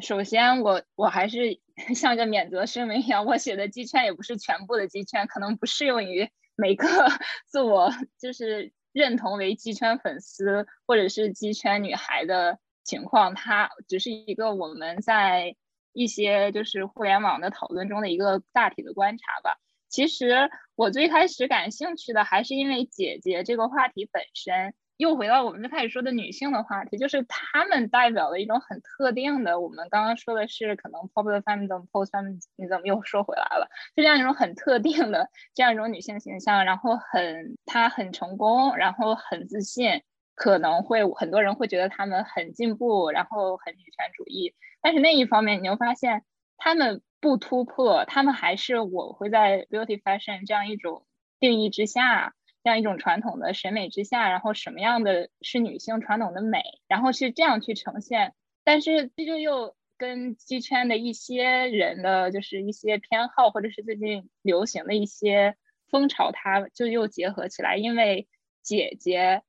[0.00, 1.60] 首先，我我还是
[1.94, 6.86] 像个免责声明一样，我写的鸡圈也不是全部的鸡圈，可能不适用于每个
[7.46, 15.56] 自我就是认同为鸡圈粉丝或者是鸡圈女孩的情况，它只是一个我们在
[15.92, 19.58] 一些就是互联网的讨论中的一个大体的观察吧。
[19.88, 24.74] 其实我最开始感兴趣的还是因为姐姐这个话题本身。
[24.98, 40.02] 又回到我们最开始说的女性的话题，就是她们代表了一种很特定的，我们刚刚说的是可能 popular feminism、post feminism，你怎么又说回来了，就这样一种很特定的这样一种女性形象，然后很她很成功，然后很自信，
[40.34, 46.24] 可能会很多人会觉得她们很进步，然后很女权主义，但是那一方面你又发现
[46.56, 51.06] 她们不突破，她们还是我会在 beauty fashion 这样一种
[51.40, 52.34] 定义之下。
[52.64, 65.56] 这样一种传统的审美之下，然后什么样的是女性传统的美，然后是这样去呈现，但是这就又跟机圈的一些人的就是一些偏好，或者是最近流行的一些
[65.90, 68.28] 风潮，它就又结合起来，因为
[68.62, 69.42] 姐姐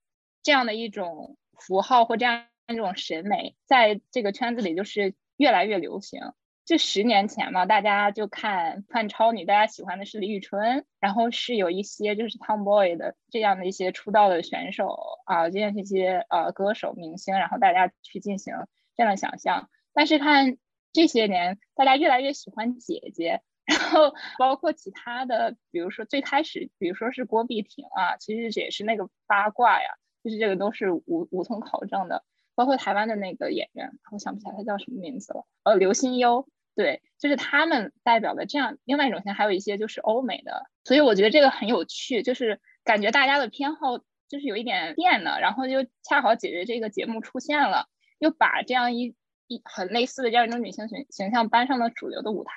[0.44, 6.20] 这样的一种符号或这样一种审美，在这个圈子里就是越来越流行。
[6.65, 18.53] 就十年前嘛，大家就看看超女，大家喜欢的是李宇春，然后是有一些就是 tomboy 的这样的一些出道的选手啊，这样一些呃歌手明星，然后大家去进行
[18.95, 19.70] 这样的想象。
[19.94, 20.57] 但是看
[20.94, 29.90] 这些年，大家越来越喜欢姐姐，然后包括其他的，比如说最开始，比如说是郭碧婷啊，其实也是那个八卦呀，
[30.24, 32.24] 就是这个都是无无从考证的。
[32.56, 35.48] 包括台湾的那个演员，我想不起来他叫什么名字了。
[35.64, 40.68] 呃，刘心悠，对，就是他们代表的这样另外一种型，还有一些就是欧美的。
[40.84, 43.98] 所以我觉得这个很有趣，就是感觉大家的偏好
[44.28, 47.88] 就是有一点变了，然后就恰好解决这个节目出现了，
[48.20, 49.16] 又把这样一
[49.48, 52.54] 一很类似的这样一种女性形形象搬上了主流的舞台。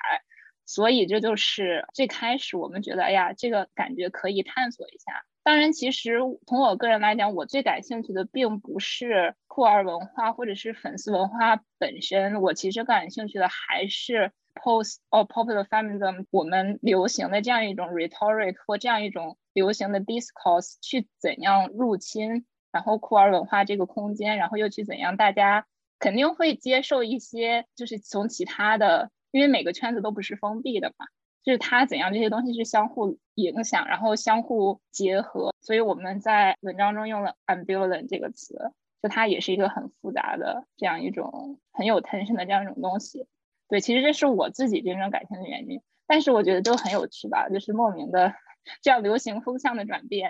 [0.67, 5.25] 所以这就是最开始我们觉得，哎呀，这个感觉可以探索一下。
[5.47, 25.65] 当然，其实从我个人来讲，我最感兴趣的并不是酷儿文化或者是粉丝文化本身，我其实感兴趣的还是 post or popular feminism 我们流行的这样一种 rhetoric 或这样一种流行的 discourse 去怎样入侵，然后酷儿文化这个空间，然后又去怎样大家
[25.97, 31.05] 肯定会接受一些，就是从其他的，因为每个圈子都不是封闭的嘛。
[31.47, 43.27] 就是它怎样这些东西是相互影响，然后相互结合，所以我们在文章中用了 ambivalent 这个词，就它也是一个很复杂的这样一种很有 tension 的这样一种东西。
[43.69, 48.33] 对，其实这是我自己真正感兴趣的原因，但是我觉得都很有趣吧，就是莫名的
[48.81, 50.29] 这样流行风向的转变。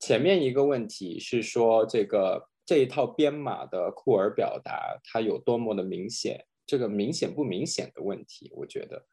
[0.00, 9.06] 前面一个问题是说这个这一套编码的酷儿表达它有多么的明显，这个明显不明显的问题，我觉得。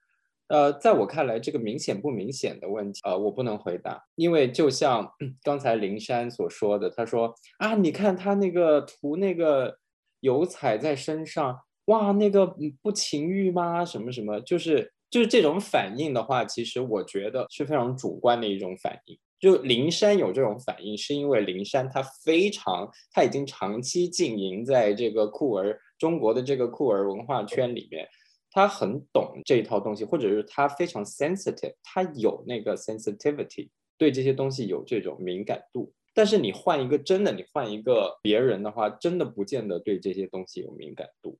[0.50, 5.08] 呃，在我看来，这个明显不明显的问题，呃，我不能回答，因为就像
[5.44, 9.78] 刚才灵山所说的，他说啊，你看他那个涂那个
[10.22, 11.56] 油彩在身上，
[11.86, 13.86] 哇，那个不情欲吗？
[13.86, 19.18] 什么什么，就是就是这种反应的话，其实我觉得是非常主观的一种反应。
[19.40, 28.06] 就灵山有这种反应，是因为灵山他非常，他已经长期经营在这个酷儿中国的这个酷儿文化圈里面。
[28.52, 35.94] 他很懂这一套东西，或者是他非常 sensitive，他有那个 sensitivity，对这些东西有这种敏感度。
[36.14, 41.38] 但是你换一个真的，你换一个别人的话，真的不见得对这些东西有敏感度。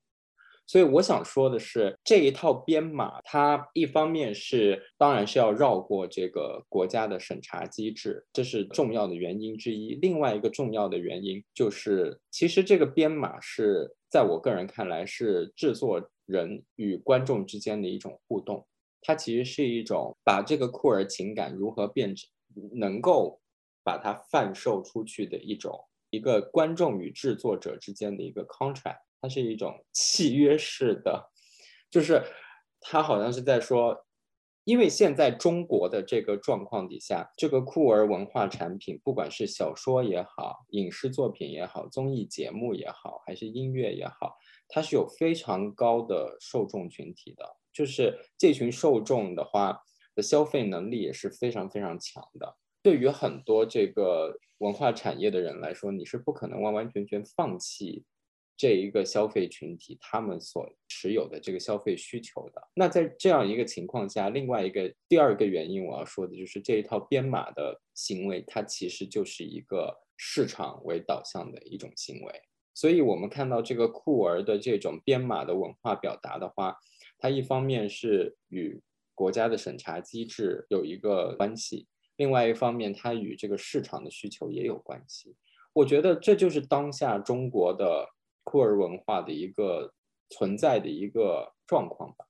[0.68, 9.96] 所以我想说的是，这一套编码，它一方面是当然是要绕过这个国家的审查机制，这是重要的原因之一。
[9.96, 16.08] 另外一个重要的原因就是，其实这个编码是在我个人看来是制作。
[16.30, 18.68] 人与观众之间的一种互动，
[19.02, 22.30] 它其实是一种把这个酷儿情感如何变成
[22.74, 23.42] 能够
[23.84, 31.32] 把它贩售出去的一种一个观众与制作者之间的一个 contract，它是一种 契约式的，
[31.90, 32.22] 就是
[32.80, 34.06] 他好像是在说，
[34.66, 44.36] 因为现在中国的这个状况底下，这个酷儿文化产品，不管是小说也好，影视作品也好，综艺节目也好，还是音乐也好。
[44.70, 49.82] 它是有非常高的受众群体的，就是这群受众的话
[50.16, 52.56] 的消费能力也是非常非常强的。
[52.82, 58.06] 对于很多这个文化产业的人来说，你是不可能完完全全放弃
[58.56, 62.62] 这一个消费群体他们所持有的这个消费需求的。
[62.74, 72.42] 那在这样一个情况下，另外一个第二个原因我要说的就是这一套编码的行为，它其实就是一个市场为导向的一种行为。
[72.80, 76.78] 所以，我们看到这个酷儿的这种编码的文化表达的话，
[77.18, 78.82] 它一方面是与
[79.14, 85.36] 国家的审查机制有一个关系，另外一方面，它与这个市场的需求也有关系。
[85.74, 88.08] 我觉得这就是当下中国的
[88.46, 89.94] 酷儿文化的一个
[90.30, 92.28] 存在的一个状况吧。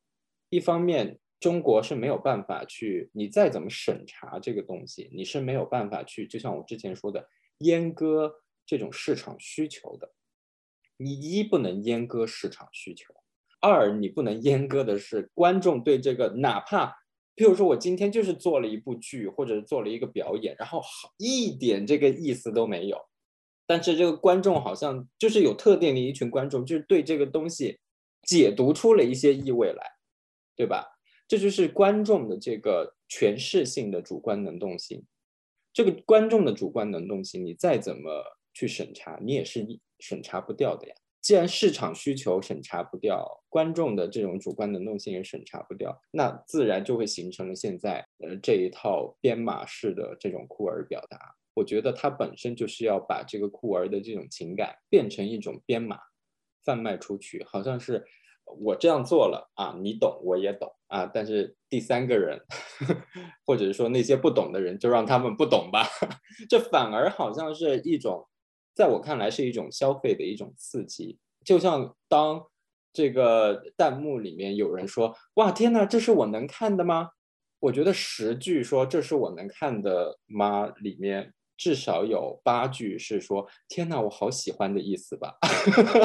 [0.49, 8.33] 一方面，中国是没有办法去，你再怎么审查这个东西，你是没有办法去，就像我之前说的，阉割
[8.65, 10.11] 这种市场需求的。
[11.01, 13.13] 你一不能阉割市场需求，
[13.61, 16.87] 二你不能阉割的是观众对这个，哪怕
[17.37, 22.99] 譬如说我今天就是做了一部剧或者做了一个表演，然后好一点这个意思都没有，
[23.65, 27.79] 但是这个观众好像就是有特定的一群观众，就是对这个东西
[28.23, 29.81] 解读出了一些意味来，
[30.57, 30.85] 对吧？
[31.29, 35.05] 这就是观众的这个诠释性的主观能动性，
[35.71, 38.23] 这个观众的主观能动性，你再怎么
[38.59, 39.65] 去审查，你也是。
[40.01, 40.95] 审查不掉的呀。
[41.21, 51.19] 既然市场需求审查不掉，观众的这种主观能动性也审查不掉，那自然就会形成了现在呃这一套编码式的这种酷儿表达。
[51.53, 55.99] 我觉得它本身就是要把这个酷儿的这种情感变成一种编码，
[56.63, 58.05] 贩卖出去，好像是
[58.45, 62.39] 我这样做了啊，你懂我也懂啊，但是第三个人，
[63.45, 65.85] 或者是说那些不懂的人，就让他们不懂吧，
[66.49, 68.25] 这反而好像是一种。
[68.79, 72.41] 在我看来是一种消费的一种刺激，就像当
[72.93, 77.09] 这个弹幕里面有人说“哇天哪，这是我能看的吗？”
[77.59, 85.37] 我觉得十句说“这是我能看的吗”里面至少有八句是说“天哪，我好喜欢”的意思吧，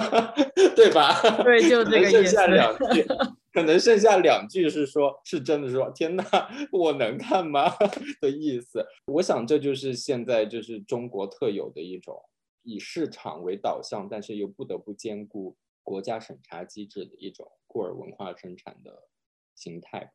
[0.74, 1.14] 对吧？
[1.46, 2.24] 对，就这个意思。
[2.24, 3.06] 剩下两句，
[3.54, 6.24] 可能剩下两句是说，是真的说“天哪，
[6.72, 7.72] 我能看吗”
[8.20, 8.84] 的意思。
[9.06, 12.20] 我想这就是现在就是中国特有的一种。
[12.64, 19.08] 以市场为导向，但是又不得不兼顾国家审查机制的一种酷儿文化生产的
[19.54, 20.12] 形态。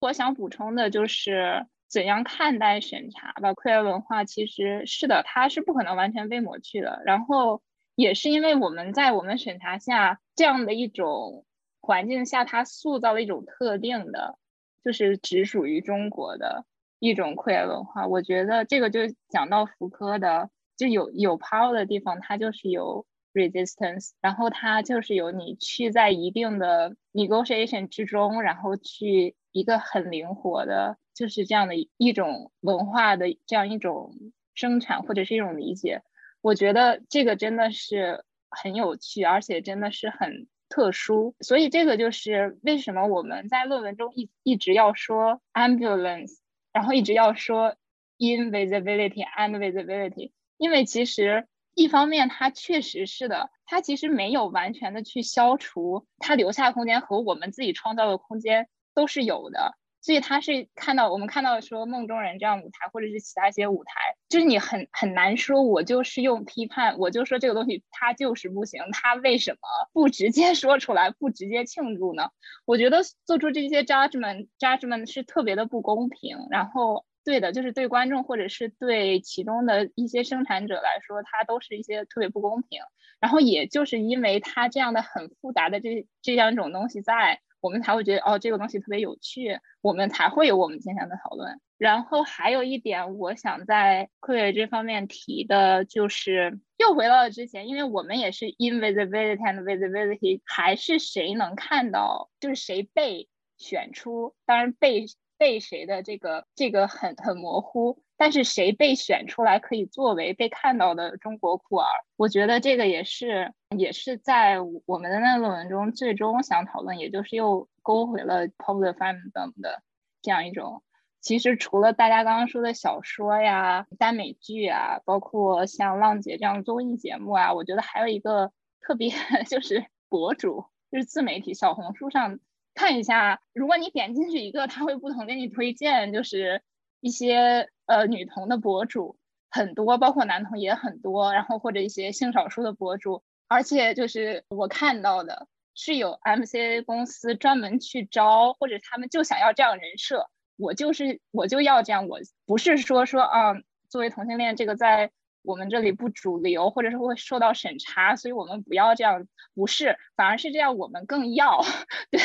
[0.00, 7.02] 我想补充的就是，怎样看待审查吧？queer 文化其实是的，它是不可能完全被抹去的。
[7.04, 7.62] 然后
[7.94, 11.44] 也是因为我们在我们审查下这样的一种
[11.80, 14.38] 环境下，它塑造了一种特定的，
[14.84, 16.64] 就是只属于中国的
[17.00, 18.06] 一种酷儿文化。
[18.06, 20.48] 我觉得这个就讲到福柯的，
[20.78, 30.96] 就有有 power 的地方，它就是有 resistance，然后它就是有你去在一定的 negotiation 之中，然后去一个很灵活的。
[31.14, 34.14] 就是这样的一种文化的这样一种
[34.54, 36.02] 生产或者是一种理解，
[36.40, 41.34] 我觉得这个真的是很有趣，而且真的是很特殊。
[41.40, 46.36] 所以这个就是为什么我们在论文中一一直要说 ambulance，
[46.72, 47.74] 然后一直要说
[48.18, 59.78] invisibility and visibility，因为其实一方面它确实是的，它其实没有完全的去消除，它留下空间和我们自己创造的空间都是有的。
[60.00, 63.92] 所以他是看到我们看到说梦中人这样舞台，或者是其他一些舞台，
[64.28, 69.58] 就是你很很难说，我就是用批判，我就说这个东西它就是不行，它为什么
[69.92, 72.30] 不直接说出来，不直接庆祝呢？
[72.64, 76.46] 我觉得做出这些 judgment judgment 是特别的不公平。
[76.48, 82.80] 然后对的，就是对观众或者是对其中的一些生产者来说，它都是一些特别不公平。
[83.20, 87.40] 然后也就是因为它这样的很复杂的这这样一种东西在。
[87.60, 91.60] 我们才会觉得哦，这个东西特别有趣，我们才会有我们今天的讨论。
[91.76, 105.06] 然后还有一点，我想在 queer 这方面提的，就是又回到了之前，因为我们也是 invisibility and visibility，还是谁能看到，就是谁被选出，当然被。
[105.38, 111.86] 被谁的这个这个很很模糊，但是谁被选出来可以作为被看到的中国酷儿，
[112.16, 119.82] 我觉得这个也是也是在我们的那论文中最终想讨论，也就是又勾回了 popular fandom 的
[120.20, 120.82] 这样一种。
[121.20, 129.10] 其实除了大家刚刚说的小说呀、耽美剧啊，包括像浪姐这样综艺节目啊，我觉得还有一个特别
[129.48, 132.38] 就是博主，就是自媒体小红书上。
[132.78, 136.62] 看一下，如果你点进去一个，他会不同给你推荐，就是
[137.00, 139.18] 一些呃女同的博主
[139.50, 153.54] 很多，包括男同也很多，然后或者一些性少数的博主，而且就是我看到的是有 MCA 公司专门去招，或者他们就想要这样人设，我就是我就要这样，我不是说说啊，
[153.88, 155.10] 作为同性恋这个在。
[155.48, 161.62] 我们这里不主流，或者是会受到审查，所以我们不要这样，不是，反而是这样，我们更要
[162.12, 162.20] 对。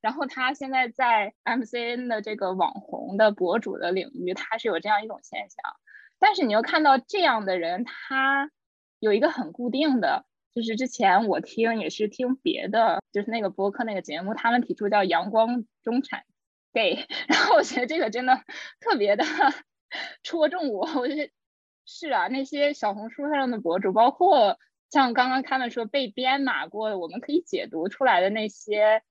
[0.00, 5.58] 然后他现在在 MCN 的这个网红的博主的领域，他是有这样一种现象。
[6.18, 8.50] 但是你又看到这样的人，他
[9.00, 10.24] 有一个很固定的，
[10.54, 16.24] 就是之前我听也是听别的，就是那个播客那个节目，他们提出叫阳光中产
[16.72, 18.40] gay， 然后我觉得这个真的
[18.80, 19.26] 特别的
[20.24, 21.30] 戳中我，我觉得。
[21.86, 24.58] 是啊，那些小红书上的博主，包括
[24.90, 29.02] 像刚刚他们说被编码过的，我们可以解读出来的那些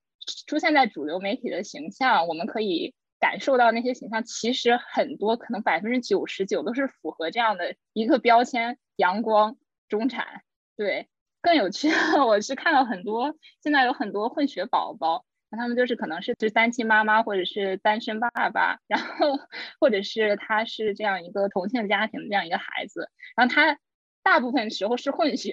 [0.46, 9.56] 出现在主流媒体的形象，我们可以感受到那些形象，其实很多可能百分之九十九都是符合这样的一个标签：阳光、
[9.88, 10.42] 中产。
[10.76, 11.08] 对，
[11.40, 11.96] 更有趣的，
[12.28, 15.24] 我是看到很多现在有很多混血宝宝。
[15.56, 19.38] 他们就是可能是是单亲妈妈，或者是单身爸爸，然后
[19.80, 23.78] 或者是他是这样一个同性家庭的这样一个孩子，然后他
[24.22, 25.52] 大部分时候是混血，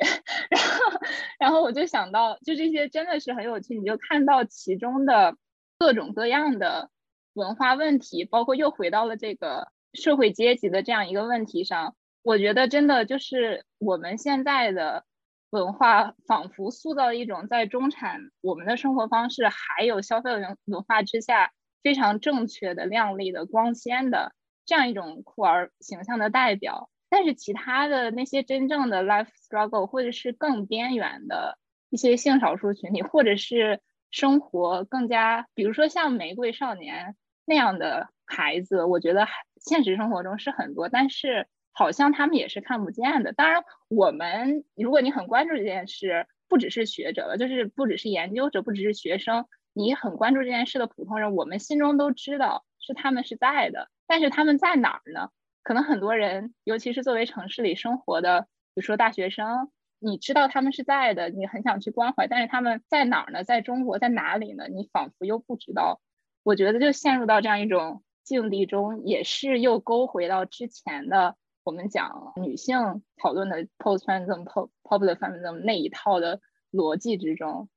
[0.50, 1.00] 然后
[1.40, 5.36] 然后我就想到，就这些真的是很有趣，你就看到其中的
[5.80, 6.90] 各种各样的
[7.34, 15.06] 文化问题，包括又回到了这个社会阶级的这样一个问题上，我觉得真的就是我们现在的。
[15.54, 21.52] 文化仿佛塑造一种在中产我们的生活方式还有消费文文化之下
[21.84, 24.34] 非常正确的、亮丽的、光鲜的
[24.66, 26.90] 这样一种酷儿形象的代表。
[27.08, 31.60] 但是其他的那些真正的 life struggle，或者是更边缘的
[31.92, 37.16] 一些性少数群体，或者是生活更加，比如说像玫瑰少年
[37.46, 39.28] 那样的孩子，我觉得
[39.58, 41.48] 现实生活中是很多，但是。
[41.74, 43.34] 好像他们也是看不见的。
[43.34, 53.90] 当然，我们如果你很关注这件事，不只是学者了，就是不只是研究者，不只是学生，你很关注这件事的普通人，我们心中都知道是他们是在的。
[54.06, 55.30] 但是他们在哪儿呢？
[55.64, 63.44] 可能很多人，尤其是作为城市里生活的，比如说大学生，你知道他们是在的，你很想去关怀，但是他们在哪儿呢？
[63.45, 64.68] 在中国，在哪里呢？
[64.68, 66.02] 你仿佛又不知道。
[66.44, 71.38] 我觉得就陷入到这样一种境地中，也是又勾回到之前的。
[71.64, 72.76] 我们讲女性
[73.18, 74.44] 讨论的 post feminism、
[74.84, 76.40] popular feminism 那一套的
[76.72, 77.69] 逻辑之中，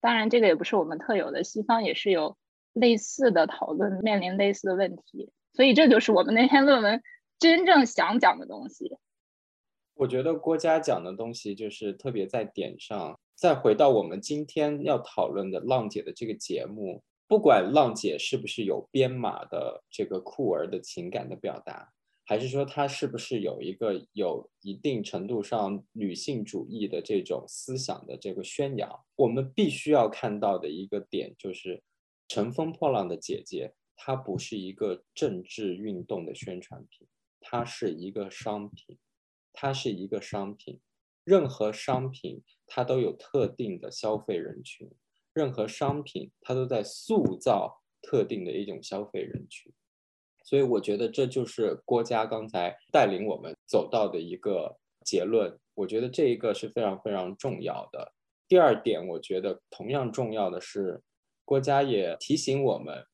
[0.00, 2.36] 当然这个也不是我们特有的，西方也是有
[2.72, 5.32] 类似的讨论，面临类似的问题。
[5.52, 7.02] 所以这就是我们那篇论文
[7.38, 8.96] 真正想讲的东西。
[9.94, 13.18] 我觉得郭嘉讲的东西就是特别在点上。
[13.34, 21.92] 再回到我们今天要讨论的浪姐的这个节目，不管浪姐是不是有编码的这个酷儿的情感的表达，
[22.24, 31.76] 还是说她是不是有一个有一定程度上女性主义的这种思想的这个宣扬，我们必须要看到的一个点就是，
[32.28, 37.06] 《乘风破浪的姐姐》它不是一个政治运动的宣传品，
[37.40, 38.98] 它是一个商品，
[39.52, 40.80] 它是一个商品。
[41.24, 44.90] 任何商品它都有特定的消费人群，
[45.32, 49.72] 任何商品它都在塑造特定的一种消费人群，
[50.44, 55.58] 所以我觉得这就是郭嘉刚才带领我们走到的一个结论。
[55.74, 58.12] 我觉得这一个是非常非常重要的。
[58.48, 61.02] 第二点，我觉得同样重要的是，
[61.44, 63.04] 郭嘉也提醒我们，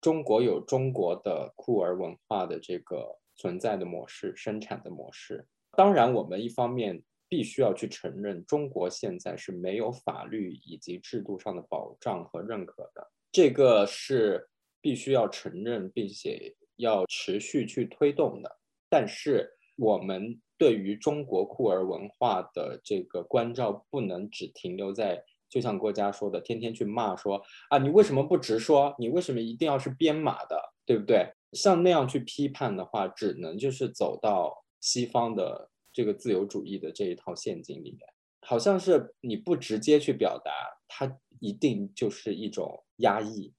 [0.00, 5.46] 中国有中国的酷儿文化的这个存在的模式、生产的模式。
[5.76, 7.02] 当然，我们一方面。
[7.28, 14.50] 必须要去承认，中国现在是没有法律以及制度上的保障和认可的，这个是
[14.82, 18.58] 必须要承认，并且要持续去推动的。
[18.90, 28.94] 但是，我们对于中国酷儿文化的这个关照，不能只停留在，就像郭嘉说的，天天去骂说啊，你为什么不直说？
[28.98, 31.32] 你为什么一定要是编码的，对不对？
[31.52, 35.70] 像那样去批判的话，只能就是走到西方的。
[35.94, 37.98] 这个自由主义的这一套陷阱里面，
[38.40, 40.50] 好像是你不直接去表达，
[40.88, 43.52] 它一定就是一种压抑。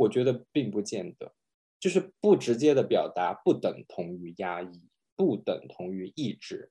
[0.00, 1.30] 我觉得并不见得，
[1.78, 4.82] 就是不直接的表达不等同于压抑，
[5.14, 6.70] 不等同于抑制。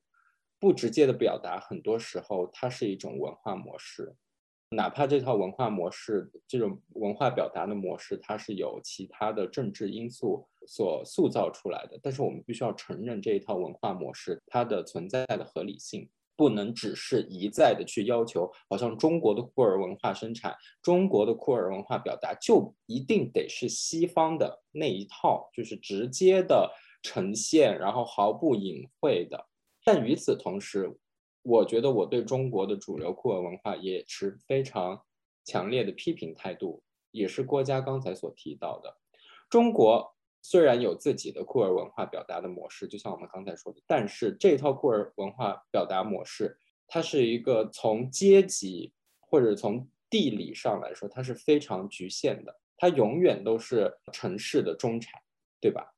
[0.59, 4.15] 不直接的表达，很多时候它是一种文化模式。
[4.71, 26.71] 哪怕这套文化模式，这种文化表达的模式，它是有其他的政治因素所塑造出来的，但是我们必须要承认这一套文化模式它的存在的合理性，不能只是一再的去要求，好像中国的库尔文化生产、中国的库尔文化表达就一定得是西方的那一套，就是直接的
[27.03, 29.47] 呈现，然后毫不隐晦的。
[29.83, 30.97] 但与此同时，
[31.41, 35.01] 我觉得我对中国的主流库尔文化也持非常
[35.43, 38.95] 强烈的批评态度，也是郭嘉刚才所提到的。
[39.49, 46.57] 中国虽然有自己的酷儿文化表达的模式，就像我们刚才说的，但是这套酷儿文化表达模式，
[46.87, 55.21] 它是一个从阶级或者从地理上来说，它是非常局限的，它永远都是城市的中产，
[55.59, 55.93] 对吧？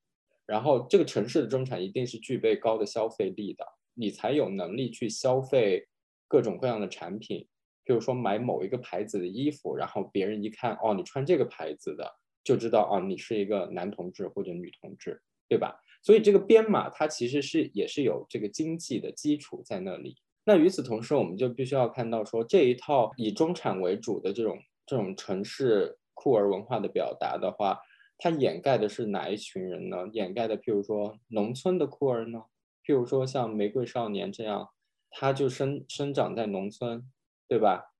[0.45, 3.65] 然后这个城市的中产一定是具备高的消费力的。
[3.93, 5.87] 你才有能力去消费
[6.27, 7.47] 各种各样的产品，
[7.83, 12.09] 比如说买某一个牌子的衣服，然后别人一看，哦，你穿这个牌子的，
[12.43, 15.79] 就知道，啊，你是一个男同志或者女同志，对吧？
[16.03, 20.17] 所以这个编码它其实是也是有这个经济的基础在那里。
[20.43, 27.79] 那与此同时，我们就必须要看到说，这一套以中产为主的这种这种城市酷儿文化的表达的话，
[28.17, 30.07] 它掩盖的是哪一群人呢？
[30.11, 32.45] 掩盖的，譬如说农村的酷儿呢？
[32.83, 34.69] 譬如说像玫瑰少年这样，
[35.11, 37.03] 他就生生长在农村，
[37.47, 37.93] 对吧？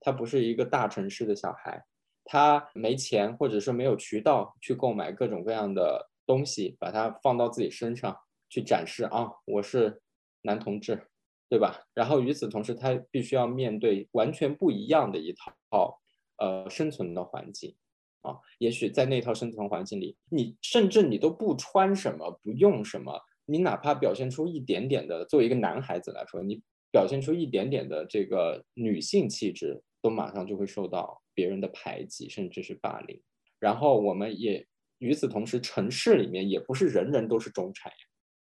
[0.00, 1.84] 他不是一个大城市的小孩，
[2.26, 8.14] 他没钱或者说没有渠道去购买各种各样的东西，把它放到自己身上
[8.50, 10.02] 去展示啊，我是
[10.42, 11.08] 男同志，
[11.48, 11.86] 对吧？
[11.94, 15.32] 然后与此同时，他必须要面对完全不一样的一
[15.70, 16.00] 套
[16.38, 17.74] 呃生存的环境
[18.22, 18.36] 啊。
[18.58, 23.22] 也许在那套生存环境里，你甚至你都不穿什么，不用什么。
[23.48, 33.20] 你哪怕表现出一点点的，作为一个男孩子来说，你表现出一点点的这个女性气质，都马上就会受到别人的排挤，甚至是霸凌。
[33.58, 34.64] 然后我们也
[34.98, 37.98] 与此同时，城市里面也不是人人都是中产呀，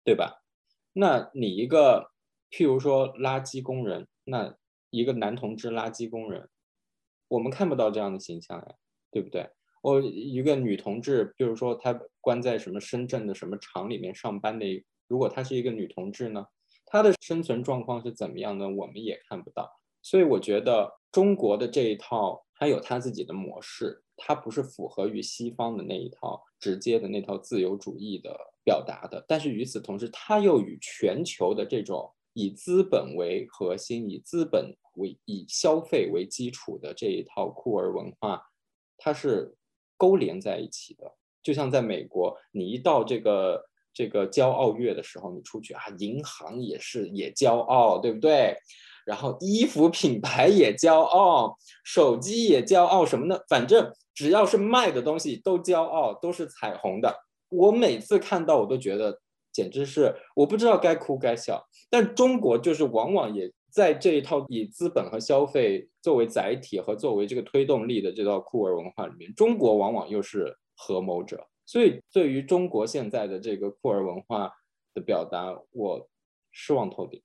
[0.04, 0.42] 对吧？
[0.92, 2.10] 那你一个，
[2.50, 4.54] 譬如说垃圾工人，那
[4.90, 6.50] 一个男同志垃圾工人，
[7.28, 8.74] 我们看不到这样的形象呀，
[9.10, 9.48] 对不对？
[9.80, 16.44] 我一个女同志，比如说她关在什么深圳的什么厂里面上班的，如果她是一个女同志呢，
[16.84, 18.68] 她的生存状况是怎么样呢？
[18.68, 19.80] 我们也看不到。
[20.02, 29.24] 所以我觉得中国的这一套，它有它自己的模式，它不是符合于西方的那一套直接的那套自由主义的表达的。
[29.26, 38.42] 但是与此同时，它又与全球的这种以资本为核心、以资本为以消费为基础的这一套酷儿文化，
[38.98, 39.56] 它是。
[39.98, 41.10] 勾连在一起的，
[41.42, 43.64] 就像在美国，你一到这个
[43.94, 48.54] 这个骄傲月的时候，你出去啊，银行也是也骄傲，对不对？
[49.06, 53.38] 然后衣服品牌也骄傲，手机也骄傲，什么呢？
[53.48, 57.16] 反正只要是卖的东西都骄傲，都是彩虹的，
[57.48, 59.20] 我每次看到我都觉得
[59.52, 61.64] 简直是我不知道该哭该笑。
[61.88, 71.46] 但中国就是往往也在这一套以资本和消费作为载体和作为这个推动力的这套酷儿文化里面，中国往往又是合谋者。
[71.64, 74.50] 所以对于中国现在的这个酷儿文化
[74.94, 76.08] 的表达，我
[76.50, 77.22] 失望透顶。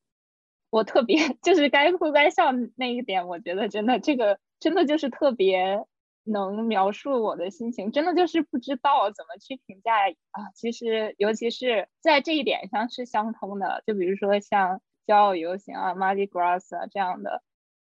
[0.71, 5.85] 我特别 就是该哭该笑那一点，我觉得真的这个真的就是特别
[6.23, 9.93] 能描述我的心情，真的就是不知道怎么去评价
[10.31, 10.49] 啊。
[10.55, 17.43] 其实尤其是在这一点上是相通的，就比如说像骄傲游行啊、m a r d y Gras 啊这样的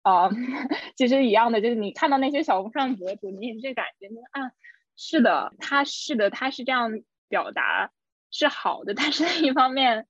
[0.02, 0.30] 啊，
[0.96, 4.52] 其实一样的，就是你看到那些小红书上博主，你也是感觉啊，
[4.96, 6.90] 是的，他是的，他是这样
[7.28, 7.90] 表达
[8.30, 10.06] 是好的，但是一方面。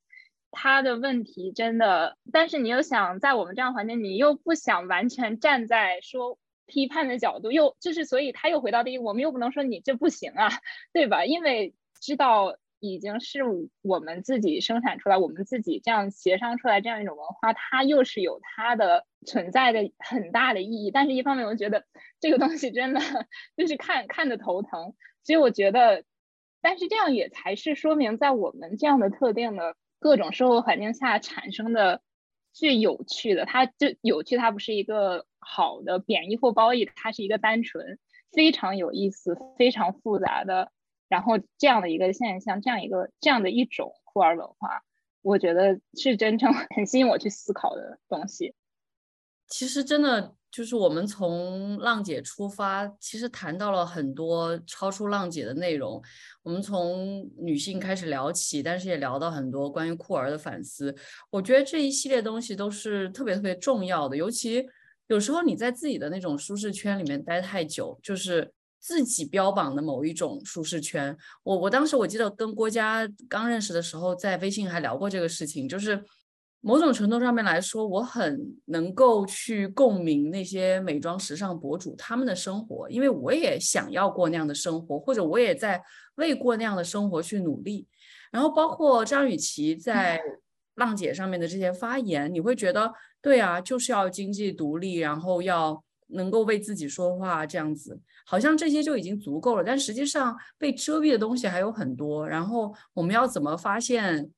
[0.53, 10.49] 他的问题真的，但是你又想在我们这样环境，你又不想完全站在说批判的角度，又就是所以他又回到第一，我们又不能说你这不行啊，
[10.93, 11.25] 对吧？
[11.25, 13.43] 因为知道已经是
[13.83, 20.91] 我们自己生产出来，我们自己这样协商出来这样一种文化，它又是有它的存在的很大的意义。
[20.91, 21.85] 但是一方面，我觉得
[22.19, 23.01] 这个东西真的
[23.57, 26.05] 就是看看的头疼，所以我觉得，
[26.61, 29.77] 但是这样也才是说明在我们这样的特定的。
[30.01, 32.03] 各种生活环境下产生的
[32.53, 37.99] 最有趣的，它就有趣，它不是一个好的贬义或褒义，它是一个单纯
[38.33, 40.73] 非常有意思、非常复杂的，
[41.09, 44.83] 然后这样的一个现象，这样一个这样的一种酷儿文化，
[45.23, 48.55] 我觉得是真正 很吸引我去思考的东西。
[49.47, 50.35] 其实真的。
[50.51, 56.03] 就是我们从浪姐出发，其实谈到了很多超出浪姐的内容。
[56.43, 60.95] 我们从女性开始聊起，但是也聊到很多关于酷儿的反思。
[61.31, 64.17] 我觉得这一系列东西都是特别特别重要的。
[64.17, 64.67] 尤其
[65.07, 71.17] 有时候你在自己的那种舒适圈里面待太久，就是自己标榜的某一种舒适圈。
[71.45, 76.05] 我我当时我记得跟郭嘉刚认识的时候，在微信还聊过这个事情，就是。
[76.63, 85.83] 某种程度上面来说，我很能够去共鸣那些美妆时尚博主他们的生活，因为我也想要过那样的生活，或者我也在
[86.17, 87.87] 为过那样的生活去努力。
[88.31, 90.21] 然后包括张雨绮在
[90.75, 92.93] 浪姐上面的这些发言，你会觉得
[93.23, 99.65] 对啊，就是要经济独立，然后要能够为自己说话，这样子好像这些就已经足够了。
[99.65, 102.29] 但实际上被遮蔽的东西还有很多。
[102.29, 104.31] 然后我们要怎么发现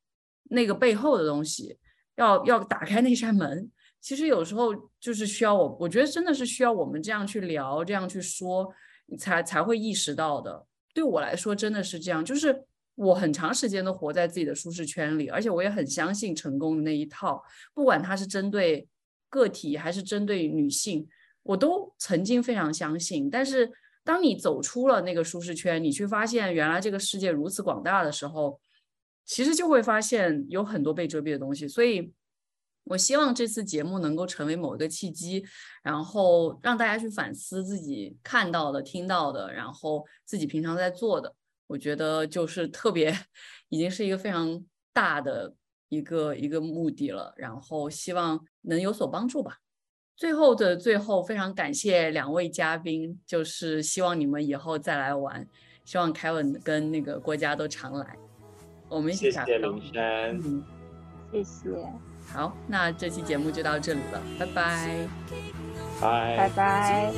[0.45, 1.77] 那个背后的东西？
[2.23, 3.71] 要要打开那扇门，
[4.01, 8.73] 其实有时候就是需要我，我觉得真的是需要我们这样去聊，这样去说，
[9.19, 10.67] 才才会意识到的。
[10.95, 17.43] 对我来说真的是这样，就是我很长时间都活在自己的舒适圈里，而且我也很相信成功的那一套，
[17.75, 18.87] 不管它是针对
[19.29, 21.09] 个体还是针对女性，
[21.43, 23.29] 我都曾经非常相信。
[23.31, 23.71] 但是
[24.05, 28.61] 当你走出了那个舒适圈，你去发现原来这个世界如此广大的时候。
[29.25, 32.13] 其实就会发现有很多被遮蔽的东西，所以
[32.85, 35.45] 我希望这次节目能够成为某一个契机，
[35.83, 41.35] 然后让大家去反思自己看到的、听到的，然后自己平常在做的。
[41.69, 43.17] 我觉得就是特别，
[43.69, 44.63] 已经是一个非常
[44.93, 45.55] 大的
[45.89, 49.59] 一个一个目的了，然后希望能有所帮助吧。
[50.17, 55.47] 最后的最后，非常感谢两位嘉宾，就是希望你们以后再来玩，
[55.85, 58.19] 希望凯文跟那个郭嘉都常来。
[58.93, 60.63] 我们一起谢谢林珊，嗯，
[61.33, 61.71] 谢谢。
[62.31, 65.09] 好，那这期节目就到这里了，拜拜，
[65.99, 66.37] 拜。
[66.37, 67.13] 拜拜。